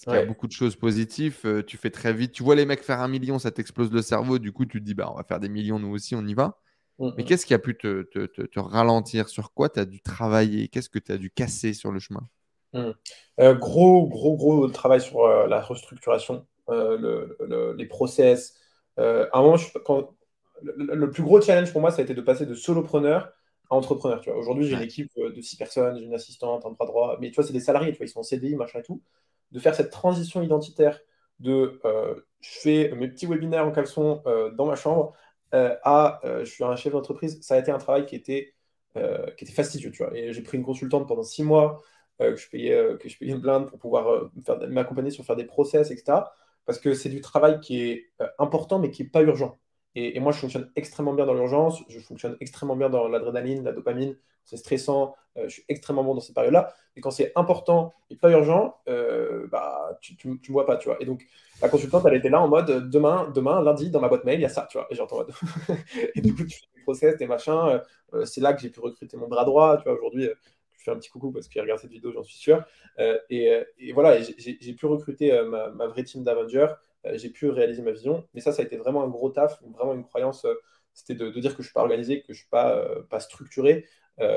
[0.06, 1.40] il y a beaucoup de choses positives.
[1.44, 2.32] Euh, tu fais très vite.
[2.32, 4.38] Tu vois les mecs faire un million, ça t'explose le cerveau.
[4.38, 6.34] Du coup, tu te dis, bah, on va faire des millions, nous aussi, on y
[6.34, 6.58] va.
[6.98, 7.26] Mm, Mais mm.
[7.26, 9.28] qu'est-ce qui a pu te, te, te, ralentir?
[9.28, 10.68] Sur quoi tu as dû travailler?
[10.68, 12.26] Qu'est-ce que tu as dû casser sur le chemin?
[12.72, 12.90] Mm.
[13.40, 18.54] euh, Gros, gros, gros travail sur euh, la restructuration, le, les process.
[18.96, 20.10] à un moment, quand,
[20.62, 23.32] le, plus gros challenge pour moi, ça a été de passer de solopreneur
[23.70, 24.20] à entrepreneur.
[24.36, 27.16] Aujourd'hui, j'ai une équipe de six personnes, j'ai une assistante, un bras droit.
[27.20, 29.00] Mais tu vois, c'est des salariés, tu vois, ils sont en CDI, machin et tout
[29.54, 31.00] de faire cette transition identitaire
[31.40, 35.14] de euh, je fais mes petits webinaires en caleçon euh, dans ma chambre
[35.54, 38.54] euh, à je suis un chef d'entreprise, ça a été un travail qui était,
[39.36, 39.92] qui fastidieux.
[40.14, 41.82] Et j'ai pris une consultante pendant six mois
[42.18, 44.30] que, je payais, que je payais une blinde pour pouvoir
[44.68, 46.24] m'accompagner sur faire des process, etc.
[46.66, 49.58] Parce que c'est du travail qui est important mais qui n'est pas urgent.
[49.96, 53.72] Et, moi, je fonctionne extrêmement bien dans l'urgence, je fonctionne extrêmement bien dans l'adrénaline, la
[53.72, 54.16] dopamine.
[54.44, 56.74] C'est stressant, euh, je suis extrêmement bon dans ces périodes-là.
[56.94, 60.88] Mais quand c'est important et pas urgent, euh, bah, tu ne me vois pas, tu
[60.88, 61.00] vois.
[61.00, 61.24] Et donc,
[61.62, 64.42] la consultante, elle était là en mode demain, demain, lundi, dans ma boîte mail, il
[64.42, 64.86] y a ça, tu vois.
[64.90, 65.24] Et j'entends
[66.14, 67.80] et du coup, tu fais des process, des machins.
[68.12, 69.94] Euh, c'est là que j'ai pu recruter mon bras droit, tu vois.
[69.94, 70.28] Aujourd'hui,
[70.72, 72.62] je fais un petit coucou parce qu'il regarde cette vidéo, j'en suis sûr.
[73.30, 76.74] Et, et, voilà, j'ai pu recruter ma, ma, vraie team d'Avengers.
[77.06, 78.26] Euh, j'ai pu réaliser ma vision.
[78.34, 80.44] Mais ça, ça a été vraiment un gros taf, vraiment une croyance.
[80.44, 80.54] Euh,
[80.92, 83.02] c'était de, dire que je ne suis pas organisé, que je ne suis pas, euh,
[83.10, 83.86] pas structuré.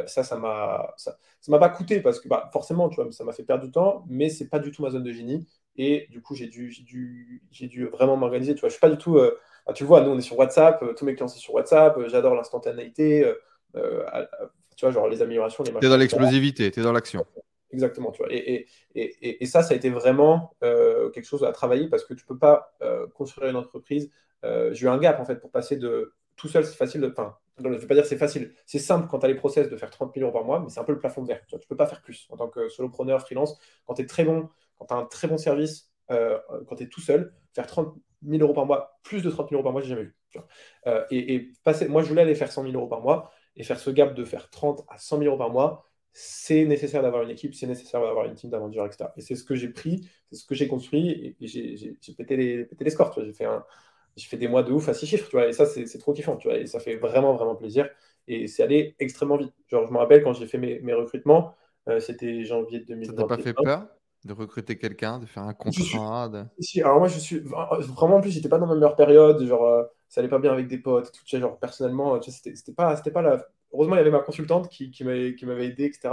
[0.07, 1.15] ça, ça m'a ça,
[1.49, 4.05] m'a pas coûté parce que bah, forcément, tu vois, ça m'a fait perdre du temps,
[4.09, 5.47] mais c'est pas du tout ma zone de génie.
[5.75, 8.55] Et du coup, j'ai dû, dû, dû vraiment m'organiser.
[8.55, 9.19] Tu vois, je suis pas du tout.
[9.67, 11.99] Bah, tu vois, nous, on est sur WhatsApp, tous mes clients sont sur WhatsApp.
[12.07, 13.31] J'adore l'instantanéité.
[13.75, 17.23] tu vois, genre les améliorations, les Tu es dans l'explosivité, tu es dans l'action.
[17.71, 18.31] Exactement, tu vois.
[18.31, 18.65] Et,
[18.95, 22.23] et, et, ça, ça a été vraiment euh, quelque chose à travailler parce que tu
[22.23, 24.09] ne peux pas euh, construire une entreprise.
[24.45, 27.09] Euh, j'ai eu un gap en fait pour passer de tout seul, c'est facile de.
[27.09, 28.53] Enfin, je ne vais pas dire c'est facile.
[28.65, 30.79] C'est simple quand tu as les process de faire 30 millions par mois, mais c'est
[30.79, 31.41] un peu le plafond verre.
[31.47, 33.59] Tu ne peux pas faire plus en tant que solopreneur, freelance.
[33.85, 36.87] Quand tu es très bon, quand tu as un très bon service, quand tu es
[36.87, 37.95] tout seul, faire 30
[38.25, 40.15] 000 euros par mois, plus de 30 000 euros par mois, j'ai jamais vu.
[41.11, 43.89] et, passer, moi, je voulais aller faire 100 000 euros par mois et faire ce
[43.89, 45.83] gap de faire 30 à 100 000 euros par mois
[46.19, 49.11] c'est nécessaire d'avoir une équipe, c'est nécessaire d'avoir une team d'aventures, etc.
[49.17, 52.65] Et c'est ce que j'ai pris, c'est ce que j'ai construit, et, j'ai pété les,
[52.65, 53.13] pété les scores.
[53.23, 53.45] J'ai fait,
[54.17, 56.35] fait des mois de ouf à six chiffres, tu vois, et ça, c'est trop kiffant,
[56.35, 57.87] tu vois, et ça fait vraiment, vraiment plaisir.
[58.27, 59.53] Et c'est allé extrêmement vite.
[59.67, 61.53] Genre, je me rappelle quand j'ai fait mes, mes recrutements,
[61.87, 63.11] euh, c'était janvier 2020.
[63.11, 63.87] Ça t'a pas fait peur
[64.25, 68.31] de recruter quelqu'un, de faire un contrat si, alors moi je suis vraiment en plus
[68.31, 71.11] j'étais pas dans ma meilleure période, genre euh, ça allait pas bien avec des potes,
[71.11, 73.45] tout, genre personnellement, c'était pas, pas la...
[73.73, 76.09] Heureusement il y avait ma consultante qui, qui m'avait aidé, etc.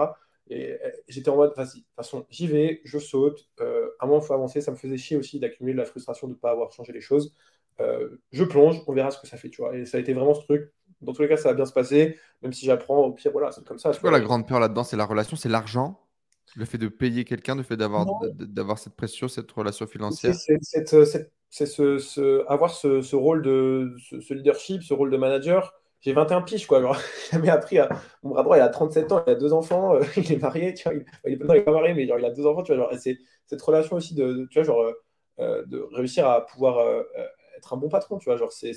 [0.48, 3.48] Et euh, j'étais en mode, vas-y, de toute façon, j'y vais, je saute.
[3.60, 4.60] Euh, à un moment, il faut avancer.
[4.60, 7.00] Ça me faisait chier aussi d'accumuler de la frustration de ne pas avoir changé les
[7.00, 7.34] choses.
[7.78, 9.76] je plonge, on verra ce que ça fait, tu vois.
[9.76, 10.70] Et ça a été vraiment ce truc.
[11.00, 13.52] Dans tous les cas, ça va bien se passer, même si j'apprends, au pire, voilà,
[13.52, 13.92] c'est comme ça.
[13.92, 14.84] C'est quoi la grande peur là-dedans?
[14.84, 16.00] C'est la relation, c'est l'argent?
[16.56, 20.34] Le fait de payer quelqu'un, le fait d'avoir, d'avoir cette pression, cette relation financière?
[20.34, 25.72] C'est ce, ce, avoir ce, rôle de ce, leadership, ce rôle de manager.
[26.04, 26.80] J'ai 21 piges, quoi.
[26.80, 26.96] Genre,
[27.32, 27.88] jamais appris à.
[28.22, 30.74] Mon bras droit, il a 37 ans, il a deux enfants, euh, il est marié.
[31.24, 32.90] Il, est, non, il pas marié, mais genre, il a deux enfants, tu vois.
[32.90, 34.92] Genre, c'est cette relation aussi de, tu vois, genre,
[35.40, 37.02] euh, de réussir à pouvoir euh,
[37.56, 38.36] être un bon patron, tu vois.
[38.36, 38.72] Genre, c'est.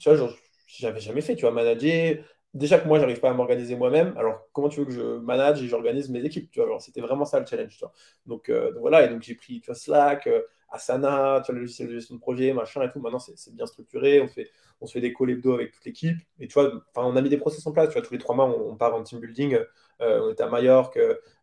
[0.00, 0.32] Tu vois, genre,
[0.66, 2.16] j'avais jamais fait, tu vois, manager,
[2.54, 5.62] déjà que moi, j'arrive pas à m'organiser moi-même, alors comment tu veux que je manage
[5.62, 7.78] et j'organise mes équipes tu vois, C'était vraiment ça le challenge.
[8.26, 11.60] Donc, euh, voilà, et donc j'ai pris tu vois, Slack, euh, Asana, tu vois, le
[11.62, 13.00] logiciel de gestion de projet, machin et tout.
[13.00, 14.20] Maintenant, c'est bien structuré.
[14.20, 14.50] On, fait,
[14.80, 16.18] on se fait des calls hebdo avec toute l'équipe.
[16.40, 17.88] Et tu vois, on a mis des process en place.
[17.88, 19.58] Tu vois, tous les trois mois, on, part en team building.
[20.00, 20.98] Euh, on était à Majorque.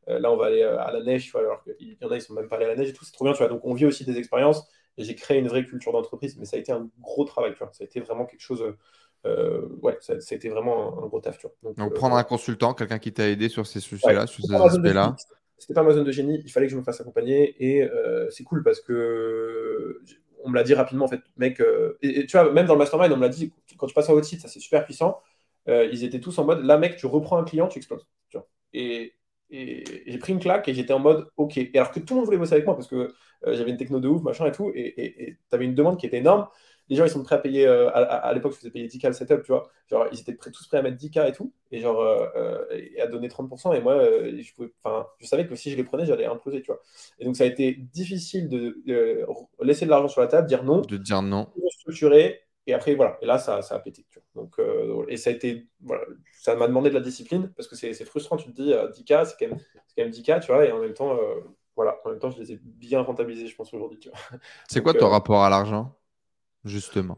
[0.07, 1.25] là, on va aller à la neige.
[1.25, 2.89] Tu vois, alors qu'il y en a, ils sont même pas allés à la neige
[2.89, 3.05] et tout.
[3.05, 3.33] C'est trop bien.
[3.33, 3.47] Tu vois.
[3.47, 4.67] Donc, on vit aussi des expériences.
[4.97, 6.37] Et j'ai créé une vraie culture d'entreprise.
[6.37, 7.53] Mais ça a été un gros travail.
[7.53, 7.69] Tu vois.
[7.73, 8.63] Ça a été vraiment quelque chose
[9.25, 11.39] euh, ouais, ça, a été vraiment un, gros taf.
[11.63, 14.55] Donc, Donc, prendre euh, un consultant, quelqu'un qui t'a aidé sur ces sujets-là, sur ces
[14.55, 15.15] aspects-là.
[15.61, 18.29] C'était pas ma zone de génie, il fallait que je me fasse accompagner et euh,
[18.31, 20.01] c'est cool parce que
[20.43, 21.61] on me l'a dit rapidement en fait, mec.
[22.01, 24.13] et, tu vois, même dans le mastermind, on me l'a dit quand tu passes à
[24.13, 25.21] votre site, ça c'est super puissant.
[25.67, 28.07] ils étaient tous en mode là, mec, tu reprends un client, tu exploses.
[28.73, 29.13] Et,
[29.51, 31.57] et j'ai pris une claque et j'étais en mode OK.
[31.57, 33.13] Et alors que tout le monde voulait bosser avec moi parce que
[33.45, 36.17] j'avais une techno de ouf, machin et tout, et tu avais une demande qui était
[36.17, 36.47] énorme
[36.91, 37.65] les gens, ils sont prêts à payer.
[37.65, 39.69] Euh, à, l'époque, je faisais payer 10K le setup, tu vois.
[39.89, 42.65] Genre, ils étaient prêts, tous prêts à mettre 10K et tout, et genre, euh, euh,
[42.71, 43.73] et à donner 30%.
[43.73, 44.73] Et moi, je, pouvais,
[45.19, 46.81] je savais que si je les prenais, j'allais imploser, tu vois.
[47.17, 49.25] Et donc, ça a été difficile de
[49.61, 50.81] laisser de l'argent sur la table, dire non.
[50.81, 51.47] De dire non.
[51.69, 52.41] Structurer.
[52.67, 53.17] Et après, voilà.
[53.21, 54.05] Et là, ça, ça a pété.
[54.11, 54.43] Tu vois.
[54.43, 54.59] Donc,
[55.07, 55.69] et ça a été.
[55.79, 56.03] Voilà,
[56.33, 58.35] ça m'a demandé de la discipline, parce que c'est frustrant.
[58.35, 59.63] Tu te dis, 10K, c'est quand, même,
[59.95, 60.65] quand même 10K, tu vois.
[60.65, 61.17] Et en même temps,
[61.77, 64.11] voilà, en même temps, je les ai bien rentabilisés, je pense, aujourd'hui.
[64.67, 65.95] C'est quoi ton rapport à l'argent?
[66.65, 67.17] Justement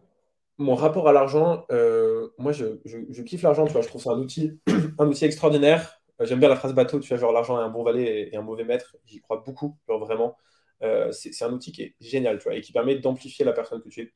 [0.57, 4.20] Mon rapport à l'argent, euh, moi, je, kiffe l'argent, tu vois, je trouve ça un
[4.20, 4.60] outil,
[4.99, 5.99] un outil extraordinaire.
[6.22, 8.38] Euh, j'aime bien la phrase bateau, tu vois, genre l'argent est un bon valet et,
[8.38, 8.98] un mauvais maître.
[9.06, 10.38] J'y crois beaucoup, genre vraiment.
[10.82, 13.82] Euh, c'est un outil qui est génial, tu vois, et qui permet d'amplifier la personne
[13.82, 14.14] que tu es.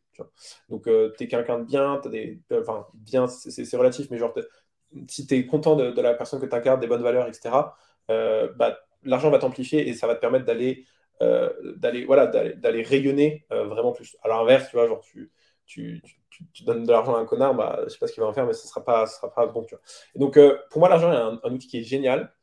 [0.69, 0.83] Donc,
[1.17, 4.33] tu es quelqu'un de bien, des, enfin, bien, c'est relatif, mais genre,
[5.07, 7.55] si tu es content de, la personne que tu incarnes, des bonnes valeurs, etc.,
[8.09, 10.85] bah, l'argent va t'amplifier et ça va te permettre d'aller
[11.19, 14.17] d'aller voilà, d'aller rayonner euh, vraiment plus.
[14.23, 15.31] À l'inverse, tu vois, genre tu,
[15.65, 16.01] tu,
[16.53, 18.33] tu, donnes de l'argent à un connard, bah, je sais pas ce qu'il va en
[18.33, 19.63] faire, mais ce sera pas, sera pas bon.
[19.63, 19.81] Tu vois.
[20.15, 22.33] Donc, euh, pour moi, l'argent est un, outil qui est génial,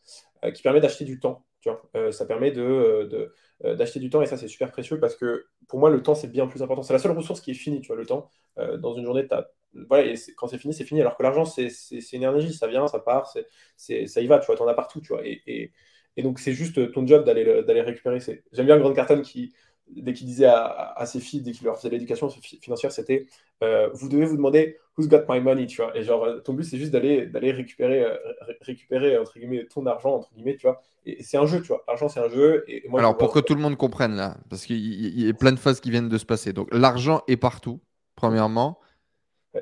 [0.54, 1.44] qui permet d'acheter du temps.
[1.60, 2.12] Tu vois.
[2.12, 3.32] ça permet de,
[3.62, 6.28] d'acheter du temps et ça c'est super précieux parce que pour moi le temps c'est
[6.28, 6.82] bien plus important.
[6.82, 8.28] C'est la seule ressource qui est finie, tu vois, le temps.
[8.58, 9.48] dans une journée, as...
[9.88, 11.00] voilà, et quand c'est fini, c'est fini.
[11.00, 11.68] Alors que l'argent c'est
[12.12, 13.32] une énergie, ça vient, ça part,
[13.76, 15.22] ça y va, tu vois, en as partout, tu vois.
[15.24, 15.72] Et,
[16.16, 18.18] et donc, c'est juste ton job d'aller, d'aller récupérer.
[18.52, 19.52] J'aime bien Grande Carton qui,
[19.88, 23.26] dès qu'il disait à, ses filles, dès qu'il leur faisait l'éducation financière, c'était
[23.62, 25.96] euh, vous devez vous demander who's got my money, tu vois.
[25.96, 28.16] Et genre, ton but, c'est juste d'aller, d'aller récupérer, euh,
[28.60, 30.80] récupérer, entre guillemets, ton argent, entre guillemets, tu vois.
[31.04, 31.84] Et, c'est un jeu, tu vois.
[31.88, 32.64] L'argent, c'est un jeu.
[32.68, 35.52] Et, moi, Alors, pour que tout le monde comprenne là, parce qu'il y, a plein
[35.52, 36.52] de phases qui viennent de se passer.
[36.52, 37.80] Donc, l'argent est partout,
[38.14, 38.78] premièrement.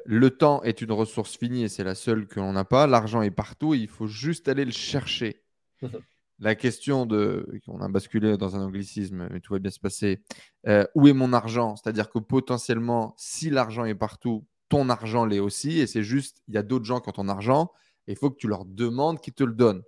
[0.07, 2.87] Le temps est une ressource finie et c'est la seule que l'on n'a pas.
[2.87, 5.43] L'argent est partout, il faut juste aller le chercher.
[6.43, 10.21] La question de, on a basculé dans un anglicisme, mais tout va bien se passer,
[10.67, 11.77] euh, où est mon argent?
[11.77, 16.55] C'est-à-dire que potentiellement, si l'argent est partout, ton argent l'est aussi, et c'est juste, il
[16.55, 17.71] y a d'autres gens qui ont ton argent,
[18.09, 19.83] et il faut que tu leur demandes qu'ils te le donnent.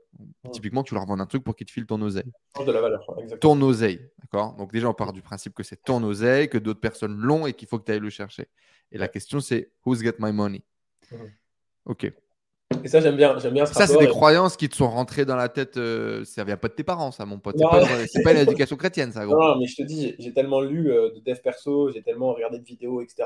[0.53, 2.31] Typiquement, tu leur vends un truc pour qu'ils te filent ton oseille.
[2.65, 3.05] De la valeur,
[3.41, 4.55] Ton oseille, d'accord?
[4.55, 7.53] Donc déjà, on part du principe que c'est ton oseille, que d'autres personnes l'ont et
[7.55, 8.47] qu'il faut que tu ailles le chercher.
[8.93, 10.63] Et la question, c'est Who's get my money?
[11.85, 12.13] Ok.
[12.85, 15.37] Et ça, j'aime bien, j'aime bien Ça, c'est des croyances qui te sont rentrées dans
[15.37, 15.79] la tête.
[15.79, 17.57] Euh, ça vient pas de tes parents, ça, mon pote.
[18.09, 19.25] C'est pas, une éducation chrétienne, ça.
[19.25, 19.41] Gros.
[19.41, 22.59] Non, mais je te dis, j'ai tellement lu euh, de dev perso, j'ai tellement regardé
[22.59, 23.23] de vidéos, etc.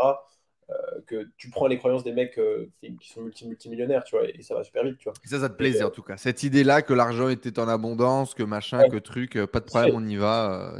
[0.71, 0.75] Euh,
[1.07, 2.39] que tu prends les croyances des mecs
[2.81, 5.15] qui, sont multi multimillionnaires, tu vois, et, ça va super vite, tu vois.
[5.25, 6.17] ça, ça te plaisait en tout cas.
[6.19, 10.07] Cette idée-là que l'argent était en abondance, que machin, que truc, pas de problème, on
[10.07, 10.75] y va.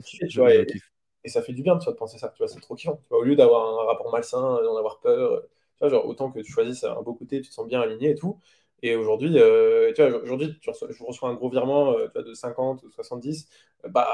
[1.25, 3.01] et, ça fait du bien, tu vois, de penser ça, tu vois, c'est trop kiffant.
[3.03, 6.31] Tu vois, au lieu d'avoir un rapport malsain, d'en avoir peur, tu vois, genre autant
[6.31, 8.39] que tu choisisses un beau côté, tu te sens bien aligné et tout.
[8.83, 10.71] Et aujourd'hui, euh, tu vois, aujourd'hui, je
[11.05, 13.49] reçois un gros virement euh, tu vois, de 50 ou 70,
[13.89, 14.09] bah,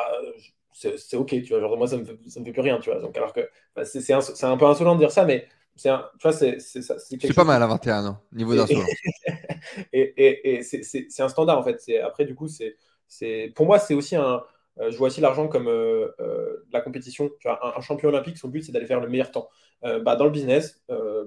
[0.72, 2.90] c'est OK, tu vois, genre moi, ça me, fait, ça me fait plus rien, tu
[2.90, 3.00] vois.
[3.00, 5.46] Donc, alors que bah, c'est un, un, peu insolent de dire ça, mais
[5.76, 8.88] c'est un, tu vois, c'est c'est pas mal à 21 ans, niveau d'insolence.
[9.92, 11.80] et, et, et c'est un standard en fait.
[12.02, 14.42] Après, du coup, c'est pour moi, c'est aussi un.
[14.80, 17.30] Euh, je vois aussi l'argent comme euh, euh, la compétition.
[17.44, 19.48] Un, champion olympique, son but, c'est d'aller faire le meilleur temps.
[19.82, 20.82] bah, dans le business,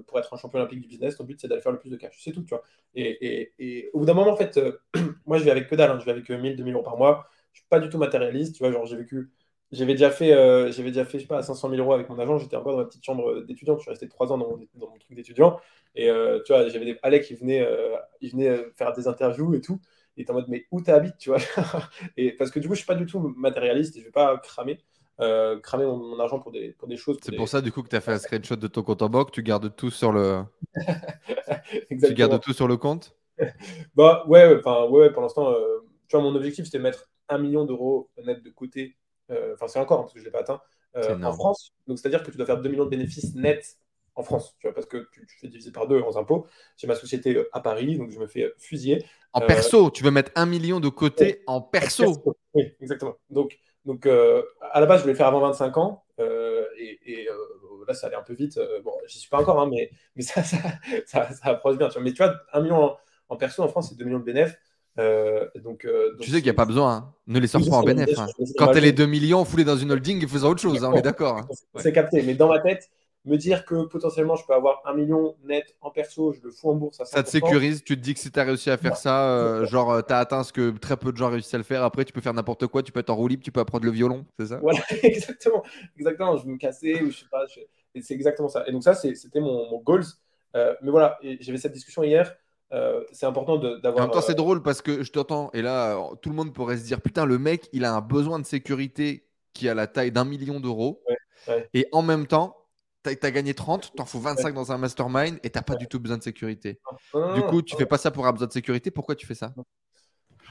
[0.06, 1.96] pour être un champion olympique du business, ton but, c'est d'aller faire le plus de
[1.96, 2.16] cash.
[2.20, 2.62] C'est tout, tu vois.
[2.94, 4.58] Et, au bout d'un moment, en fait,
[5.26, 5.90] moi, je vais avec que dalle.
[5.90, 5.98] Hein.
[6.00, 7.26] je vais avec 1000, 2000 euros par mois.
[7.52, 8.56] Je suis pas du tout matérialiste.
[8.56, 9.30] Tu vois, genre, j'ai vécu
[9.70, 10.30] j'avais déjà fait,
[10.72, 12.38] j'avais déjà fait, je sais pas, 500 000 euros avec mon agent.
[12.38, 13.76] J'étais encore dans ma petite chambre d'étudiant.
[13.76, 15.60] Je suis resté trois ans dans mon, truc d'étudiant.
[15.94, 16.06] Et
[16.46, 17.66] tu vois, j'avais des Alec qui venaient,
[18.20, 19.80] ils venaient faire des interviews et tout.
[20.18, 21.38] Et t'es en mode, mais où t'habites, tu vois?
[22.16, 24.36] Et parce que du coup, je suis pas du tout matérialiste et je vais pas
[24.38, 24.78] cramer.
[25.18, 27.18] cramer mon, argent pour des, pour des choses.
[27.22, 29.08] C'est pour ça, du coup, que tu as fait un screenshot de ton compte en
[29.08, 29.30] banque.
[29.30, 30.42] Tu gardes tout sur le.
[31.88, 33.14] tu gardes tout sur le compte?
[33.94, 35.54] Bah ouais, enfin ouais, pour l'instant,
[36.08, 38.96] tu vois, mon objectif c'était de mettre un million d'euros net de côté
[39.30, 40.60] euh, enfin c'est encore, hein, parce que je ne l'ai pas atteint,
[40.96, 41.72] euh, en France.
[41.86, 43.78] Donc c'est-à-dire que tu dois faire 2 millions de bénéfices nets
[44.14, 46.46] en France, tu vois, parce que tu, fais diviser par deux en impôts.
[46.76, 49.04] J'ai ma société euh, à Paris, donc je me fais fusiller.
[49.32, 52.22] En perso, tu veux mettre un million de côté en perso.
[52.54, 53.14] Oui, exactement.
[53.30, 57.28] Donc, donc à la base, je voulais le faire avant 25 ans, et,
[57.86, 58.58] là, ça allait un peu vite.
[58.84, 60.42] bon, j'y suis pas encore, hein, mais, mais ça,
[61.06, 61.88] ça, ça, approche bien.
[61.88, 62.02] Tu vois.
[62.02, 62.96] Mais tu vois, un million en,
[63.28, 64.56] en perso en France, c'est 2 millions de bénéfices.
[64.98, 66.92] Euh, donc, euh, tu sais qu'il n'y a pas besoin.
[66.92, 67.14] Hein.
[67.26, 68.18] Ne les sors pas en bénéfice.
[68.18, 68.26] Hein.
[68.56, 70.82] Quand elle est 2 millions, foulée dans une holding, il faisant autre chose.
[70.82, 71.46] On est d'accord.
[71.76, 72.22] C'est capté.
[72.22, 72.90] Mais dans ma tête,
[73.24, 76.70] me dire que potentiellement je peux avoir un million net en perso, je le fous
[76.70, 77.82] en bourse Ça te sécurise.
[77.84, 80.18] Tu te dis que si tu as réussi à faire ça, euh, genre tu as
[80.18, 81.82] atteint ce que très peu de gens réussissent à le faire.
[81.82, 82.82] Après, tu peux faire n'importe quoi.
[82.82, 84.24] Tu peux être en roue libre, tu peux apprendre le violon.
[84.38, 84.58] C'est ça?
[84.58, 85.62] Voilà, exactement.
[85.96, 86.36] Exactement.
[86.36, 87.44] Je vais me casser ou je sais pas.
[88.00, 88.64] C'est exactement ça.
[88.66, 90.04] Et donc, ça, c'était mon, mon goals.
[90.54, 92.34] mais voilà, j'avais cette discussion hier.
[92.72, 93.96] Euh, c'est important d'avoir.
[93.96, 96.52] En même temps, c'est euh, drôle parce que je t'entends, et là, tout le monde
[96.52, 99.86] pourrait se dire Putain, le mec, il a un besoin de sécurité qui a la
[99.86, 101.02] taille d'un million d'euros.
[101.72, 102.56] Et en même temps,
[103.04, 106.00] tu as, gagné 30, t'en faut 25 dans un mastermind et t'as pas du tout
[106.00, 106.80] besoin de sécurité.
[107.34, 108.90] du coup, tu fais pas ça pour avoir besoin de sécurité.
[108.90, 109.54] Pourquoi tu fais ça?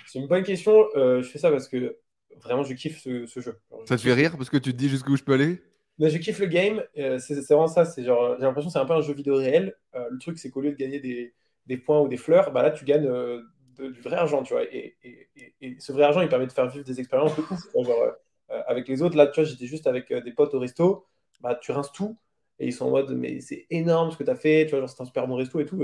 [0.08, 0.86] C'est une bonne question.
[0.96, 1.98] Euh, je fais ça parce que
[2.42, 3.60] vraiment, je kiffe ce, jeu.
[3.86, 5.62] ça te fait rire parce que tu te dis jusqu'où je peux aller?
[6.00, 6.84] Mais je kiffe le game.
[6.96, 7.86] c'est vraiment ça.
[7.86, 9.76] C'est genre, j'ai l'impression que c'est un peu un jeu vidéo réel.
[9.94, 11.34] le truc, c'est qu'au lieu de gagner des
[11.68, 13.42] des points ou des fleurs, bah là, tu gagnes euh,
[13.80, 14.64] du vrai argent, tu vois.
[14.64, 14.96] Et,
[15.80, 17.86] ce vrai argent, il permet de faire vivre des expériences de ouf.
[17.86, 18.04] Genre,
[18.52, 21.06] euh, avec les autres, là, tu vois, j'étais juste avec euh, des potes au resto,
[21.42, 22.18] bah, tu rinces tout,
[22.60, 24.80] et ils sont en mode, mais c'est énorme ce que tu as fait, tu vois,
[24.80, 25.78] genre, c'est un super bon resto et tout.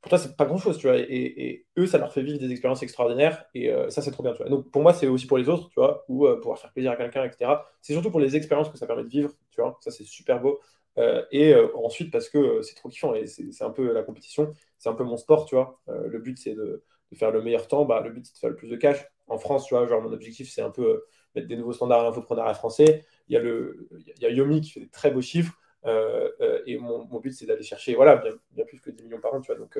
[0.00, 0.96] pour toi, c'est pas grand chose, tu vois.
[0.98, 4.38] Et, eux, ça leur fait vivre des expériences extraordinaires, et ça, c'est trop bien, tu
[4.38, 4.48] vois.
[4.48, 6.96] Donc, pour moi, c'est aussi pour les autres, tu vois, ou pouvoir faire plaisir à
[6.96, 7.62] quelqu'un, etc.
[7.82, 9.78] C'est surtout pour les expériences que ça permet de vivre, tu vois.
[9.80, 10.60] Ça, c'est super beau.
[10.98, 14.02] Euh, et euh, ensuite, parce que euh, c'est trop kiffant et c'est un peu la
[14.02, 15.80] compétition, c'est un peu mon sport, tu vois.
[15.86, 16.84] le but, c'est de,
[17.14, 17.84] faire le meilleur temps.
[17.84, 19.04] Bah, le but, c'est de faire le plus de cash.
[19.28, 21.04] En France, tu vois, genre, mon objectif, c'est un peu
[21.34, 23.04] mettre des nouveaux standards à l'infoprenariat français.
[23.28, 25.54] Il y, a le, il y a Yomi qui fait des très beaux chiffres.
[25.84, 28.22] Et mon, but, c'est d'aller chercher voilà,
[28.52, 29.40] bien, plus que 10 millions par an.
[29.40, 29.78] Tu vois, donc,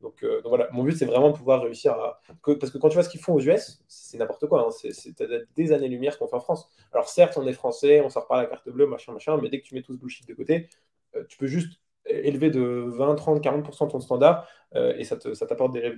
[0.00, 2.20] donc, voilà, mon but, c'est vraiment de pouvoir réussir à.
[2.44, 4.66] parce que quand tu vois ce qu'ils font aux US, c'est n'importe quoi.
[4.66, 4.70] Hein.
[4.70, 5.22] C'est
[5.56, 6.68] des années-lumière qu'on fait en France.
[6.92, 9.60] Alors, certes, on est français, on sort pas la carte bleue, machin, machin, mais dès
[9.60, 10.68] que tu mets tout ce bullshit de côté,
[11.16, 15.72] euh, tu peux juste élever de 20, 30, 40% ton standard euh, et ça t'apporte
[15.72, 15.94] des,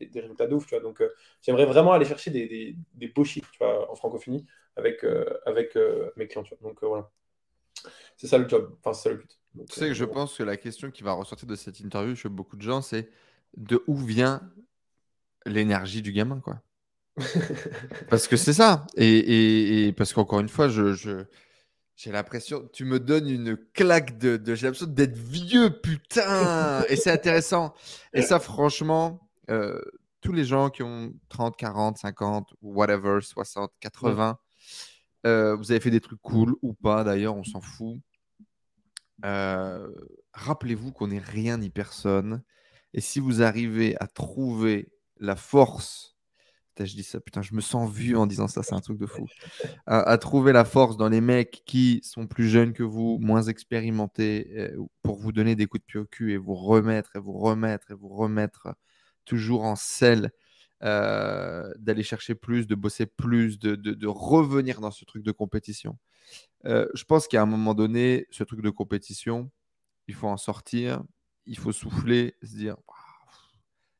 [0.00, 0.66] des, résultats de ouf.
[0.66, 0.82] Tu vois.
[0.82, 4.44] Donc, euh, j'aimerais vraiment aller chercher des, des, beaux chiffres tu vois, en francophonie
[4.76, 5.04] avec,
[5.46, 5.76] avec
[6.16, 6.42] mes clients.
[6.42, 6.68] Tu vois.
[6.68, 7.10] Donc, voilà.
[8.16, 8.76] C'est ça le job.
[8.78, 9.38] Enfin, c'est ça le but.
[9.68, 12.28] tu sais que je pense que la question qui va ressortir de cette interview chez
[12.28, 13.10] beaucoup de gens, c'est
[13.56, 14.42] de où vient
[15.46, 16.60] l'énergie du gamin, quoi.
[18.10, 18.86] parce que c'est ça.
[18.96, 21.24] Et, parce qu'encore une fois, je,
[21.96, 26.84] j'ai l'impression, tu me donnes une claque de, j'ai l'impression d'être vieux, putain.
[26.88, 27.74] et c'est intéressant.
[28.12, 29.80] Et ça, franchement, euh,
[30.20, 34.38] tous les gens qui ont 30, 40, 50, whatever, 60, 80,
[35.24, 37.98] vous avez fait des trucs cool ou pas, d'ailleurs, on s'en fout.
[39.24, 39.88] Euh,
[40.32, 42.42] rappelez-vous qu'on n'est rien ni personne.
[42.94, 46.18] Et si vous arrivez à trouver la force
[46.86, 49.06] je dis ça, putain, je me sens vu en disant ça, c'est un truc de
[49.06, 49.26] fou.
[49.86, 54.50] À, trouver la force dans les mecs qui sont plus jeunes que vous, moins expérimentés,
[54.56, 57.38] euh, pour vous donner des coups de pied au cul et vous remettre, et vous
[57.38, 58.74] remettre, et vous remettre
[59.24, 60.30] toujours en selle,
[60.84, 65.98] euh, d'aller chercher plus, de bosser plus, de, revenir dans ce truc de compétition.
[66.66, 69.50] Euh, je pense qu'à un moment donné, ce truc de compétition,
[70.06, 71.02] il faut en sortir,
[71.46, 72.76] il faut souffler, se dire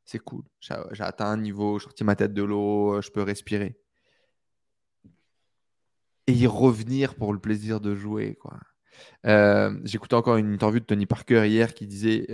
[0.05, 0.45] c'est cool.
[0.61, 3.77] J'ai atteint un niveau, je sorti ma tête de l'eau, euh, je peux respirer.
[6.29, 8.37] Et y revenir pour le plaisir de jouer.
[8.37, 8.61] quoi.
[9.85, 12.27] J'écoutais encore une interview de Tony Parker hier qui disait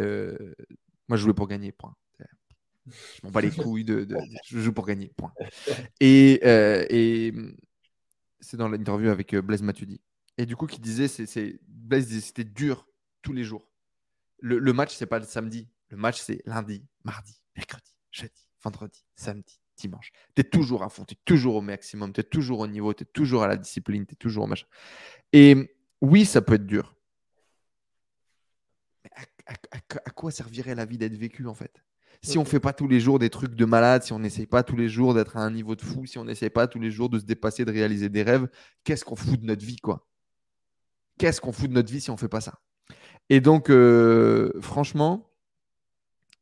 [1.08, 1.96] Moi, je jouais pour gagner, point.
[2.86, 4.06] Je m'en bats les couilles, de,
[4.46, 5.32] je joue pour gagner, point.
[6.00, 7.32] Et, et
[8.40, 10.00] c'est dans l'interview avec Blaise Matuidi.
[10.36, 12.86] Et du coup, qui disait c'est, Blaise disait c'était dur
[13.22, 13.70] tous les jours.
[14.40, 15.68] le, le match, c'est pas le samedi.
[15.94, 20.10] Le match, c'est lundi, mardi, mercredi, jeudi, vendredi, samedi, dimanche.
[20.34, 22.92] Tu es toujours à fond, tu es toujours au maximum, tu es toujours au niveau,
[22.94, 24.66] tu es toujours à la discipline, tu es toujours au machin.
[25.32, 26.96] Et oui, ça peut être dur.
[29.04, 29.10] Mais
[29.46, 31.82] à, quoi servirait la vie d'être vécue en fait?
[32.24, 34.46] Si on ne fait pas tous les jours des trucs de malade, si on n'essaye
[34.46, 36.80] pas tous les jours d'être à un niveau de fou, si on n'essaye pas tous
[36.80, 38.48] les jours de se dépasser, de réaliser des rêves,
[38.82, 40.08] qu'est-ce qu'on fout de notre vie quoi?
[41.18, 42.60] Qu'est-ce qu'on fout de notre vie si on ne fait pas ça?
[43.28, 45.30] Et donc, euh, franchement,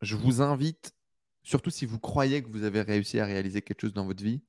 [0.02, 0.94] je vous invite,
[1.42, 4.40] surtout si vous croyez que vous avez réussi à réaliser quelque chose dans votre vie,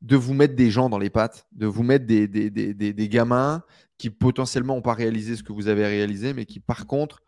[0.00, 3.08] de vous mettre des gens dans les pattes, de vous mettre des, des, des, des
[3.08, 3.64] gamins
[3.98, 7.22] qui potentiellement n'ont pas réalisé ce que vous avez réalisé, mais qui par contre,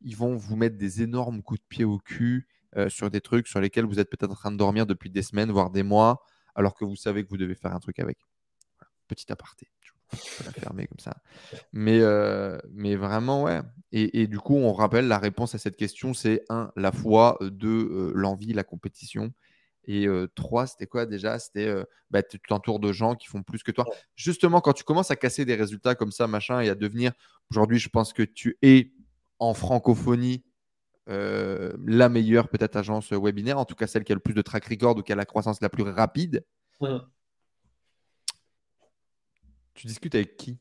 [0.00, 3.48] ils vont vous mettre des énormes coups de pied au cul euh, sur des trucs
[3.48, 6.22] sur lesquels vous êtes peut-être en train de dormir depuis des semaines, voire des mois,
[6.54, 8.18] alors que vous savez que vous devez faire un truc avec.
[9.08, 9.68] Petit aparté.
[10.12, 11.16] Je la fermer comme ça.
[11.72, 12.58] Mais, euh,
[12.96, 13.60] vraiment, ouais.
[13.90, 17.88] Et, du coup, on rappelle la réponse à cette question c'est un, la foi, deux,
[17.90, 19.32] euh, l'envie, la compétition,
[19.84, 20.06] et
[20.36, 21.40] trois, c'était quoi déjà?
[21.40, 21.74] C'était
[22.10, 23.84] bah, tu t'entoures de gens qui font plus que toi.
[24.14, 27.12] Justement, quand tu commences à casser des résultats comme ça, machin, et à devenir,
[27.50, 28.92] aujourd'hui, je pense que tu es
[29.40, 30.44] en francophonie
[31.06, 34.64] la meilleure peut-être agence webinaire, en tout cas celle qui a le plus de track
[34.66, 36.44] record ou qui a la croissance la plus rapide.
[39.74, 40.58] Tu discutes avec qui?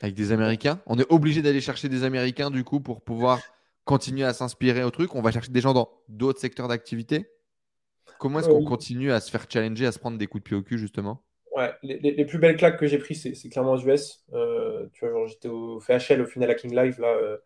[0.00, 0.80] Avec des Américains?
[0.86, 3.40] On est obligé d'aller chercher des Américains du coup pour pouvoir
[3.84, 5.14] continuer à s'inspirer au truc.
[5.14, 7.30] On va chercher des gens dans d'autres secteurs d'activité?
[8.18, 10.56] Comment est-ce qu'on continue à se faire challenger, à se prendre des coups de pied
[10.56, 11.24] au cul, justement?
[11.54, 14.24] Ouais, les, plus belles claques que j'ai prises, c'est clairement aux US.
[14.32, 17.36] Euh, tu vois, j'étais au FHL au final à King Live, là, euh,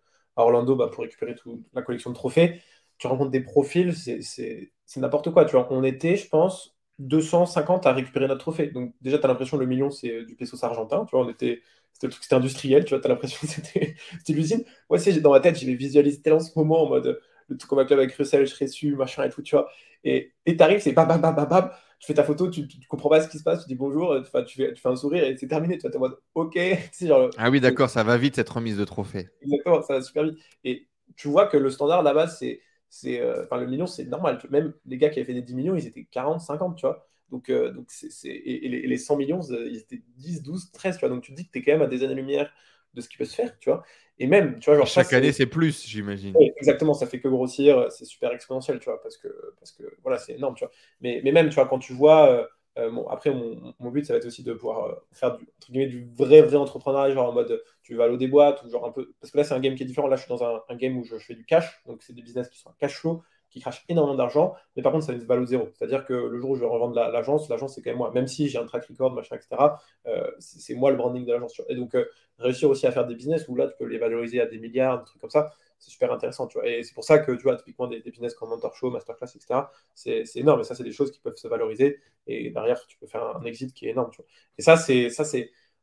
[0.43, 2.61] Orlando, bah, pour récupérer toute la collection de trophées.
[2.99, 5.45] Tu rencontres des profils, c'est n'importe quoi.
[5.45, 8.69] Tu vois, on était, je pense, 250 à récupérer notre trophée.
[8.69, 11.05] Donc, déjà, tu as l'impression que le million, c'est du pesos argentin.
[11.05, 11.63] Tu vois, on était.
[12.01, 13.95] C'était c'était industriel, tu vois, tu as l'impression que c'était
[14.29, 14.65] l'usine.
[14.89, 17.85] Moi aussi, dans ma tête, j'ai visualisé tellement ce moment en mode le tout un
[17.85, 19.69] club avec Russell, je serais su, machin et tout, tu vois.
[20.05, 23.09] Et t'arrives, c'est bam, bam, bam, bam, bam, tu fais ta photo, tu, tu, comprends
[23.09, 25.37] pas ce qui se passe, tu dis bonjour, tu, fais, tu fais un sourire et
[25.37, 25.79] c'est terminé.
[25.79, 26.57] Tu es en mode OK.
[27.01, 29.29] Genre, ah oui, d'accord, ça va vite cette remise de trophée.
[29.43, 30.39] Exactement, ça va super vite.
[30.65, 32.61] Et tu vois que le standard là-bas, c'est.
[32.89, 34.39] c'est euh, enfin, le million, c'est normal.
[34.51, 37.09] Même les gars qui avaient fait des 10 millions, ils étaient 40, 50, tu vois.
[37.31, 41.09] Donc, euh, donc c'est, et, les, 100 millions, ils étaient 10, 12, 13, tu vois.
[41.09, 42.51] Donc, tu te dis que tu es quand même à des années-lumière
[42.99, 43.85] de ce qui peut se faire, tu vois.
[44.19, 44.87] Et même, tu vois, genre.
[44.87, 46.35] Chaque année, c'est plus, j'imagine.
[46.57, 50.19] exactement, ça fait que grossir, c'est super exponentiel, tu vois, parce que, parce que voilà,
[50.19, 50.73] c'est énorme, tu vois.
[51.01, 52.31] Mais, mais même, tu vois, quand tu vois.
[52.31, 52.47] Euh,
[52.79, 55.45] euh, bon, après, mon, mon, but, ça va être aussi de pouvoir euh, faire du,
[55.57, 58.63] entre guillemets, du vrai, vrai entrepreneuriat, genre en mode tu vas à l'eau des boîtes,
[58.63, 59.15] ou genre un peu.
[59.21, 60.07] Parce que là, c'est un game qui est différent.
[60.07, 62.13] Là, je suis dans un, un game où je, je, fais du cash, donc c'est
[62.13, 65.13] des business qui sont un cash flow qui crache énormément d'argent, mais par contre, ça
[65.13, 65.69] ne se au zéro.
[65.75, 68.11] C'est-à-dire que le jour où je vais revendre l'agence, l'agence, c'est quand même moi.
[68.13, 69.63] Même si j'ai un track record, machin, etc.,
[70.07, 71.61] euh, c'est moi le branding de l'agence.
[71.69, 72.05] Et donc, euh,
[72.39, 74.99] réussir aussi à faire des business où là, tu peux les valoriser à des milliards,
[74.99, 76.47] des trucs comme ça, c'est super intéressant.
[76.47, 76.69] Tu vois.
[76.69, 79.61] Et c'est pour ça que, tu vois, typiquement, des, business comme Mentor Show, Masterclass, etc.,
[79.95, 80.61] c'est énorme.
[80.61, 82.01] Et ça, c'est des choses qui peuvent se valoriser.
[82.27, 84.11] Et derrière, tu peux faire un exit qui est énorme.
[84.11, 84.27] Tu vois.
[84.59, 85.09] Et ça, c'est.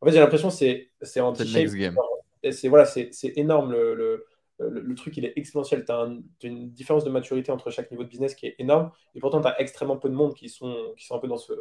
[0.01, 0.55] En fait, j'ai l'impression que
[1.01, 1.69] c'est anti-shape.
[2.51, 2.85] C'est voilà,
[3.37, 4.27] énorme le
[4.59, 5.85] le, truc, il est exponentiel.
[5.85, 6.07] Tu as,
[6.43, 8.91] une différence de maturité entre chaque niveau de business qui est énorme.
[9.13, 11.37] Et pourtant, tu as extrêmement peu de monde qui sont, qui sont un peu dans
[11.37, 11.53] ce,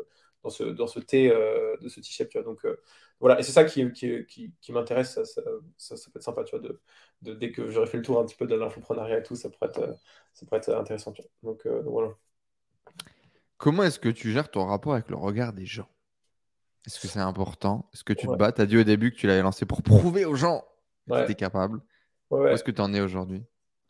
[0.43, 2.37] dans ce, dans ce T, euh, de ce T-shape.
[2.45, 2.81] Donc, euh,
[3.21, 3.39] voilà.
[3.41, 5.15] Et c'est ça qui, qui, qui, m'intéresse.
[5.25, 5.45] Ça,
[5.77, 6.69] ça, peut être sympa, tu vois,
[7.23, 9.51] de, dès que j'aurai fait le tour un petit peu de l'infoprenariat et tout, ça
[9.51, 9.97] pourrait être,
[10.33, 11.13] ça pourrait être intéressant.
[11.43, 12.11] Donc, voilà.
[13.57, 15.89] Comment est-ce que tu gères ton rapport avec le regard des gens?
[16.87, 17.89] Est-ce que c'est important?
[17.95, 18.53] Est-ce que tu te bats?
[18.53, 20.65] Tu as dit au début que tu l'avais lancé pour prouver aux gens
[21.09, 21.81] que tu étais capable.
[22.43, 23.43] Où est-ce que tu en es aujourd'hui?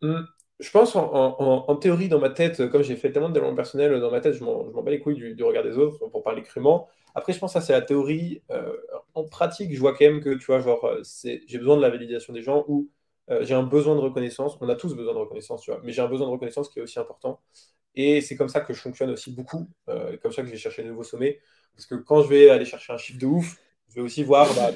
[0.03, 0.23] Hmm,
[0.61, 4.11] Je pense en, théorie, dans ma tête, comme j'ai fait tellement de développement personnel, dans
[4.11, 6.89] ma tête, je m'en bats les couilles du, regard des autres, pour parler crûment.
[7.15, 8.43] Après, je pense que ça, c'est la théorie.
[8.51, 8.77] Euh,
[9.15, 11.91] en pratique, je vois quand même que, tu vois, genre, euh, j'ai besoin de la
[11.91, 12.91] validation des gens ou
[13.31, 14.59] euh, j'ai un besoin de reconnaissance.
[14.61, 16.81] On a tous besoin de reconnaissance, tu vois, mais j'ai un besoin de reconnaissance qui
[16.81, 17.41] est aussi important.
[17.95, 20.59] Et c'est comme ça que je fonctionne aussi beaucoup, et comme ça que je vais
[20.59, 21.39] chercher de nouveaux sommets.
[21.77, 23.57] Parce que quand je vais aller chercher un chiffre de ouf,
[23.89, 24.73] je vais aussi voir bah,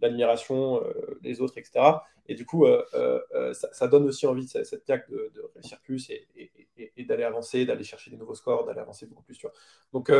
[0.00, 0.82] l'admiration,
[1.22, 2.00] les autres, etc.
[2.28, 6.10] Et du coup, euh, euh, euh, ça, donne aussi envie, cette, cette de, réussir plus
[6.10, 9.36] et, d'aller avancer, d'aller chercher des nouveaux scores, d'aller avancer beaucoup plus.
[9.36, 9.54] Tu vois.
[9.92, 10.10] Donc,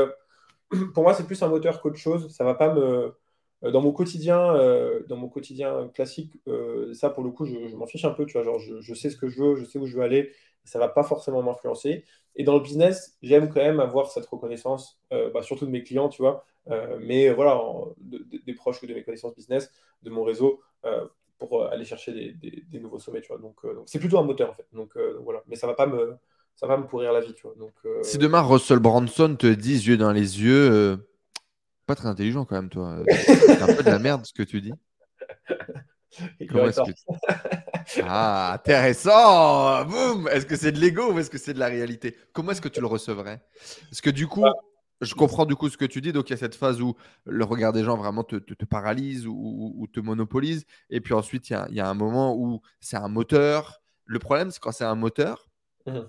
[0.95, 2.33] pour moi, c'est plus un moteur qu'autre chose.
[2.35, 3.15] Ça va pas me.
[3.63, 4.53] Dans mon quotidien,
[5.09, 6.39] dans mon quotidien classique,
[6.93, 8.27] ça pour le coup, je, m'en fiche un peu.
[8.27, 10.33] Tu vois, genre, je, sais ce que je veux, je sais où je veux aller.
[10.65, 12.05] Ça va pas forcément m'influencer.
[12.37, 16.11] Et dans le business, j'aime quand même avoir cette reconnaissance, bah, surtout de mes clients,
[16.11, 16.45] tu vois.
[17.01, 17.61] mais voilà,
[17.99, 19.73] des proches ou de mes connaissances business,
[20.03, 20.61] de mon réseau,
[21.39, 23.39] pour euh, aller chercher des, nouveaux sommets, tu vois.
[23.39, 24.67] Euh, donc, c'est plutôt un moteur en fait.
[24.73, 26.17] Donc, euh, voilà, mais ça va pas me
[26.55, 27.55] ça va me pourrir la vie, tu vois.
[27.59, 30.99] Donc, Si demain Russell Branson te dit yeux dans les yeux,
[31.87, 32.97] pas très intelligent quand même, toi.
[33.11, 34.73] c'est un peu de la merde ce que tu dis.
[38.05, 42.17] ah, intéressant Boum Est-ce que c'est de l'ego ou est-ce que c'est de la réalité?
[42.33, 43.43] Comment est-ce que tu le recevrais?
[43.91, 44.55] Parce que du coup, bah,
[45.01, 46.13] je comprends du coup ce que tu dis.
[46.13, 46.95] Donc, il y a cette phase où
[47.25, 50.65] le regard des gens vraiment te, paralyse ou, te monopolise.
[50.91, 53.81] Et puis ensuite, il y a, un moment où c'est un moteur.
[54.05, 55.49] Le problème, c'est quand c'est un moteur,
[55.87, 56.01] mmh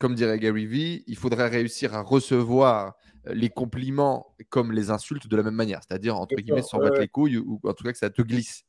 [0.00, 2.94] comme dirait Gary Vee, il faudrait réussir à recevoir
[3.26, 5.80] les compliments comme les insultes de la même manière.
[5.82, 8.62] C'est-à-dire, entre guillemets, s'en battre les couilles ou en tout cas que ça te glisse.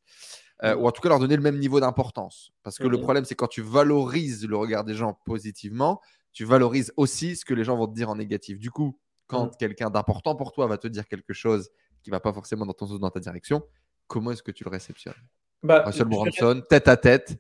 [0.64, 0.80] Euh, mmh.
[0.80, 2.52] ou en tout cas leur donner le même niveau d'importance.
[2.64, 6.02] Parce que le mmh problème, c'est quand tu valorises le regard des gens positivement,
[6.34, 8.60] tu valorises aussi ce que les gens vont te dire en négatif.
[8.60, 8.98] Du coup,
[9.30, 9.58] quand mmh.
[9.58, 11.70] quelqu'un d'important pour toi va te dire quelque chose
[12.04, 13.64] qui va pas forcément dans ton sens, dans ta direction,
[14.08, 15.14] comment est-ce que tu le réceptionnes?
[15.64, 17.38] Bah, Russell Brunson, tête à tête.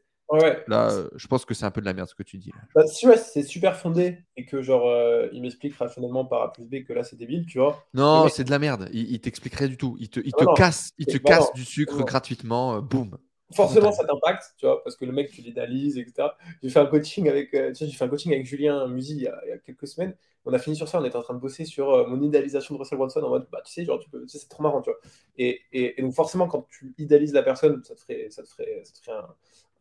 [0.68, 2.52] Là, euh, je pense que c'est un peu de la merde ce que tu dis.
[2.76, 6.52] Bah, si ouais, c'est super fondé et que genre euh, il m'explique rationnellement par A
[6.52, 7.84] plus B que là c'est débile, tu vois.
[7.96, 8.90] Non, c'est de la merde.
[8.94, 9.98] Il, il t'expliquerait du tout.
[10.00, 12.80] Il te, il te casse, il te casse du sucre gratuitement.
[12.80, 13.18] boum
[13.54, 16.30] forcément ça t'impacte, tu vois, parce que le mec, tu l'idéalises, etc.
[16.62, 19.16] J'ai fait un coaching avec, euh, tu sais, j'ai fait un coaching avec Julien Musi
[19.16, 20.16] il y, a, quelques semaines.
[20.46, 22.76] On a fini sur ça, on était en train de bosser sur euh, mon idéalisation
[22.76, 24.90] de Russell Brunson en mode, bah, tu sais, genre, tu peux, c'est trop marrant, tu
[24.90, 25.00] vois.
[25.38, 28.94] Et, et, donc, forcément, quand tu idéalises la personne, ça te ferait, ça ferait, ça
[29.02, 29.18] ferait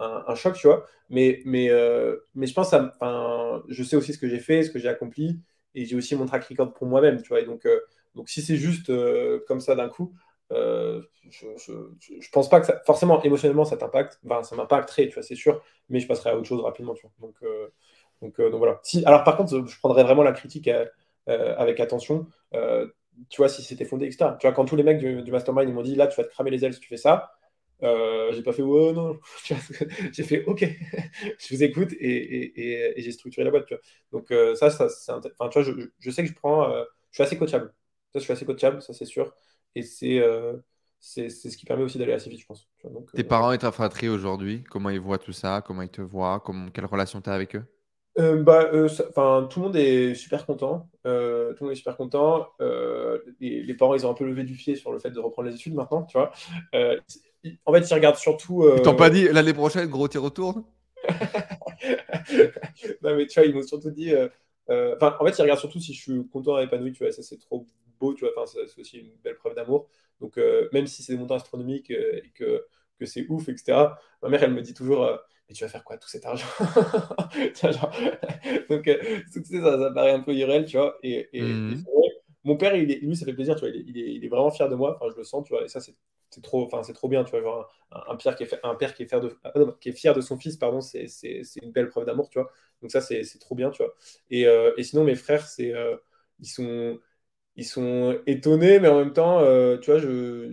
[0.00, 0.86] un, un, choc, tu vois.
[1.10, 4.70] Mais, mais, euh, mais je pense, à, je sais aussi ce que j'ai fait, ce
[4.70, 5.40] que j'ai accompli,
[5.74, 7.40] et j'ai aussi mon track record pour moi-même, tu vois.
[7.40, 7.66] Et donc,
[8.14, 8.90] donc si c'est juste
[9.46, 10.12] comme ça d'un coup,
[10.52, 15.22] euh, je, pense pas que ça, forcément émotionnellement ça t'impacte, enfin, ça m'impacterait, tu vois,
[15.22, 17.12] c'est sûr, mais je passerai à autre chose rapidement, tu vois.
[17.20, 17.68] Donc, euh,
[18.22, 18.80] donc, euh, donc, voilà.
[18.82, 20.70] Si, alors par contre, je prendrais vraiment la critique
[21.26, 24.36] avec attention, tu vois, si c'était fondé, etc.
[24.40, 26.30] Tu vois, quand tous les mecs du, mastermind ils m'ont dit là, tu vas te
[26.30, 27.32] cramer les ailes si tu fais ça,
[27.82, 29.18] j'ai pas fait oh non,
[30.12, 30.64] j'ai fait ok,
[31.38, 33.82] je vous écoute et, j'ai structuré la boîte, tu vois.
[34.12, 34.86] Donc ça, ça
[35.18, 36.72] enfin, tu vois, je, je, sais que je prends,
[37.10, 37.74] je suis assez coachable.
[38.14, 39.34] Ça, je suis assez coachable, ça c'est sûr.
[39.74, 40.56] Et euh,
[40.98, 42.68] c'est c'est ce qui permet aussi d'aller assez vite, je pense.
[43.14, 45.62] Tes euh, parents et ta fratrie aujourd'hui, comment ils voient tout ça?
[45.64, 46.42] Comment ils te voient?
[46.44, 47.64] Comment, Quelle relation tu as avec eux?
[48.18, 48.68] Euh, bah,
[49.10, 50.88] enfin, tout le monde est super content.
[51.04, 52.48] tout le monde est super content.
[53.40, 55.48] Les, les, parents, ils ont un peu levé du pied sur le fait de reprendre
[55.48, 56.32] les études maintenant, tu vois.
[56.72, 58.68] en fait, ils regardent surtout.
[58.76, 60.64] Ils t'ont pas dit l'année prochaine, gros, tu retournes?
[63.02, 64.12] Non, mais tu vois, ils m'ont surtout dit.
[64.68, 67.12] Enfin, en fait, ils regardent surtout si je suis content et épanoui, tu vois.
[67.12, 67.64] Ça, c'est trop
[67.98, 68.32] beau, tu vois.
[68.36, 69.88] Enfin, c'est aussi une belle preuve d'amour.
[70.20, 72.66] Donc, euh, même si c'est des montants astronomiques euh, et que,
[72.98, 75.16] que c'est ouf, etc., ma mère, elle me dit toujours euh,
[75.48, 76.46] Mais tu vas faire quoi tout cet argent?
[78.68, 78.90] Donc,
[79.32, 80.98] tout ça, ça paraît un peu irréel, tu vois.
[81.02, 81.84] Et, et, mmh.
[82.44, 83.70] mon père, il est, lui, ça fait plaisir, tu vois.
[83.70, 84.96] Il est, il est, il est vraiment fier de moi.
[84.96, 85.64] Enfin, je le sens, tu vois.
[85.64, 85.94] Et ça, c'est
[86.30, 88.74] c'est trop, enfin, c'est trop bien, tu vois, genre un, un, père qui est, un
[88.74, 89.50] père qui est, fier de, ah,
[89.80, 91.06] qui est fier de son fils, pardon, c'est,
[91.62, 92.52] une belle preuve d'amour, tu vois.
[92.82, 93.94] Donc ça, c'est, trop bien, tu vois.
[94.30, 95.72] Et, et sinon, mes frères, c'est,
[96.40, 96.98] ils sont,
[97.58, 100.52] ils sont étonnés, mais en même temps, euh, tu vois, je,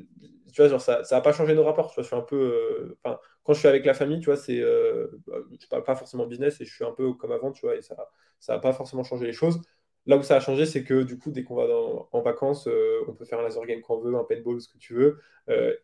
[0.52, 1.90] tu vois, genre, ça n'a pas changé nos rapports.
[1.90, 4.38] Tu vois, je suis un peu, euh, quand je suis avec la famille, tu vois,
[4.38, 7.52] c'est, euh, bah, je parle pas forcément business et je suis un peu comme avant,
[7.52, 7.96] tu vois, et ça,
[8.40, 9.62] ça n'a pas forcément changé les choses.
[10.08, 11.68] Là où ça a changé, c'est que du coup, dès qu'on va
[12.12, 12.68] en vacances,
[13.08, 15.20] on peut faire un laser game quand on veut, un paintball, ce que tu veux,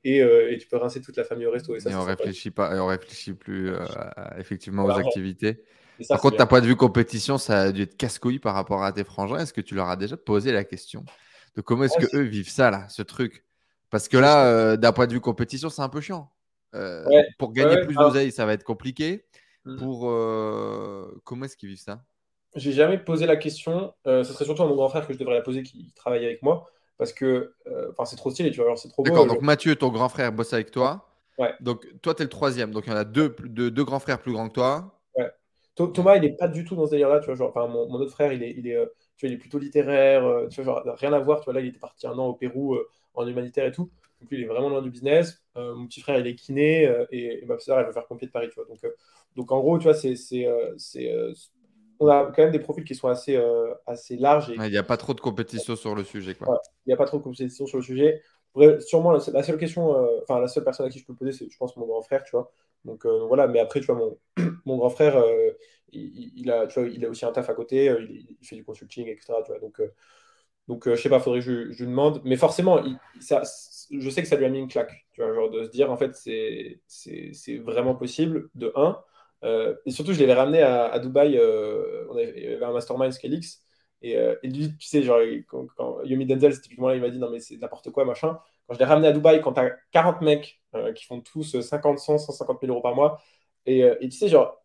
[0.04, 1.76] et, et, tu peux rincer toute la famille au resto.
[1.76, 3.72] Et, ça, on réfléchit pas, et on réfléchit plus
[4.38, 5.64] effectivement aux activités.
[6.10, 8.92] Par contre, d'un point de vue compétition, ça a dû être casse-couille par rapport à
[8.92, 9.38] tes frangins.
[9.38, 11.06] Est-ce que tu leur as déjà posé la question
[11.56, 13.46] de comment est-ce que eux vivent ça, là, ce truc?
[13.90, 16.32] Parce que là, euh, d'un point de vue compétition, c'est un peu chiant.
[16.74, 17.04] Euh,
[17.38, 19.26] pour gagner plus d'oseille, ça va être compliqué.
[19.66, 19.78] Hmm.
[19.78, 22.02] Pour euh, comment est-ce qu'ils vivent ça?
[22.56, 23.94] J'ai jamais posé la question.
[24.06, 26.42] ce serait surtout à mon grand frère que je devrais la poser, qui travaille avec
[26.42, 27.54] moi, parce que
[28.06, 28.76] c'est trop stylé, tu vois.
[28.78, 29.28] C'est trop D'accord.
[29.28, 31.08] Donc Mathieu, ton grand frère, bosse avec toi.
[31.38, 31.54] Ouais.
[31.60, 32.72] Donc toi, tu es le troisième.
[32.72, 35.01] Donc il y en a deux, deux grands frères plus grands que toi.
[35.76, 37.20] Thomas, il n'est pas du tout dans ce délire-là.
[37.20, 38.86] Tu vois, genre, enfin, mon, autre frère, il est, il est, euh,
[39.18, 40.26] tu vois, il est plutôt littéraire.
[40.26, 41.40] Euh, tu vois, genre, rien à voir.
[41.40, 43.90] Tu vois, là, il était parti un an au Pérou euh, en humanitaire et tout.
[44.20, 45.44] Donc, lui, il est vraiment loin du business.
[45.56, 46.84] mon petit frère, il est kiné.
[47.12, 48.50] Et, ma soeur, elle veut faire pompier de Paris.
[48.50, 48.66] Tu vois.
[48.66, 48.80] Donc,
[49.36, 50.48] donc, en gros, tu vois, c'est, c'est,
[52.00, 53.42] on a quand même des profils qui sont assez,
[53.88, 54.54] assez larges.
[54.56, 56.36] Il n'y a pas trop de compétition sur le sujet.
[56.36, 56.62] Quoi.
[56.86, 58.22] Il n'y a pas trop de compétition sur le sujet.
[58.82, 61.58] Sûrement, la, seule question, enfin, la seule personne à qui je peux poser, c'est, je
[61.58, 62.52] pense, mon grand frère, tu vois.
[62.86, 63.96] Donc euh, voilà, mais après, tu vois,
[64.66, 65.52] mon, grand frère, euh,
[65.92, 68.64] il, a, tu vois, il a aussi un taf à côté, euh, il, fait du
[68.64, 69.34] consulting, etc.
[69.62, 69.82] Donc,
[70.68, 72.22] donc je sais pas, faudrait que je, lui demande.
[72.24, 72.82] Mais forcément,
[73.20, 75.98] je sais que ça lui a mis une claque, tu vois, de se dire, en
[75.98, 79.04] fait, c'est vraiment possible, de 1.
[79.86, 81.40] et surtout, je l'avais ramené à, Dubaï,
[82.10, 83.64] on avait, un mastermind Scalix.
[84.02, 87.30] Et, et, lui, tu sais, genre, quand, Yomi Denzel, typiquement là, il m'a dit non,
[87.32, 88.40] mais c'est n'importe quoi, machin.
[88.68, 91.60] Quand je l'ai ramené à Dubaï, quand tu as 40 mecs euh, qui font tous
[91.62, 93.22] 50, 100, 150 000 euros par mois,
[93.66, 94.58] et, euh, et tu sais, genre,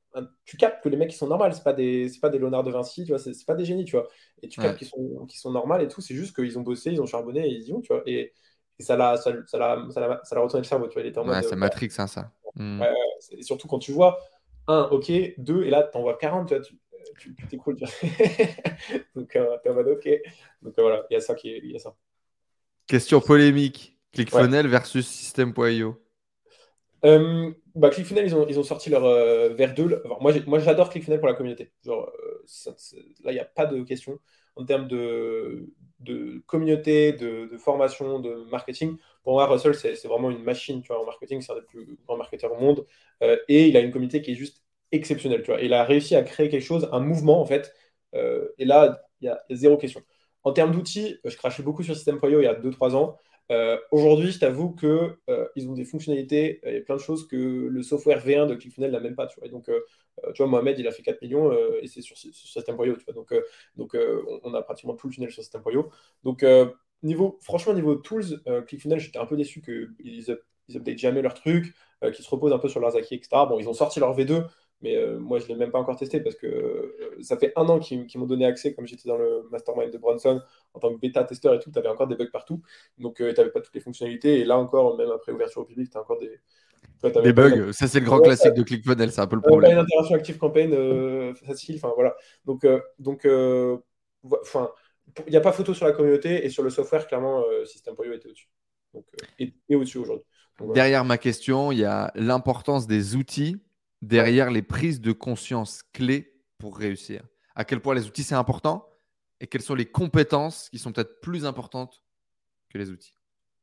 [0.45, 2.65] tu captes que les mecs, ils sont normaux, c'est pas des, c'est pas des Léonard
[2.65, 4.09] de Vinci, tu vois, c'est, pas des génies, tu vois.
[4.43, 6.91] Et tu captes qu'ils sont, qu'ils sont normaux et tout, c'est juste qu'ils ont bossé,
[6.93, 8.03] ils ont charbonné et ils y vont, tu vois.
[8.07, 8.33] Et,
[8.79, 10.87] et ça l'a ça, ça, l'a- ça l'a- ça l'a retourné le cerveau.
[10.89, 11.43] Tu vois, il était en Ouais, mode.
[11.43, 12.33] c'est euh, Matrix, hein, ça.
[12.79, 14.19] Ouais, ouais, c'est- et surtout quand tu vois,
[14.67, 16.75] un, ok, deux, et là, tu envoies 40, tu vois, tu
[17.19, 17.77] tu- t'écroules.
[19.15, 20.09] Donc, euh, mode, ok.
[20.63, 21.95] Donc, euh, voilà, il y a ça qui est, il y a ça.
[22.87, 23.97] Question polémique.
[24.13, 25.97] ClickFunnels versus System.io.
[27.05, 29.89] Euh, bah, ClickFunnels, ils ont, ils ont sorti leur euh, vers 2.
[29.89, 29.99] là.
[30.05, 31.71] Enfin, moi, moi, j'adore ClickFunnels pour la communauté.
[31.85, 32.75] Genre, euh, ça-
[33.25, 34.19] là, il n'y a pas de question.
[34.57, 35.69] En termes de,
[36.01, 40.81] de communauté, de, de formation, de marketing, pour moi, Russell, c'est c'est vraiment une machine
[40.81, 41.43] tu vois, en marketing.
[41.43, 42.87] C'est un des plus grands marketeurs au monde.
[43.23, 44.63] Euh, et il a une communauté qui est juste
[44.93, 45.43] exceptionnelle.
[45.43, 45.61] Tu vois.
[45.61, 47.75] Il a réussi à créer quelque chose, un mouvement, en fait.
[48.15, 50.03] Euh, et là, il y, a zéro question.
[50.45, 53.19] En termes d'outils, je crachais beaucoup sur System.io il y a 2-3 ans.
[53.53, 57.37] Euh, Aujourd'hui, je t'avoue que euh, ils ont des fonctionnalités et plein de choses que
[57.37, 59.27] le software V1 de ClickFunnels n'a même pas.
[59.27, 59.49] Tu vois.
[59.49, 59.81] Donc, euh,
[60.25, 62.97] euh, tu vois, Mohamed, il a fait 4 millions euh, et c'est sur, sur System.io.
[63.15, 63.43] Donc, euh,
[63.77, 65.91] donc euh, on a pratiquement tout le tunnel sur System.io.
[66.25, 66.67] Donc, euh,
[67.03, 69.95] niveau, franchement, niveau tools, euh, ClickFunnels, j'étais un peu déçu qu'ils
[70.69, 73.47] ils updatent jamais leurs trucs, euh, qu'ils se reposent un peu sur leurs acquis, etc.
[73.49, 74.47] Bon, ils ont sorti leur V2,
[74.83, 77.53] mais euh, moi, je ne l'ai même pas encore testé parce que euh, ça fait
[77.57, 80.41] un an qu'ils m'ont donné accès, comme j'étais dans le mastermind de Bronson
[80.75, 82.63] en tant que bêta-testeur et tout, tu avais encore des bugs partout.
[82.99, 84.41] Donc, euh, tu n'avais pas toutes les fonctionnalités.
[84.41, 86.41] Et là encore, même après ouverture au public, tu as encore des.
[87.01, 89.43] t'as Des bugs, ça c'est le grand Ouais, classique de ClickFunnels, c'est un peu le
[89.45, 89.79] même pas une problème.
[89.79, 91.77] interaction active campaign euh, facile.
[91.77, 92.15] Enfin, voilà.
[92.45, 92.67] Donc,
[92.99, 93.27] donc
[94.43, 94.71] enfin,
[95.27, 98.29] il n'y a pas photo sur la communauté et sur le software, clairement, System.io était
[98.29, 98.49] au-dessus.
[99.39, 100.25] Et, et au-dessus aujourd'hui.
[100.75, 103.57] Derrière ma question, il y a l'importance des outils
[104.03, 107.23] derrière les prises de conscience clés pour réussir.
[107.55, 108.89] À quel point les outils c'est important
[109.41, 112.03] et quelles sont les compétences qui sont peut-être plus importantes
[112.71, 113.15] que les outils.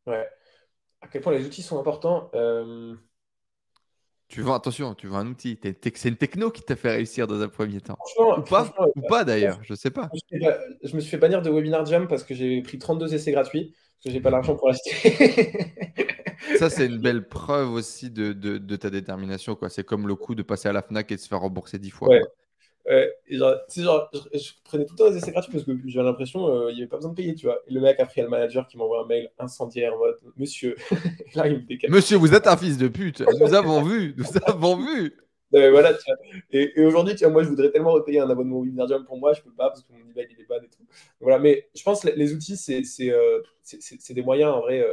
[0.05, 0.27] Ouais.
[1.01, 2.29] À quel point les outils sont importants.
[2.33, 2.95] euh,
[4.29, 5.59] Tu veux, attention, tu veux un outil.
[5.95, 7.97] C'est une techno qui t'a fait réussir dans un premier temps.
[8.15, 10.09] franchement, Ou pas, ou pas d'ailleurs, je sais pas.
[10.13, 12.33] Je me suis fait ba- je me suis fait bannir de Webinar Jam parce que
[12.33, 16.12] j'ai pris 32 essais gratuits, parce que j'ai pas l'argent pour l'acheter.
[16.57, 19.55] Ça, c'est une belle preuve aussi de, de- de ta détermination.
[19.55, 19.69] quoi.
[19.69, 21.89] C'est comme le coup de passer à la Fnac et de se faire rembourser 10
[21.91, 22.09] fois.
[22.09, 22.19] Ouais.
[22.21, 22.29] quoi.
[22.85, 25.53] Ouais, et genre, tu sais, genre, je, je prenais tout le temps des essais gratuits
[25.53, 27.59] parce que j'avais l'impression euh, il n'y avait pas besoin de payer, tu vois.
[27.67, 29.99] Et le mec, après, il y a le manager qui m'envoie un mail incendiaire en
[29.99, 30.75] mode Monsieur.
[31.33, 31.91] Là, il me décale.
[31.91, 33.23] Monsieur, vous êtes un fils de pute.
[33.39, 35.13] Nous avons vu, nous avons vu.
[35.53, 36.15] Non, mais voilà, tu vois.
[36.51, 38.65] Et, et aujourd'hui, tu vois, moi, je voudrais tellement repayer un abonnement au
[39.05, 40.83] pour moi, je peux pas parce que mon email il est ban et tout.
[41.21, 44.85] Voilà, mais je pense que les, outils, c'est euh, c'est- des moyens en vrai.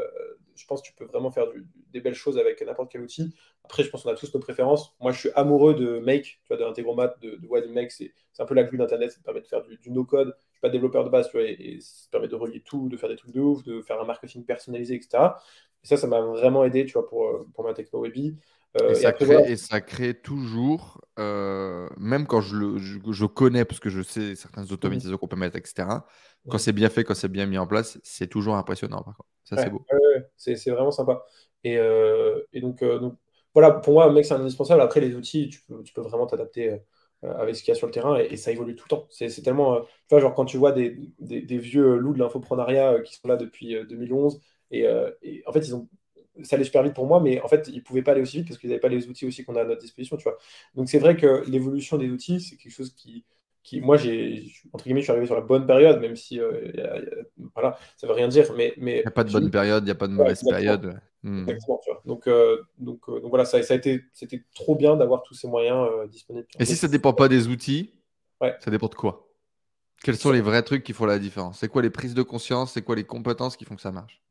[0.61, 3.35] Je pense que tu peux vraiment faire du- des belles choses avec n'importe quel outil.
[3.65, 4.95] Après, je pense qu'on a tous nos préférences.
[5.01, 7.91] Moi, je suis amoureux de Make, tu vois, de l'Integromat, de, de Make.
[7.93, 10.35] C'est un peu la glue d'Internet, ça te permet de faire du, du no-code.
[10.39, 12.61] Je suis pas développeur de base, tu vois, et, et ça te permet de relier
[12.61, 15.41] tout, de faire des trucs de ouf, de faire un marketing personnalisé, etc.
[15.83, 18.37] Et ça, ça m'a vraiment aidé, tu vois, pour, euh, pour ma techno Webby.
[18.77, 19.51] Euh, Et, ça crée, voilà.
[19.51, 24.03] et ça crée toujours, euh, même quand je, le, je, je connais, parce que je
[24.03, 26.07] sais certaines automatisations qu'on peut mettre, etc.
[26.49, 29.03] Quand c'est bien fait, quand c'est bien mis en place, c'est toujours impressionnant.
[29.03, 29.30] Par contre.
[29.45, 29.87] Ça, Ouais, c'est beau.
[29.93, 31.25] ouais, c'est vraiment sympa.
[31.65, 33.19] Et, euh, et donc, euh, donc,
[33.55, 34.81] voilà, pour moi, mec, c'est indispensable.
[34.81, 36.71] Après, les outils, tu peux, tu peux vraiment t'adapter
[37.25, 38.91] euh, avec ce qu'il y a sur le terrain et, et ça évolue tout le
[38.91, 39.07] temps.
[39.11, 39.81] C'est tellement.
[39.83, 43.29] tu vois, genre, quand tu vois des, des, des vieux loups de l'infoprenariat qui sont
[43.29, 44.41] là depuis euh, 2011,
[44.71, 44.85] et,
[45.23, 45.89] et en fait, ils ont.
[46.43, 48.39] Ça allait super vite pour moi, mais en fait, ils ne pouvaient pas aller aussi
[48.39, 50.39] vite parce qu'ils n'avaient pas les outils aussi qu'on a à notre disposition, tu vois.
[50.75, 53.25] Donc, c'est vrai que l'évolution des outils, c'est quelque chose qui,
[53.63, 56.71] qui moi, j'ai, entre guillemets, je suis arrivé sur la bonne période, même si, euh,
[56.75, 57.25] y a- y a-
[57.55, 59.87] voilà, ça veut rien dire, mais, mais Il n'y a pas de bonne période, il
[59.87, 60.87] n'y a pas de mauvaise période.
[60.87, 60.95] ouais.
[61.23, 61.47] Hmm.
[61.47, 62.03] Exactement, tu vois.
[62.05, 65.35] Donc, euh, donc, euh, donc voilà, ça, ça a été, c'était trop bien d'avoir tous
[65.35, 66.47] ces moyens euh, disponibles.
[66.61, 67.93] Et si ça ne dépend pas des outils,
[68.41, 68.61] Ouais.
[68.61, 69.29] ça dépend de quoi?
[70.03, 71.61] Quels sont les vrais trucs qui font la différence?
[71.61, 72.73] C'est quoi les prises de conscience?
[72.75, 74.23] C'est quoi les compétences qui font que ça marche?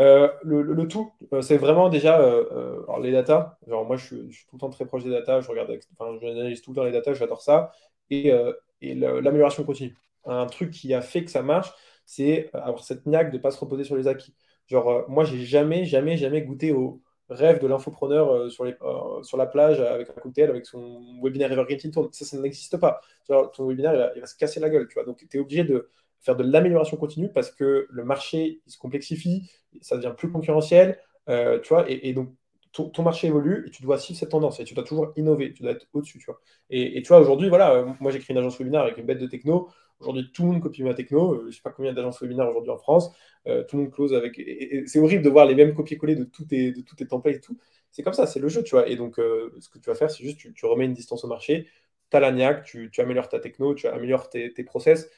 [0.00, 3.58] Euh, le, le- le tout, euh, c'est vraiment déjà euh, alors les datas.
[3.66, 5.40] Genre, moi, je suis, je suis tout le temps très proche des datas.
[5.40, 7.14] Je regarde, enfin, je analyse tout le temps les datas.
[7.14, 7.72] J'adore ça.
[8.10, 9.96] Et, euh, et l'amélioration continue.
[10.24, 11.72] Un truc qui a fait que ça marche,
[12.04, 14.34] c'est avoir cette niaque de ne pas se reposer sur les acquis.
[14.66, 19.22] Genre, euh, moi, j'ai jamais, jamais, jamais goûté au rêve de l'infopreneur euh, sur, euh,
[19.22, 22.08] sur la plage avec un cocktail, avec son webinaire Evergreen tourne.
[22.12, 23.00] Ça, ça n'existe pas.
[23.26, 25.04] Ton webinaire, il va, se casser la gueule, tu vois.
[25.04, 25.90] Donc, tu es obligé de
[26.20, 30.98] faire de l'amélioration continue parce que le marché, il se complexifie, ça devient plus concurrentiel,
[31.28, 32.30] euh, tu vois, et, et donc
[32.72, 35.62] ton, marché évolue et tu dois suivre cette tendance et tu dois toujours innover, tu
[35.62, 36.40] dois être au-dessus, tu vois.
[36.70, 39.18] Et, tu vois, aujourd'hui, voilà, euh, moi j'ai créé une agence webinaire avec une bête
[39.18, 39.68] de techno.
[40.00, 41.34] Aujourd'hui, tout le monde copie ma techno.
[41.34, 43.10] Euh, je sais pas combien d'agences webinaires aujourd'hui en France.
[43.46, 44.40] Euh, tout le monde close avec.
[44.86, 47.58] C'est horrible de voir les mêmes copier-coller de tous tes, de tes templates et tout.
[47.90, 48.88] C'est comme ça, c'est le jeu, tu vois.
[48.88, 51.28] Et donc, ce que tu vas faire, c'est juste tu, tu remets une distance au
[51.28, 51.66] marché,
[52.10, 55.10] tu as tu, tu améliores ta techno, tu améliores tes, process.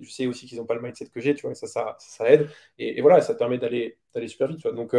[0.00, 2.30] Je sais aussi qu'ils n'ont pas le mindset que j'ai, tu vois, et ça, ça,
[2.30, 2.48] aide.
[2.78, 3.96] Et, voilà, ça te permet d'aller
[4.28, 4.76] super vite, tu vois.
[4.76, 4.94] Donc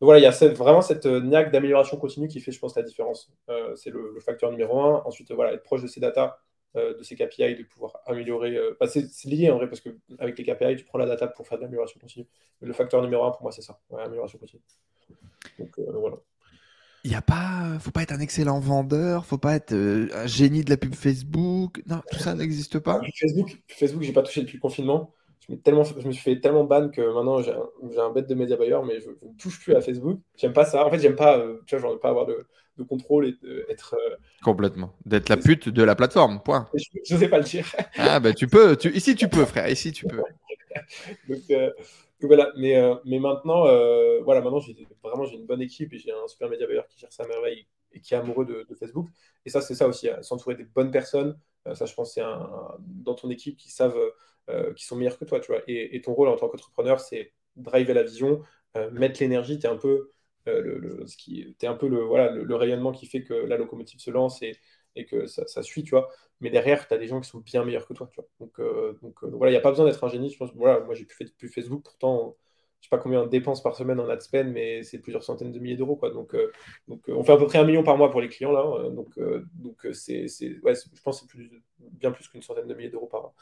[0.00, 2.76] voilà, il y a cette- vraiment cette euh, niaque d'amélioration continue qui fait, je pense,
[2.76, 3.32] la différence.
[3.48, 5.02] Euh, c'est le, le facteur numéro un.
[5.04, 6.38] Ensuite, euh, voilà, être proche de ces datas,
[6.74, 8.56] de ces KPI, de pouvoir améliorer.
[8.86, 11.62] c'est lié en vrai, parce qu'avec les KPI, tu prends la data pour faire de
[11.64, 12.26] l'amélioration continue.
[12.60, 14.62] Mais le facteur numéro un, pour moi, c'est ça, amélioration continue.
[15.58, 16.16] Donc voilà.
[17.04, 20.62] Il y a pas, faut pas être un excellent vendeur, faut pas être un génie
[20.62, 21.82] de la pub Facebook.
[21.86, 23.00] Non, tout ça n'existe pas.
[23.18, 25.12] Facebook, Facebook, j'ai pas touché depuis le confinement
[25.56, 28.56] tellement, je me suis fait tellement ban que maintenant j'ai un, un, bête de média
[28.56, 30.20] buyer, mais je, ne touche plus à Facebook.
[30.36, 30.84] J'aime pas ça.
[30.84, 32.46] En fait, j'aime pas, euh, tu vois, pas avoir de,
[32.76, 33.34] de, contrôle et
[33.68, 33.94] d'être.
[33.94, 34.94] Euh, Complètement.
[35.06, 36.68] D'être la pute de la plateforme, point.
[36.74, 37.66] Je sais pas le dire.
[37.96, 38.76] ah, ben tu peux.
[38.76, 38.94] Tu...
[38.94, 39.68] Ici, tu peux, frère.
[39.68, 40.22] Ici, tu peux.
[41.50, 41.70] Euh,
[42.20, 42.52] donc, voilà.
[42.56, 43.62] Mais, mais maintenant,
[44.22, 47.00] voilà, maintenant, j'ai vraiment j'ai une bonne équipe et j'ai un super média buyer qui
[47.00, 49.08] gère à merveille et qui est amoureux de, de Facebook.
[49.44, 51.36] Et ça, c'est ça aussi, s'entourer des bonnes personnes.
[51.72, 52.22] ça, je pense, c'est
[52.78, 53.98] dans ton équipe qui savent
[54.48, 55.40] euh, qui sont meilleurs que toi.
[55.66, 58.42] Et, ton rôle en tant qu'entrepreneur, c'est driver la vision,
[58.76, 60.10] euh, mettre l'énergie, tu es un peu
[60.48, 61.04] euh, le,
[61.64, 64.56] un peu le, voilà, le, rayonnement qui fait que la locomotive se lance et,
[65.06, 66.08] que ça, suit, tu vois.
[66.40, 68.28] Mais derrière, tu as des gens qui sont bien meilleurs que toi, tu vois.
[68.40, 70.30] Donc, voilà, il n'y a pas besoin d'être un génie.
[70.30, 72.36] Je pense, voilà, moi, j'ai plus Facebook, pourtant,
[72.80, 75.52] je sais pas combien on dépense par semaine en ad spend, mais c'est plusieurs centaines
[75.52, 75.98] de milliers d'euros.
[76.14, 76.36] Donc,
[76.86, 78.52] donc on fait à peu près un million par mois pour les clients.
[78.52, 79.18] Là, donc,
[79.54, 80.26] donc c'est,
[80.62, 81.50] ouais, je pense que c'est
[81.92, 83.32] bien plus qu'une centaine de milliers d'euros par,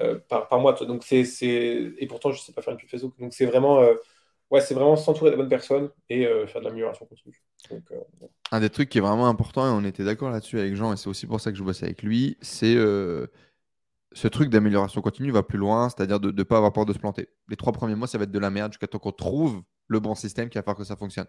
[0.00, 0.72] euh, par, par, mois.
[0.72, 3.14] Donc Et pourtant, je ne sais pas faire une pub Facebook.
[3.18, 3.94] Donc c'est vraiment, euh,
[4.96, 7.42] s'entourer des bonnes personnes et euh, faire de l'amélioration continue.
[8.50, 10.96] Un des trucs qui est vraiment important, et on était d'accord là-dessus avec Jean, et
[10.96, 12.76] c'est aussi pour ça que je bosse avec lui, c'est
[14.14, 16.98] ce truc d'amélioration continue va plus loin, c'est-à-dire de ne pas avoir peur de se
[16.98, 17.28] planter.
[17.48, 20.00] Les trois premiers mois, ça va être de la merde jusqu'à temps qu'on trouve le
[20.00, 21.26] bon système qui va faire que ça fonctionne.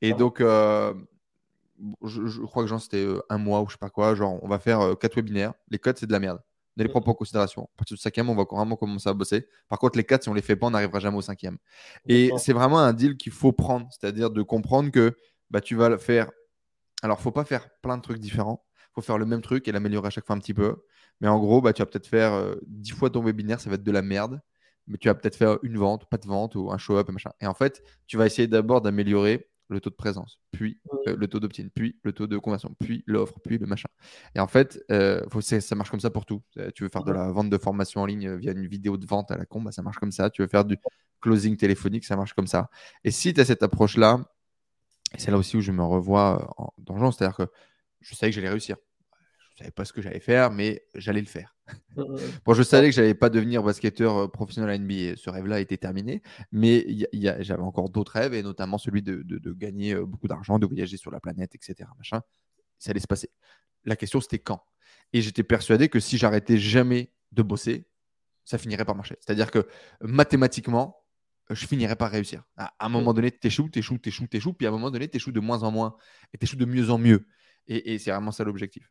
[0.00, 4.38] et donc, je, crois que Jean, c'était un mois ou je sais pas quoi, genre
[4.42, 6.40] on va faire quatre webinaires, les codes, c'est de la merde
[6.76, 7.68] ne les prends pas en considération.
[7.74, 9.46] À partir du cinquième, on va vraiment commencer à bosser.
[9.68, 11.58] Par contre, les quatre, si on les fait pas, on n'arrivera jamais au cinquième.
[12.08, 15.16] Et c'est vraiment un deal qu'il faut prendre, c'est-à-dire de comprendre que
[15.50, 16.30] bah, tu vas le faire.
[17.02, 18.64] Alors, faut pas faire plein de trucs différents.
[18.92, 20.84] faut faire le même truc et l'améliorer à chaque fois un petit peu.
[21.20, 23.84] Mais en gros, bah, tu vas peut-être faire dix fois ton webinaire, ça va être
[23.84, 24.40] de la merde.
[24.86, 27.30] Mais tu vas peut-être faire une vente, pas de vente ou un show-up machin.
[27.40, 30.78] Et en fait, tu vas essayer d'abord d'améliorer le taux de présence, puis
[31.08, 33.88] euh, le taux d'opt-in, puis le taux de conversion, puis l'offre, puis le machin.
[34.34, 36.42] Et en fait, euh, faut, ça marche comme ça pour tout.
[36.58, 39.06] Euh, tu veux faire de la vente de formation en ligne via une vidéo de
[39.06, 40.30] vente à la con, bah, ça marche comme ça.
[40.30, 40.76] Tu veux faire du
[41.20, 42.68] closing téléphonique, ça marche comme ça.
[43.04, 44.20] Et si tu as cette approche-là,
[45.16, 47.46] c'est là aussi où je me revois en danger, c'est-à-dire que
[48.00, 48.76] je savais que j'allais réussir.
[49.54, 51.56] Je savais pas ce que j'allais faire, mais j'allais le faire.
[51.96, 55.16] bon, je savais que j'allais pas devenir basketteur euh, professionnel à NBA.
[55.16, 59.22] Ce rêve-là était terminé, mais j'avais encore d'autres rêves, et notamment celui de,
[59.52, 61.88] gagner euh, beaucoup d'argent, de voyager sur la planète, etc.
[61.96, 62.20] Machin.
[62.78, 63.30] Ça allait se passer.
[63.84, 64.64] La question, c'était quand?
[65.12, 67.86] Et j'étais persuadé que si j'arrêtais jamais de bosser,
[68.44, 69.16] ça finirait par marcher.
[69.20, 69.68] C'est-à-dire que
[70.00, 71.00] mathématiquement,
[71.48, 72.42] je finirais par réussir.
[72.56, 75.32] À, un moment donné, tu échoues, tu échoues, puis à un moment donné, tu échoues
[75.32, 75.94] de moins en moins,
[76.32, 77.28] et tu échoues de mieux en mieux.
[77.68, 78.90] et c'est vraiment ça l'objectif.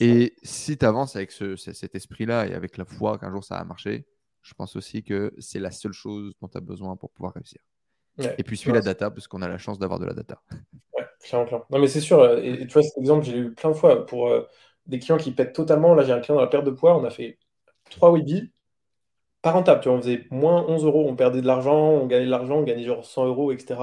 [0.00, 3.64] Et si tu avances avec cet esprit-là et avec la foi qu'un jour ça va
[3.64, 4.06] marcher,
[4.42, 7.60] je pense aussi que c'est la seule chose dont tu as besoin pour pouvoir réussir.
[8.18, 10.42] et puis suis la data, parce qu'on a la chance d'avoir de la data.
[10.92, 11.66] Ouais, clairement, clairement.
[11.70, 12.20] Non, mais c'est sûr.
[12.20, 14.42] Euh, et, tu vois, cet exemple, j'ai eu plein de fois pour euh,
[14.86, 15.94] des clients qui pètent totalement.
[15.94, 16.96] Là, j'ai un client dans la perte de poids.
[16.98, 17.38] On a fait
[17.90, 18.52] trois webis.
[19.40, 19.80] Pas rentable.
[19.80, 21.06] Tu vois, on faisait moins 11 euros.
[21.08, 23.76] On perdait de l'argent, on gagnait de l'argent, on gagnait genre 100 euros, etc.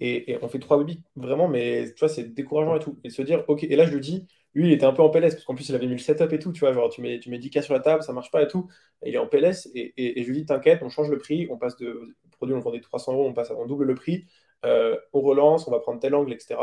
[0.00, 2.98] Et, on fait trois webis, vraiment, mais tu vois, c'est décourageant et tout.
[3.04, 5.10] Et se dire, ok, et là, je lui dis, lui, il était un peu en
[5.10, 7.00] PLS, parce qu'en plus, il avait mis le setup et tout, tu vois, genre, tu
[7.00, 8.68] mets, tu mets 10K sur la table, ça marche pas et tout.
[9.04, 11.76] il est en PLS, et, je lui dis, t'inquiète, on change le prix, on passe
[11.76, 14.24] de produit, on vendait 300 euros, on passe, on double le prix,
[14.64, 16.56] euh, on relance, on va prendre tel angle, etc.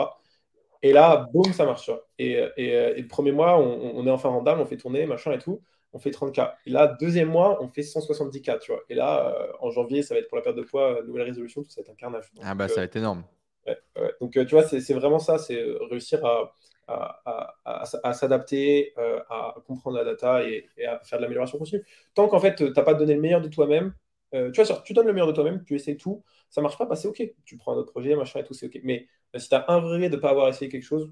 [0.83, 2.05] Et là, boum, ça marche, vois.
[2.19, 5.61] Et, le premier mois, on, est enfin rentable, on fait tourner, machin et tout,
[5.93, 6.53] on fait 30K.
[6.65, 8.81] Et là, deuxième mois, on fait 170K, tu vois.
[8.89, 11.63] Et là, euh, en janvier, ça va être pour la perte de poids, nouvelle résolution,
[11.63, 12.25] tout ça va être un carnage.
[12.43, 13.23] ah bah, ça va être énorme.
[14.21, 16.53] Donc, tu vois, c'est vraiment ça, c'est réussir à
[16.87, 21.83] à, s'adapter, euh, à comprendre la data et, à faire de l'amélioration continue.
[22.13, 23.93] Tant qu'en fait, tu n'as pas donné le meilleur de toi-même,
[24.33, 26.85] euh, tu vois, tu donnes le meilleur de toi-même, tu essaies tout, ça marche pas,
[26.85, 27.21] bah, c'est OK.
[27.45, 28.79] Tu prends un autre projet, machin et tout, c'est OK.
[28.83, 31.11] Mais euh, si tu as un regret de ne pas avoir essayé quelque chose,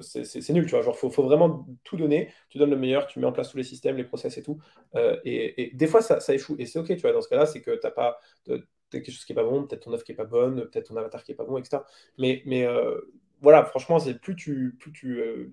[0.00, 0.82] c'est nul, tu vois.
[0.82, 3.58] Genre, faut, faut vraiment tout donner, tu donnes le meilleur, tu mets en place tous
[3.58, 4.58] les systèmes, les process et tout.
[5.24, 6.56] et, des fois, ça, échoue.
[6.58, 7.12] Et c'est OK, tu vois.
[7.12, 8.18] Dans ce cas-là, c'est que tu n'as pas.
[8.90, 10.96] quelque chose qui est pas bon, peut-être ton offre qui est pas bonne, peut-être ton
[10.96, 11.82] avatar qui est pas bon, etc.
[12.18, 12.42] Mais
[13.40, 15.52] voilà, franchement, c'est plus tu, plus tu, euh,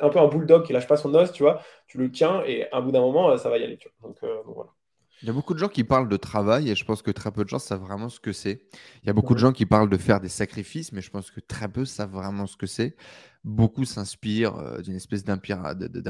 [0.00, 2.70] un peu un bulldog qui lâche pas son os, tu vois, tu le tiens et
[2.72, 3.78] à bout d'un moment, euh, ça va y aller.
[4.02, 4.70] Donc, euh, voilà.
[5.22, 7.32] Il y a beaucoup de gens qui parlent de travail et je pense que très
[7.32, 8.60] peu de gens savent vraiment ce que c'est.
[9.02, 11.30] Il y a beaucoup de gens qui parlent de faire des sacrifices, mais je pense
[11.30, 12.96] que très peu savent vraiment ce que c'est.
[13.42, 15.38] Beaucoup s'inspirent d'une espèce d'un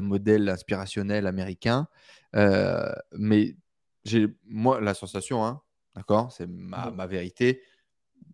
[0.01, 1.87] modèle inspirationnel américain.
[2.35, 3.57] mais
[4.05, 5.63] j'ai moi la sensation, hein,
[5.95, 7.63] d'accord, c'est ma, ma, vérité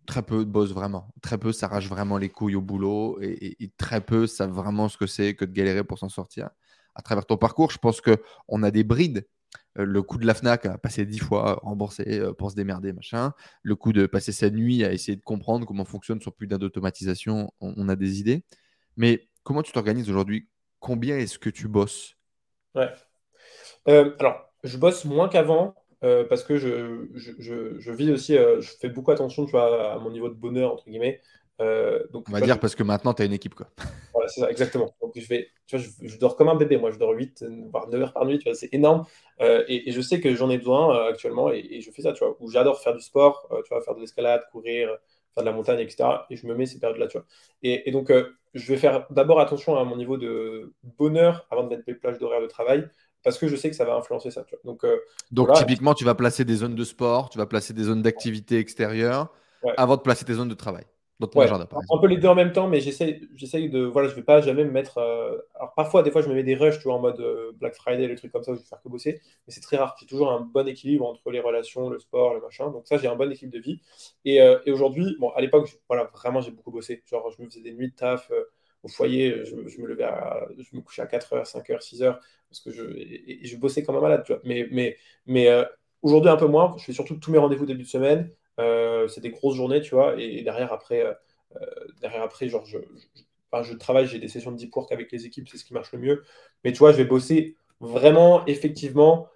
[0.05, 1.13] très peu bossent vraiment.
[1.21, 5.07] Très peu s'arrachent vraiment les couilles au boulot et, très peu savent vraiment ce que
[5.07, 6.49] c'est que de galérer pour s'en sortir.
[6.95, 9.27] À travers ton parcours, je pense qu'on a des brides.
[9.79, 12.93] Euh, le coup de la FNAC à passer dix fois remboursé euh, pour se démerder,
[12.93, 13.33] machin.
[13.63, 17.51] Le coup de passer sa nuit à essayer de comprendre comment fonctionne plus d'un d'automatisation,
[17.59, 18.43] on, a des idées.
[18.97, 20.47] Mais comment tu t'organises aujourd'hui?
[20.79, 22.15] Combien est-ce que tu bosses?
[22.75, 22.91] Ouais.
[23.87, 28.59] Euh, alors, je bosse moins qu'avant euh, parce que je, je, je, vis aussi, euh,
[28.61, 31.21] je fais beaucoup attention tu vois, à mon niveau de bonheur, entre guillemets.
[31.59, 33.55] donc, On va dire parce que maintenant, tu as une équipe.
[33.55, 33.67] Quoi.
[34.13, 34.93] Voilà, c'est ça, exactement.
[35.01, 36.77] Donc, je, vais, tu vois, je, dors comme un bébé.
[36.77, 38.37] Moi, je dors 8, voire 9 heures par nuit.
[38.37, 39.05] Tu vois, c'est énorme.
[39.39, 42.49] Et, je sais que j'en ai besoin actuellement et, je fais ça, tu vois, où
[42.49, 44.89] j'adore faire du sport, tu vois, faire de l'escalade, courir,
[45.33, 46.09] faire de la montagne, etc.
[46.29, 47.25] Et je me mets ces périodes-là, tu vois.
[47.63, 48.11] Et, et donc,
[48.53, 52.19] je vais faire d'abord attention à mon niveau de bonheur avant de mettre mes plages
[52.19, 52.87] d'horaire de travail
[53.23, 54.45] parce que je sais que ça va influencer ça.
[54.63, 54.97] Donc, euh,
[55.31, 58.57] Donc typiquement, tu vas placer des zones de sport, tu vas placer des zones d'activité
[58.59, 59.33] extérieure
[59.77, 60.83] avant de placer tes zones de travail.
[61.89, 63.85] un peu les deux en même temps, mais j'essaye de.
[63.85, 64.97] Voilà, je vais pas jamais me mettre.
[64.97, 67.51] Euh, alors parfois, des fois, je me mets des rushs, tu vois, en mode euh,
[67.53, 69.21] Black Friday, les trucs comme ça, où je vais faire que bosser.
[69.47, 69.95] Mais c'est très rare.
[69.99, 72.71] J'ai toujours un bon équilibre entre les relations, le sport, le machin.
[72.71, 73.79] Donc ça, j'ai un bon équilibre de vie.
[74.25, 77.03] Et, et aujourd'hui, bon, à l'époque, voilà, vraiment, j'ai beaucoup bossé.
[77.05, 78.29] Genre, je me faisais des nuits de taf
[78.83, 80.05] au foyer, je, me levais
[80.57, 82.19] je me couchais à 4h, 5h, 6h,
[82.49, 84.41] parce que je, et, je bossais comme un malade, tu vois.
[84.43, 85.63] Mais, mais, mais euh,
[86.01, 86.75] aujourd'hui, un peu moins.
[86.77, 88.29] Je fais surtout tous mes rendez-vous début de semaine.
[88.59, 90.19] Euh, c'est des grosses journées, tu vois.
[90.19, 91.65] Et, derrière, après, euh,
[92.01, 92.77] derrière, après genre, je,
[93.63, 95.91] je, travaille, j'ai des sessions de deep work avec les équipes, c'est ce qui marche
[95.93, 96.23] le mieux.
[96.63, 99.27] Mais tu vois, je vais bosser vraiment, effectivement.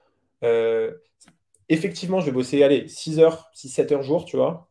[1.70, 4.70] effectivement, je vais bosser, allez, 6 h 6-7 heures jour, tu vois.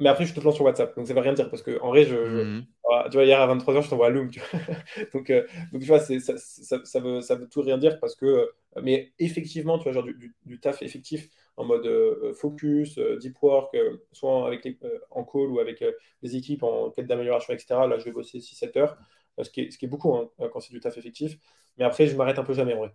[0.00, 0.96] mais après, je te lance sur WhatsApp.
[0.96, 2.66] Donc, ça ne veut rien dire parce que, en vrai, je, mmh
[3.10, 4.30] tu vois, hier à 23h, je t'envoie à Loom.
[5.14, 8.26] donc, euh, donc, tu vois, ça, veut, tout rien dire parce que.
[8.26, 8.46] Euh,
[8.82, 13.76] mais effectivement, tu vois, genre du, taf effectif en mode euh, focus, deep work,
[14.12, 14.78] soit avec les,
[15.10, 15.84] en call ou avec
[16.22, 17.86] les équipes en quête d'amélioration, etc.
[17.88, 18.96] Là, je vais bosser 6-7 heures,
[19.42, 21.36] ce qui, est, beaucoup hein, quand c'est du taf effectif.
[21.78, 22.94] Mais après, je m'arrête un peu jamais, en vrai.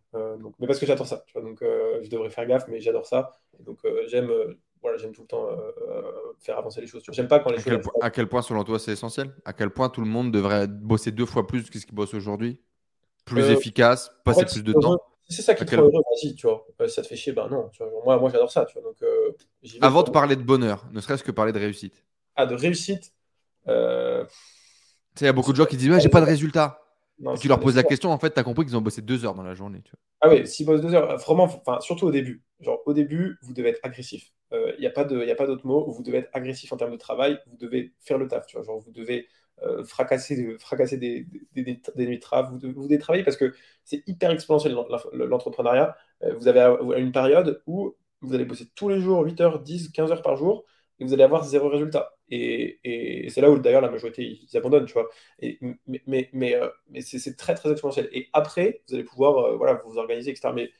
[0.60, 1.26] mais parce que j'adore ça.
[1.36, 3.32] Donc, je devrais faire gaffe, mais j'adore ça.
[3.60, 4.32] donc, j'aime
[4.86, 5.56] voilà, j'aime tout le temps euh,
[5.90, 7.02] euh, faire avancer les choses.
[7.12, 7.82] J'aime pas quand les à choses.
[7.82, 9.34] Quel à quel point, selon toi, c'est essentiel?
[9.44, 12.14] À quel point tout le monde devrait bosser deux fois plus que ce qu'il bosse
[12.14, 12.62] aujourd'hui?
[13.26, 14.99] Plus euh, efficace, passer plus de temps?
[15.28, 16.68] c'est ça qui te heureux, vas-y, tu vois.
[16.88, 17.70] ça te fait chier, ben non.
[17.70, 18.91] Tu vois, moi, moi j'adore ça, tu vois.
[18.91, 18.98] Donc,
[19.82, 22.06] Avant de parler de bonheur, ne serait-ce que parler de réussite.
[22.36, 23.12] Ah, de réussite
[23.66, 24.28] Tu sais,
[25.22, 26.85] il y a beaucoup de gens qui disent ouais, j'ai pas de résultat.
[27.40, 29.36] Tu leur poses la question, en fait, tu as compris qu'ils ont bossé deux heures
[29.36, 29.82] dans la journée.
[29.84, 30.00] Tu vois.
[30.22, 32.44] Ah oui, s'ils bossent deux heures, vraiment, enfin, surtout au début.
[32.60, 34.32] Genre, au début, vous devez être agressif.
[34.52, 35.90] Il euh, n'y a pas d'autre mot.
[35.92, 37.40] Vous devez être agressif en termes de travail.
[37.48, 38.46] Vous devez faire le taf.
[38.48, 39.28] Tu vois, genre, vous devez
[39.64, 42.52] euh, fracasser, fracasser des, des, des, nuits de travail.
[42.52, 44.76] Vous, vous, devez travailler parce que c'est hyper exponentiel
[45.14, 45.96] l'entrepreneuriat.
[46.24, 49.90] Euh, vous avez une période où vous allez bosser tous les jours 8 heures, 10,
[49.90, 50.66] 15 heures par jour
[51.00, 52.16] et vous allez avoir zéro résultat.
[52.30, 52.80] Et,
[53.26, 55.10] et c'est là où d'ailleurs la majorité ils abandonnent, tu vois.
[55.42, 56.60] Mais mais, mais,
[56.90, 58.10] mais c'est très très exponentiel.
[58.14, 60.54] Et après, vous allez pouvoir voilà, vous organiser, etc.
[60.54, 60.72] Mais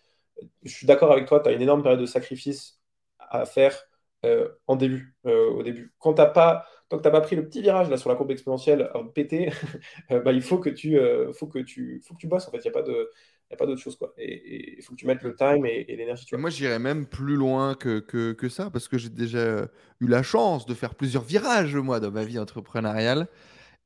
[0.64, 2.80] je suis d'accord avec toi, tu as une énorme période de sacrifice
[3.20, 3.78] à faire
[4.26, 5.94] euh, en début, euh, au début.
[6.00, 8.32] Quand pas, tant que tu n'as pas pris le petit virage là, sur la courbe
[8.32, 9.50] exponentielle à péter,
[10.12, 10.98] euh, bah, il faut que, tu,
[11.34, 12.48] faut, que tu, faut que tu bosses.
[12.48, 13.12] En fait, il n'y a pas de.
[13.54, 13.96] A pas d'autre chose.
[13.96, 14.14] Quoi.
[14.18, 16.26] Et il faut que tu mettes le time et, l'énergie.
[16.34, 19.68] Moi, j'irais même plus loin que, que, que ça, parce que j'ai déjà
[20.00, 23.28] eu la chance de faire plusieurs virages, moi, dans ma vie entrepreneuriale.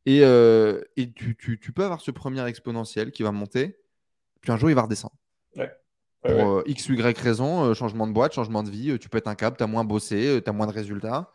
[0.06, 3.78] Et, et tu, tu, tu, peux avoir ce premier exponentiel qui va monter,
[4.42, 5.16] puis un jour, il va redescendre.
[5.56, 5.70] Ouais.
[6.22, 9.08] Pour euh, X ou Y raison, euh, changement de boîte, changement de vie, euh, tu
[9.10, 11.32] pètes un câble, tu as moins bossé, tu as moins de résultats.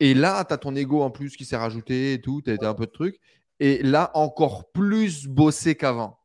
[0.00, 2.68] Et là, tu as ton ego en plus qui s'est rajouté et tout, tu as
[2.68, 3.18] un peu de trucs.
[3.58, 6.18] Et là, encore plus bossé qu'avant.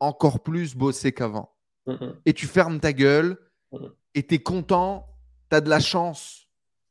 [0.00, 1.52] Encore plus bossé qu'avant.
[2.24, 3.38] Et tu fermes ta gueule
[4.14, 5.06] et tu es content,
[5.50, 6.46] tu as de la chance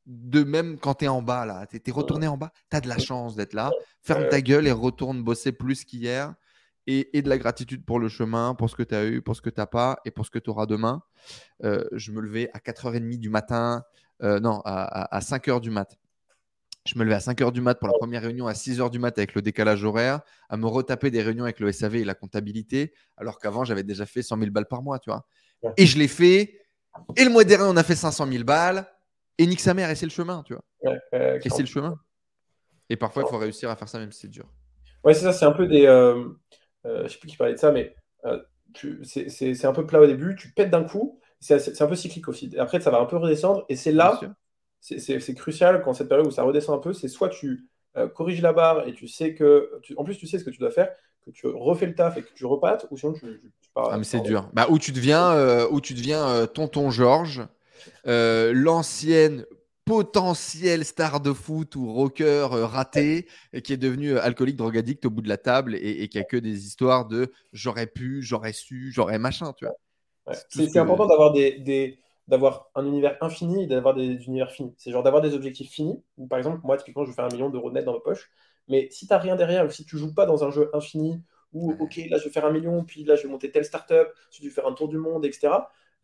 [0.05, 2.81] de même quand tu es en bas, là, tu es, retourné en bas, tu as
[2.81, 3.71] de la chance d'être là.
[4.01, 6.33] Ferme ta gueule et retourne bosser plus qu'hier
[6.87, 9.41] et, de la gratitude pour le chemin, pour ce que tu as eu, pour ce
[9.41, 11.01] que tu n'as pas et pour ce que tu auras demain.
[11.63, 13.83] Euh, je me levais à 4h30 du matin,
[14.21, 15.97] euh, non, à, 5h du mat.
[16.85, 19.17] Je me levais à 5h du mat pour la première réunion, à 6h du mat
[19.17, 22.93] avec le décalage horaire, à me retaper des réunions avec le SAV et la comptabilité,
[23.17, 25.25] alors qu'avant, j'avais déjà fait 100 000 balles par mois, tu vois.
[25.77, 26.61] Et je l'ai fait.
[27.17, 28.85] Et le mois dernier, on a fait 500 000 balles.
[29.37, 30.63] Et nique sa mère, et c'est le chemin, tu vois.
[31.11, 31.99] et c'est le chemin.
[32.89, 34.45] Et parfois, il faut réussir à faire ça, même si c'est dur.
[35.03, 35.85] Ouais, c'est ça, c'est un peu des.
[35.85, 36.25] Euh,
[36.85, 37.95] euh, je ne sais plus qui parlait de ça, mais
[38.25, 38.39] euh,
[39.03, 42.55] c'est un peu plat au début, tu pètes d'un coup, c'est un peu cyclique aussi.
[42.57, 44.19] Après, ça va un peu redescendre, et c'est là,
[44.85, 47.67] c'est crucial quand cette période où ça redescend un peu, c'est soit tu
[47.97, 50.59] euh, corriges la barre et tu sais que, en plus tu sais ce que tu
[50.59, 50.89] dois faire,
[51.25, 53.25] que tu refais le taf et que tu repates, ou sinon tu,
[53.73, 53.89] pars.
[53.91, 54.49] Ah, mais c'est dur.
[54.53, 57.47] Bah, où tu deviens, où tu deviens tonton Georges,
[58.05, 59.45] l'ancienne
[59.85, 65.05] potentiel star de foot ou rocker euh, raté et qui est devenu euh, alcoolique, drogadicte
[65.05, 68.53] au bout de la table et, qui a que des histoires de j'aurais pu, j'aurais
[68.53, 69.75] su, j'aurais machin, tu vois.
[70.49, 74.73] C'est important d'avoir des, d'avoir un univers infini et d'avoir des univers finis.
[74.77, 76.01] C'est genre d'avoir des objectifs finis.
[76.17, 78.31] Ou par exemple, moi, typiquement, je veux faire un million d'euros net dans ma poche.
[78.67, 81.21] Mais si tu n'as rien derrière, ou si tu joues pas dans un jeu infini,
[81.53, 84.07] ou ok, là, je vais faire un million, puis là, je vais monter telle startup,
[84.31, 85.49] je vais faire un tour du monde, etc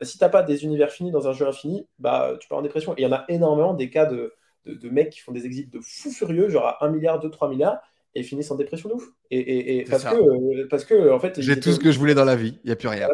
[0.02, 2.58] bah, si tu n'as pas des univers finis dans un jeu infini, bah, tu pars
[2.58, 2.94] en dépression.
[2.94, 4.34] Et il y en a énormément des cas de,
[4.66, 7.50] de, mecs qui font des exits de fous furieux, genre à 1 milliard, 2, 3
[7.50, 7.80] milliards,
[8.14, 9.08] et finissent en dépression de ouf.
[9.30, 11.40] Et, et, parce, que, euh, parce que, en fait.
[11.40, 13.08] J'ai tout ce que je voulais dans la vie, il n'y a plus rien.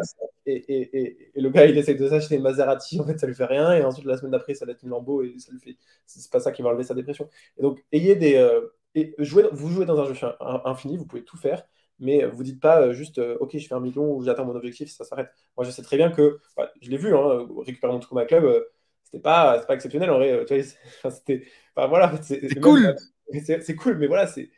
[0.46, 3.72] Et, le gars, il essaie de s'acheter une Maserati, en fait, ça lui fait rien,
[3.74, 5.76] et ensuite, la semaine d'après, ça va être une Lambo, et ça lui fait.
[6.06, 7.28] C'est pas ça qui va enlever sa dépression.
[7.58, 8.36] Et donc, ayez des.
[8.36, 8.60] Euh,
[8.94, 10.14] et jouez, vous jouez dans un jeu
[10.64, 11.62] infini, vous pouvez tout faire
[12.00, 14.54] mais vous dites pas euh, juste euh, ok je fais un million ou j'atteins mon
[14.54, 17.92] objectif ça s'arrête moi je sais très bien que bah, je l'ai vu hein, récupérer
[17.92, 18.60] mon Truma Club euh,
[19.02, 20.44] c'était pas pas exceptionnel en vrai
[21.10, 21.44] c'était
[21.76, 22.94] voilà c'est cool
[23.32, 24.50] c'est cool mais voilà c'est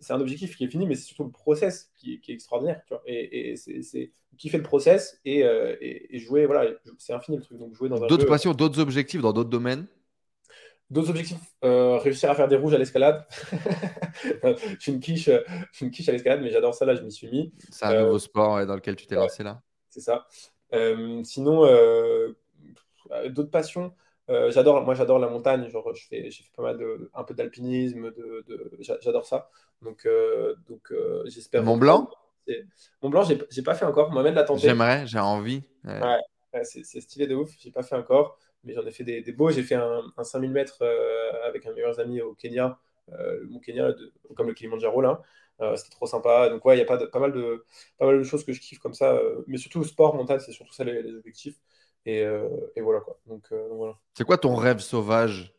[0.00, 2.82] c'est un objectif qui est fini mais c'est surtout le process qui, qui est extraordinaire
[2.86, 7.42] tu vois et, et c'est kiffer le process et, et, jouer voilà c'est infini le
[7.42, 9.86] truc donc jouer dans d'autres passions d'autres objectifs dans d'autres domaines?
[10.90, 13.24] D'autres objectifs, euh, réussir à faire des rouges à l'escalade.
[14.24, 15.30] je, suis une quiche,
[15.80, 17.52] une quiche à l'escalade, mais j'adore ça, là, je m'y suis mis.
[17.70, 19.62] C'est un nouveau euh, sport dans lequel tu t'es lancé là?
[19.88, 20.26] C'est ça.
[20.74, 21.60] Euh, sinon,
[23.28, 23.94] d'autres passions,
[24.50, 27.34] j'adore, moi j'adore la montagne, genre je fais, j'ai fait pas mal de, un peu
[27.34, 29.50] d'alpinisme, de, de j'adore ça.
[29.82, 30.06] Donc,
[30.68, 30.92] donc
[31.26, 31.62] j'espère.
[31.62, 32.10] Mont Blanc?
[33.02, 34.12] Mont Blanc, j'ai pas fait encore.
[34.12, 34.62] Mohamed l'a tenté.
[34.62, 35.62] J'aimerais, j'ai envie.
[35.84, 36.64] Ouais.
[36.64, 37.50] c'est stylé de ouf.
[37.58, 39.50] J'ai pas fait encore mais j'en ai fait des, beaux.
[39.50, 42.78] J'ai fait un, 5000 mètres euh, avec un meilleur ami au Kenya,
[43.12, 43.92] euh, mon Kenya,
[44.36, 45.22] comme le Kilimanjaro là.
[45.60, 46.48] Euh, c'était trop sympa.
[46.48, 47.64] Donc ouais, il y a pas, pas, mal de,
[47.98, 49.18] pas mal de choses que je kiffe comme ça.
[49.46, 51.56] mais surtout sport, mental, c'est surtout ça les, objectifs.
[52.06, 52.24] Et,
[52.80, 53.18] voilà quoi.
[53.26, 53.94] Donc, voilà.
[54.14, 55.54] C'est quoi ton rêve sauvage?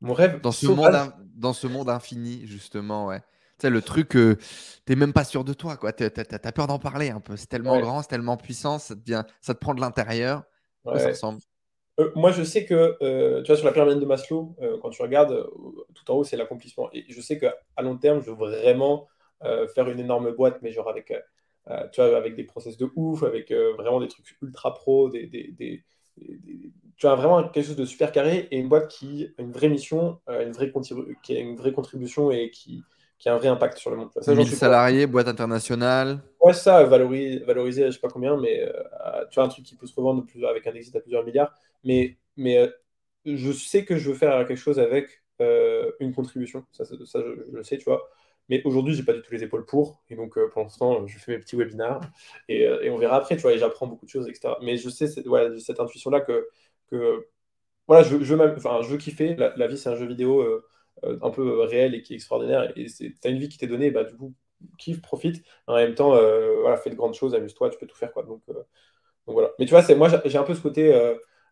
[0.00, 3.20] Mon rêve dans ce monde dans ce monde infini justement, ouais.
[3.20, 4.36] Tu sais, le truc, tu
[4.84, 5.92] t'es même pas sûr de toi, quoi.
[5.92, 7.36] T'as as, peur d'en parler un peu.
[7.36, 10.44] C'est tellement grand, c'est tellement puissant, ça te, ça te prend de l'intérieur.
[10.84, 10.98] Ouais.
[10.98, 11.40] Ça ressemble
[11.98, 14.90] euh, moi, je sais que, euh, tu vois, sur la pyramide de Maslow, euh, quand
[14.90, 15.48] tu regardes,
[15.94, 16.88] tout en haut, c'est l'accomplissement.
[16.92, 19.08] Et je sais qu'à long terme, je veux vraiment
[19.74, 21.12] faire une énorme boîte, mais genre avec,
[21.92, 25.54] tu vois, avec des process de ouf, avec vraiment des trucs ultra pro, des, des,
[25.58, 25.84] des,
[26.96, 29.68] tu as vraiment quelque chose de super carré et une boîte qui a une vraie
[29.68, 30.72] mission, une vraie
[31.22, 32.82] qui a une vraie contribution et qui,
[33.18, 34.10] qui a un vrai impact sur le monde.
[34.20, 36.20] Ça, 1000 salariés, boîte internationale.
[36.42, 38.68] Ouais, ça, valoriser, valoriser je sais pas combien, mais
[39.30, 41.52] tu vois, un truc qui peut se revendre plus, avec un exit à plusieurs milliards.
[41.84, 42.68] Mais, mais euh,
[43.24, 46.64] je sais que je veux faire quelque chose avec euh, une contribution.
[46.72, 48.08] Ça, ça, je, le sais, tu vois.
[48.48, 50.02] Mais aujourd'hui, j'ai pas du tout les épaules pour.
[50.10, 52.00] Et donc, euh, pour l'instant, je fais mes petits webinars.
[52.48, 53.52] Et, et, on verra après, tu vois.
[53.52, 54.54] Et j'apprends beaucoup de choses, etc.
[54.62, 55.26] Mais je sais cette,
[55.60, 56.48] cette intuition-là que,
[57.86, 59.34] voilà, je, je, je veux kiffer.
[59.36, 60.44] La, vie, c'est un jeu vidéo
[61.02, 62.72] un peu réel et qui est extraordinaire.
[62.76, 64.34] Et tu as une vie qui t'est donnée, bah, du coup,
[64.78, 65.44] kiffe, profite.
[65.66, 68.12] En même temps, voilà, fais de grandes choses, amuse-toi, tu peux tout faire.
[68.12, 68.24] Quoi.
[68.24, 68.42] Donc,
[69.28, 69.50] donc voilà.
[69.58, 70.94] Mais tu vois, moi, j'ai un peu ce côté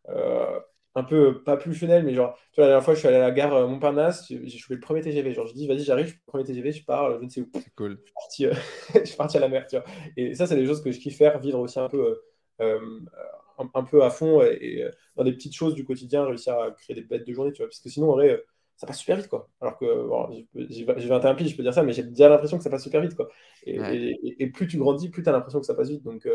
[0.09, 0.61] euh,
[0.97, 3.19] un peu pas plus funnel, mais genre, tu vois, la dernière fois, je suis allé
[3.19, 5.35] à la gare euh, Montparnasse, j'ai chopé le premier TGV.
[5.35, 7.51] Genre, je dis, vas-y, j'arrive, je le premier TGV, je pars, je ne sais où.
[7.53, 7.99] C'est cool.
[8.03, 8.55] Je suis, parti, euh,
[8.95, 9.85] je suis parti à la mer, tu vois.
[10.17, 12.19] Et ça, c'est des choses que je kiffe faire, vivre aussi un peu,
[12.59, 17.03] un, peu à fond et, dans des petites choses du quotidien, réussir à créer des
[17.03, 17.69] bêtes de journée, tu vois.
[17.69, 18.43] Parce que sinon, en vrai,
[18.79, 19.51] ça passe super vite, quoi.
[19.61, 22.65] Alors que bon, j'ai 21 piges, je peux dire ça, mais j'ai déjà l'impression que
[22.65, 23.29] ça passe super vite, quoi.
[23.67, 26.05] Et, plus tu grandis, plus tu as l'impression que ça passe vite.
[26.05, 26.27] Donc,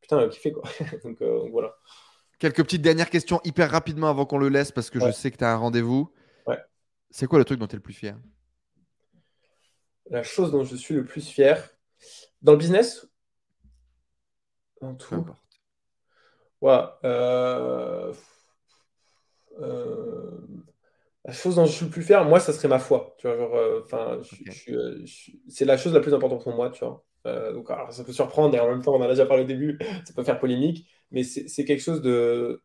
[0.00, 0.64] putain, kiffer, quoi.
[1.04, 1.22] donc,
[1.52, 1.76] voilà.
[2.40, 5.36] Quelques petites dernières questions hyper rapidement avant qu'on le laisse parce que je sais que
[5.36, 6.10] tu as un rendez-vous.
[6.46, 6.58] Ouais.
[7.10, 8.16] C'est quoi le truc dont tu es le plus fier?
[10.08, 11.68] La chose dont je suis le plus fier
[12.40, 13.06] dans le business?
[14.80, 15.26] Dans tout.
[16.62, 16.80] Ouais.
[17.04, 18.14] Euh,
[19.60, 20.40] euh,
[21.26, 23.14] la chose dont je suis le plus fier, moi, ça serait ma foi.
[23.18, 24.22] Tu vois, genre, euh,
[25.46, 27.04] c'est la chose la plus importante pour moi, tu vois.
[27.24, 29.78] Donc, ça peut surprendre et en même temps, on en a déjà parlé au début,
[30.04, 32.62] ça peut faire polémique mais c'est quelque chose de,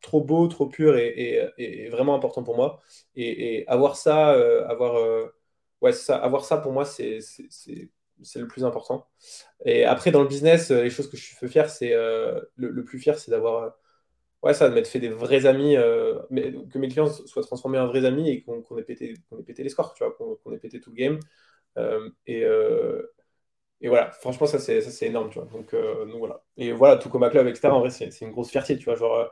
[0.00, 2.80] trop beau, trop pur et, vraiment important pour moi.
[3.16, 5.26] Et, avoir ça, euh, avoir, euh,
[5.80, 7.18] ouais, avoir ça pour moi, c'est
[8.36, 9.06] le plus important.
[9.64, 12.98] Et après, dans le business, euh, les choses que je suis fier, c'est le, plus
[12.98, 13.76] fier, c'est d'avoir
[14.42, 18.04] ouais, ça, de m'être fait des vrais amis, que mes clients soient transformés en vrais
[18.04, 20.90] amis et qu'on ait, pété, ait pété les scores, tu vois, qu'on ait pété tout
[20.90, 21.20] le game.
[22.26, 22.44] Et,
[23.80, 25.48] et voilà, franchement, ça c'est énorme, tu vois.
[25.48, 26.42] Donc, euh, donc, voilà.
[26.56, 27.68] Et voilà, tout comme club, etc.
[27.68, 28.96] En vrai, c'est une grosse fierté, tu vois.
[28.96, 29.26] Genre, euh,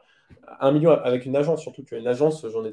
[0.60, 2.70] un million avec une agence, surtout, tu as une agence, j'en ai,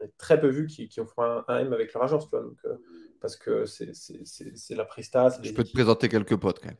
[0.00, 2.30] ai, très peu vu qui, qui ont fait un, un, M avec leur agence, tu
[2.30, 2.42] vois.
[2.42, 2.76] Donc, euh,
[3.20, 5.28] parce que c'est la presta.
[5.42, 6.76] Je peux te présenter quelques potes, quand même.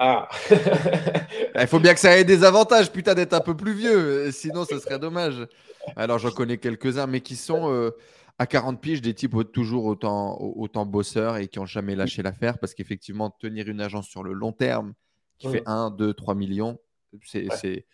[0.00, 0.28] Ah
[1.56, 4.30] Il faut bien que ça ait des avantages, putain, d'être un peu plus vieux.
[4.30, 5.48] Sinon, ce serait dommage.
[5.96, 7.90] Alors, j'en connais quelques-uns, mais qui sont euh,
[8.38, 12.58] à 40 piges, des types toujours autant, autant bosseurs et qui n'ont jamais lâché l'affaire.
[12.58, 14.94] Parce qu'effectivement, tenir une agence sur le long terme
[15.38, 16.78] qui fait 1, 2, 3 millions,
[17.24, 17.86] c'est.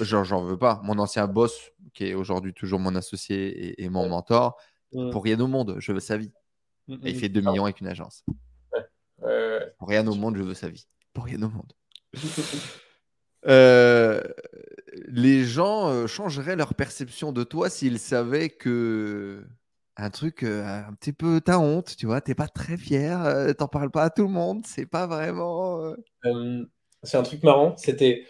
[0.00, 0.80] Genre, j'en veux pas.
[0.82, 4.58] Mon ancien boss, qui est aujourd'hui toujours mon associé et, mon mentor,
[5.12, 6.32] pour rien au monde, je veux sa vie.
[6.88, 8.24] Et il fait 2 millions avec une agence.
[9.78, 10.86] Pour rien au monde, je veux sa vie.
[11.12, 11.72] Pour rien au monde.
[13.48, 14.22] Euh,
[15.06, 19.46] les gens euh, changeraient leur perception de toi s'ils savaient que
[19.96, 23.68] un truc euh, un petit peu ta honte, tu vois, t'es pas très fier, t'en
[23.68, 25.94] parles pas à tout le monde, c'est pas vraiment.
[27.02, 27.76] c'est un truc marrant.
[27.76, 28.24] C'était,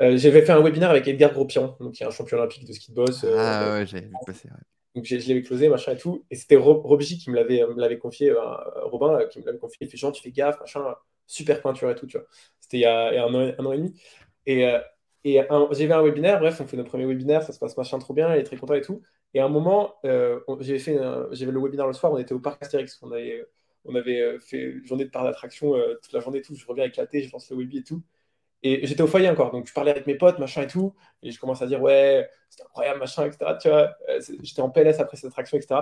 [0.00, 2.90] j'avais fait un webinaire avec Edgar Gropian, donc qui est un champion olympique de ski
[2.90, 3.24] de boss.
[3.24, 4.48] ah ouais, j'avais vu passer.
[4.94, 6.24] Donc je, l'avais closé, machin et tout.
[6.30, 8.34] Et c'était Robji qui me l'avait, confié,
[8.84, 9.78] Robin qui me l'avait confié.
[9.86, 10.82] Il fait genre, tu fais gaffe, machin,
[11.26, 12.26] super pointure et tout, tu vois.
[12.60, 13.94] C'était il y a, un, an, et demi.
[14.46, 14.80] Et, euh,
[15.24, 15.40] et
[15.72, 18.12] j'ai fait un webinaire, bref, on fait notre premier webinaire, ça se passe machin trop
[18.12, 19.02] bien, il est très content et tout.
[19.34, 20.98] Et à un moment, euh, j'avais fait
[21.32, 23.44] j'avais le webinaire le soir, on était au parc Astérix, on avait,
[23.84, 26.84] on avait euh, fait journée de parc d'attraction toute la journée et tout, je reviens
[26.84, 28.02] éclaté, je lance le webi et tout.
[28.62, 31.32] Et j'étais au foyer encore, donc je parlais avec mes potes, machin et tout, et
[31.32, 33.58] je commence à dire ouais, c'est incroyable, machin, etc.
[33.60, 33.96] Tu vois,
[34.42, 35.80] j'étais en PLS après cette attraction, etc.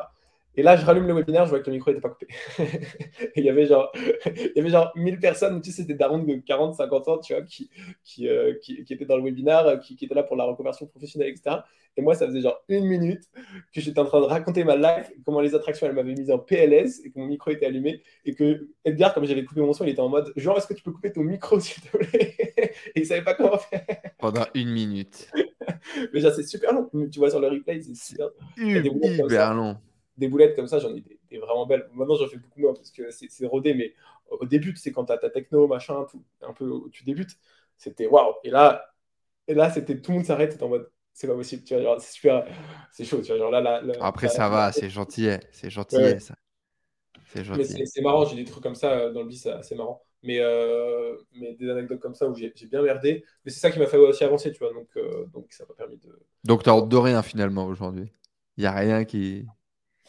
[0.56, 2.26] Et là, je rallume le webinaire, je vois que le micro n'était pas coupé.
[3.36, 3.92] il y avait genre,
[4.26, 7.34] il y avait genre 1000 personnes, tu sais, c'était darons de 40, 50 ans, tu
[7.34, 7.70] vois, qui,
[8.02, 10.86] qui, euh, qui, qui, étaient dans le webinaire, qui, qui, étaient là pour la reconversion
[10.86, 11.58] professionnelle, etc.
[11.96, 13.22] Et moi, ça faisait genre une minute
[13.74, 16.38] que j'étais en train de raconter ma life, comment les attractions, elles m'avaient mis en
[16.38, 18.02] PLS et que mon micro était allumé.
[18.24, 20.74] Et que Edgar, comme j'avais coupé mon son, il était en mode genre, est-ce que
[20.74, 22.36] tu peux couper ton micro, s'il te plaît?
[22.94, 23.84] Et il savait pas comment faire.
[24.18, 25.30] Pendant une minute.
[26.12, 26.88] Mais genre, c'est super long.
[27.10, 28.28] Tu vois sur le replay, c'est super.
[28.56, 29.76] Hyper long
[30.20, 31.88] des boulettes comme ça, j'en ai des, vraiment belles.
[31.94, 33.94] Maintenant, j'en fais beaucoup moins parce que c'est rodé, mais
[34.30, 37.38] au début, c'est quand tu as ta techno, machin, tout, un peu où tu débutes,
[37.76, 38.34] c'était waouh.
[38.44, 38.92] Et là,
[39.48, 42.12] et là c'était tout le monde s'arrête, en mode c'est pas possible, tu vois, c'est
[42.12, 42.46] super,
[42.92, 46.34] c'est chaud, tu vois, genre là, là, Après, ça va, c'est gentil, c'est gentil, ça.
[47.32, 47.86] C'est gentil.
[47.86, 50.02] C'est marrant, j'ai des trucs comme ça euh, dans le bis, c'est marrant.
[50.22, 53.24] Mais, euh, mais des anecdotes comme ça où j'ai bien merdé.
[53.44, 54.72] Mais c'est ça qui m'a fait aussi avancer, tu vois.
[54.74, 56.08] Donc, euh, donc ça m'a permis de.
[56.44, 58.12] Donc, tu honte de rien finalement aujourd'hui.
[58.56, 59.46] Il n'y a rien qui.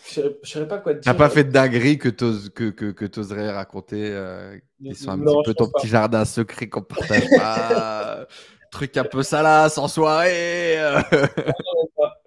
[0.09, 1.11] Je ne saurais pas quoi te dire.
[1.11, 5.11] T'as pas fait de dinguerie que tu que, que, que oserais raconter, euh, qui sont
[5.11, 8.25] un petit peu ton petit jardin secret qu'on partage pas.
[8.71, 10.79] truc un peu salace en soirée.
[10.79, 11.01] Euh.
[11.11, 12.21] non, même pas.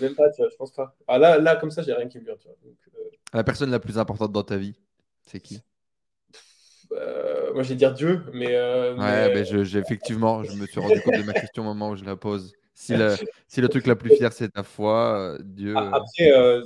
[0.00, 0.96] Même pas, tu vois, je pense pas.
[1.06, 2.36] Ah, là, là, comme ça, j'ai rien qui me vient.
[2.36, 2.56] Tu vois.
[2.62, 3.00] Donc, euh...
[3.34, 4.78] La personne la plus importante dans ta vie,
[5.26, 5.62] c'est qui?
[6.92, 8.54] Euh, Moi, je vais dire Dieu, mais.
[8.54, 11.90] Euh, ouais, mais, je, effectivement, je me suis rendu compte de ma question au moment
[11.90, 12.52] où je la pose.
[12.80, 13.14] Si le,
[13.46, 15.74] si le truc la plus fier, c'est ta foi, euh, Dieu.
[15.76, 16.64] Ah, après, euh,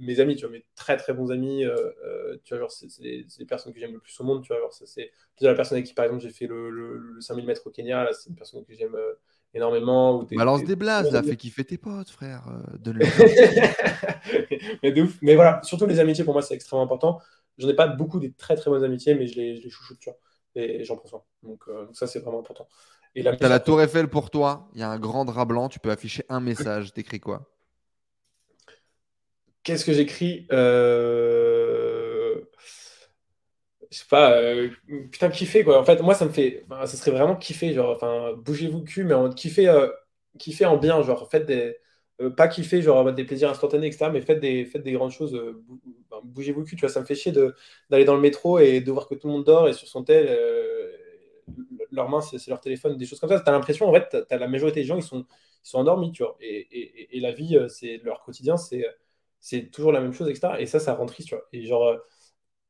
[0.00, 3.46] mes amis, tu vois, mes très très bons amis, euh, tu vois, genre, c'est les
[3.46, 5.94] personnes que j'aime le plus au monde, tu vois, genre, c'est la personne avec qui,
[5.94, 8.96] par exemple, j'ai fait le, le, 5000 mètres au Kenya, c'est une personne que j'aime
[9.54, 10.22] énormément.
[10.22, 12.46] Ou Balance des blases, là, fais kiffer tes potes, frère.
[14.82, 15.18] mais de ouf.
[15.22, 17.20] Mais voilà, surtout les amitiés, pour moi, c'est extrêmement important.
[17.58, 20.00] J'en ai pas beaucoup des très très bonnes amitiés, mais je les, je les chouchoute,
[20.00, 20.18] tu vois,
[20.56, 21.22] et, j'en prends soin.
[21.44, 22.66] Donc, donc ça, c'est vraiment important.
[23.14, 25.78] Tu as la Tour Eiffel pour toi, il y a un grand drap blanc, tu
[25.78, 26.92] peux afficher un message.
[26.92, 27.48] T'écris quoi?
[29.62, 32.40] Qu'est-ce que j'écris euh...
[33.90, 34.70] Je sais pas, euh...
[35.12, 35.78] putain, kiffer quoi.
[35.78, 36.64] En fait, moi, ça me fait.
[36.68, 39.88] ça serait vraiment kiffer, genre, enfin, bougez-vous le cul, mais en kiffer, euh...
[40.38, 41.76] kiffer en bien, genre, faites des.
[42.36, 45.36] Pas kiffer, genre, des plaisirs instantanés, etc., mais faites des, faites des grandes choses,
[46.22, 48.92] bougez-vous le cul, tu vois, ça me fait chier d'aller dans le métro et de
[48.92, 50.28] voir que tout le monde dort et sur son tel
[51.94, 53.40] leur main, c'est leur téléphone, des choses comme ça.
[53.40, 55.20] Tu as l'impression, en fait, tu as la majorité des gens, ils sont,
[55.64, 56.36] ils sont endormis, tu vois.
[56.40, 60.54] Et, et, la vie, euh, c'est leur quotidien, c'est toujours la même chose, etc.
[60.58, 61.44] Et ça, ça rend triste, tu vois.
[61.52, 61.96] Et genre, euh,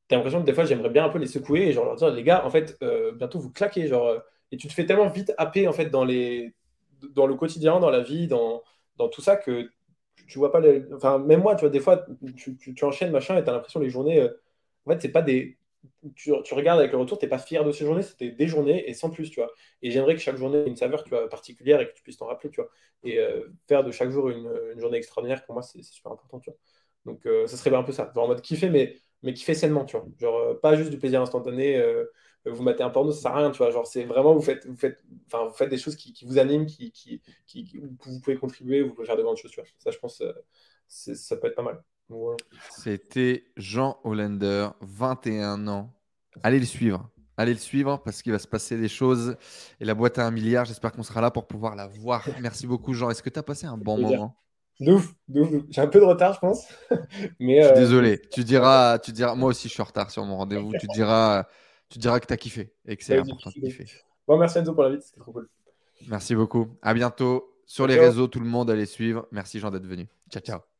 [0.08, 1.96] tu as l'impression que des fois, j'aimerais bien un peu les secouer et genre leur
[1.96, 4.22] dire, les gars, en fait, euh, bientôt vous claquez, genre,
[4.52, 6.54] et tu te fais tellement vite happer, en fait, dans, les,
[7.14, 8.62] dans le quotidien, dans la vie, dans,
[8.96, 9.70] dans tout ça, que
[10.28, 10.84] tu, vois pas les...
[10.94, 12.06] Enfin, même moi, tu vois, des fois,
[12.36, 14.28] tu, tu, enchaînes, machin, et tu as l'impression les journées,
[14.86, 15.58] en fait, c'est pas des
[16.14, 18.88] tu, regardes avec le retour, tu n'es pas fier de ces journées, c'était des journées
[18.88, 19.50] et sans plus, tu vois.
[19.82, 22.16] Et j'aimerais que chaque journée ait une saveur tu vois, particulière et que tu puisses
[22.16, 22.70] t'en rappeler, tu vois.
[23.02, 26.50] Et euh, faire de chaque jour une, journée extraordinaire, pour moi, c'est super important, tu
[26.50, 26.58] vois.
[27.04, 29.96] Donc, euh, ça serait un peu ça, en mode kiffer, mais, mais kiffer sainement, tu
[29.96, 30.06] vois.
[30.18, 31.82] Genre, euh, pas juste du plaisir instantané,
[32.46, 33.70] vous mettez un porno, ça sert à rien, tu vois.
[33.70, 34.98] Genre, c'est vraiment, vous faites, vous, faites,
[35.32, 37.20] vous faites des choses qui, vous animent, qui, qui,
[38.02, 39.68] vous pouvez contribuer, vous pouvez faire de grandes choses, tu vois.
[39.78, 40.22] Ça, je pense,
[40.88, 41.82] ça peut être pas mal.
[42.70, 45.92] C'était Jean Hollander, 21 ans.
[46.42, 47.10] Allez le suivre.
[47.36, 49.36] Allez le suivre parce qu'il va se passer des choses.
[49.80, 52.26] Et la boîte à un milliard, j'espère qu'on sera là pour pouvoir la voir.
[52.40, 53.10] Merci beaucoup, Jean.
[53.10, 54.36] Est-ce que tu as passé un bon moment?
[54.80, 55.14] Douf,
[55.70, 56.66] J'ai un peu de retard, je pense.
[57.40, 58.20] Mais je suis euh, désolé.
[58.32, 60.72] Tu diras, tu diras, moi aussi, je suis en retard sur mon rendez-vous.
[60.80, 61.46] tu diras,
[61.88, 63.86] tu diras que tu as kiffé et que c'est important de kiffer.
[64.26, 65.48] Bon, merci Enzo pour la c'était trop cool.
[66.08, 66.76] Merci beaucoup.
[66.82, 69.28] À bientôt sur les réseaux, tout le monde, allez suivre.
[69.30, 70.08] Merci Jean d'être venu.
[70.30, 70.73] Ciao, ciao.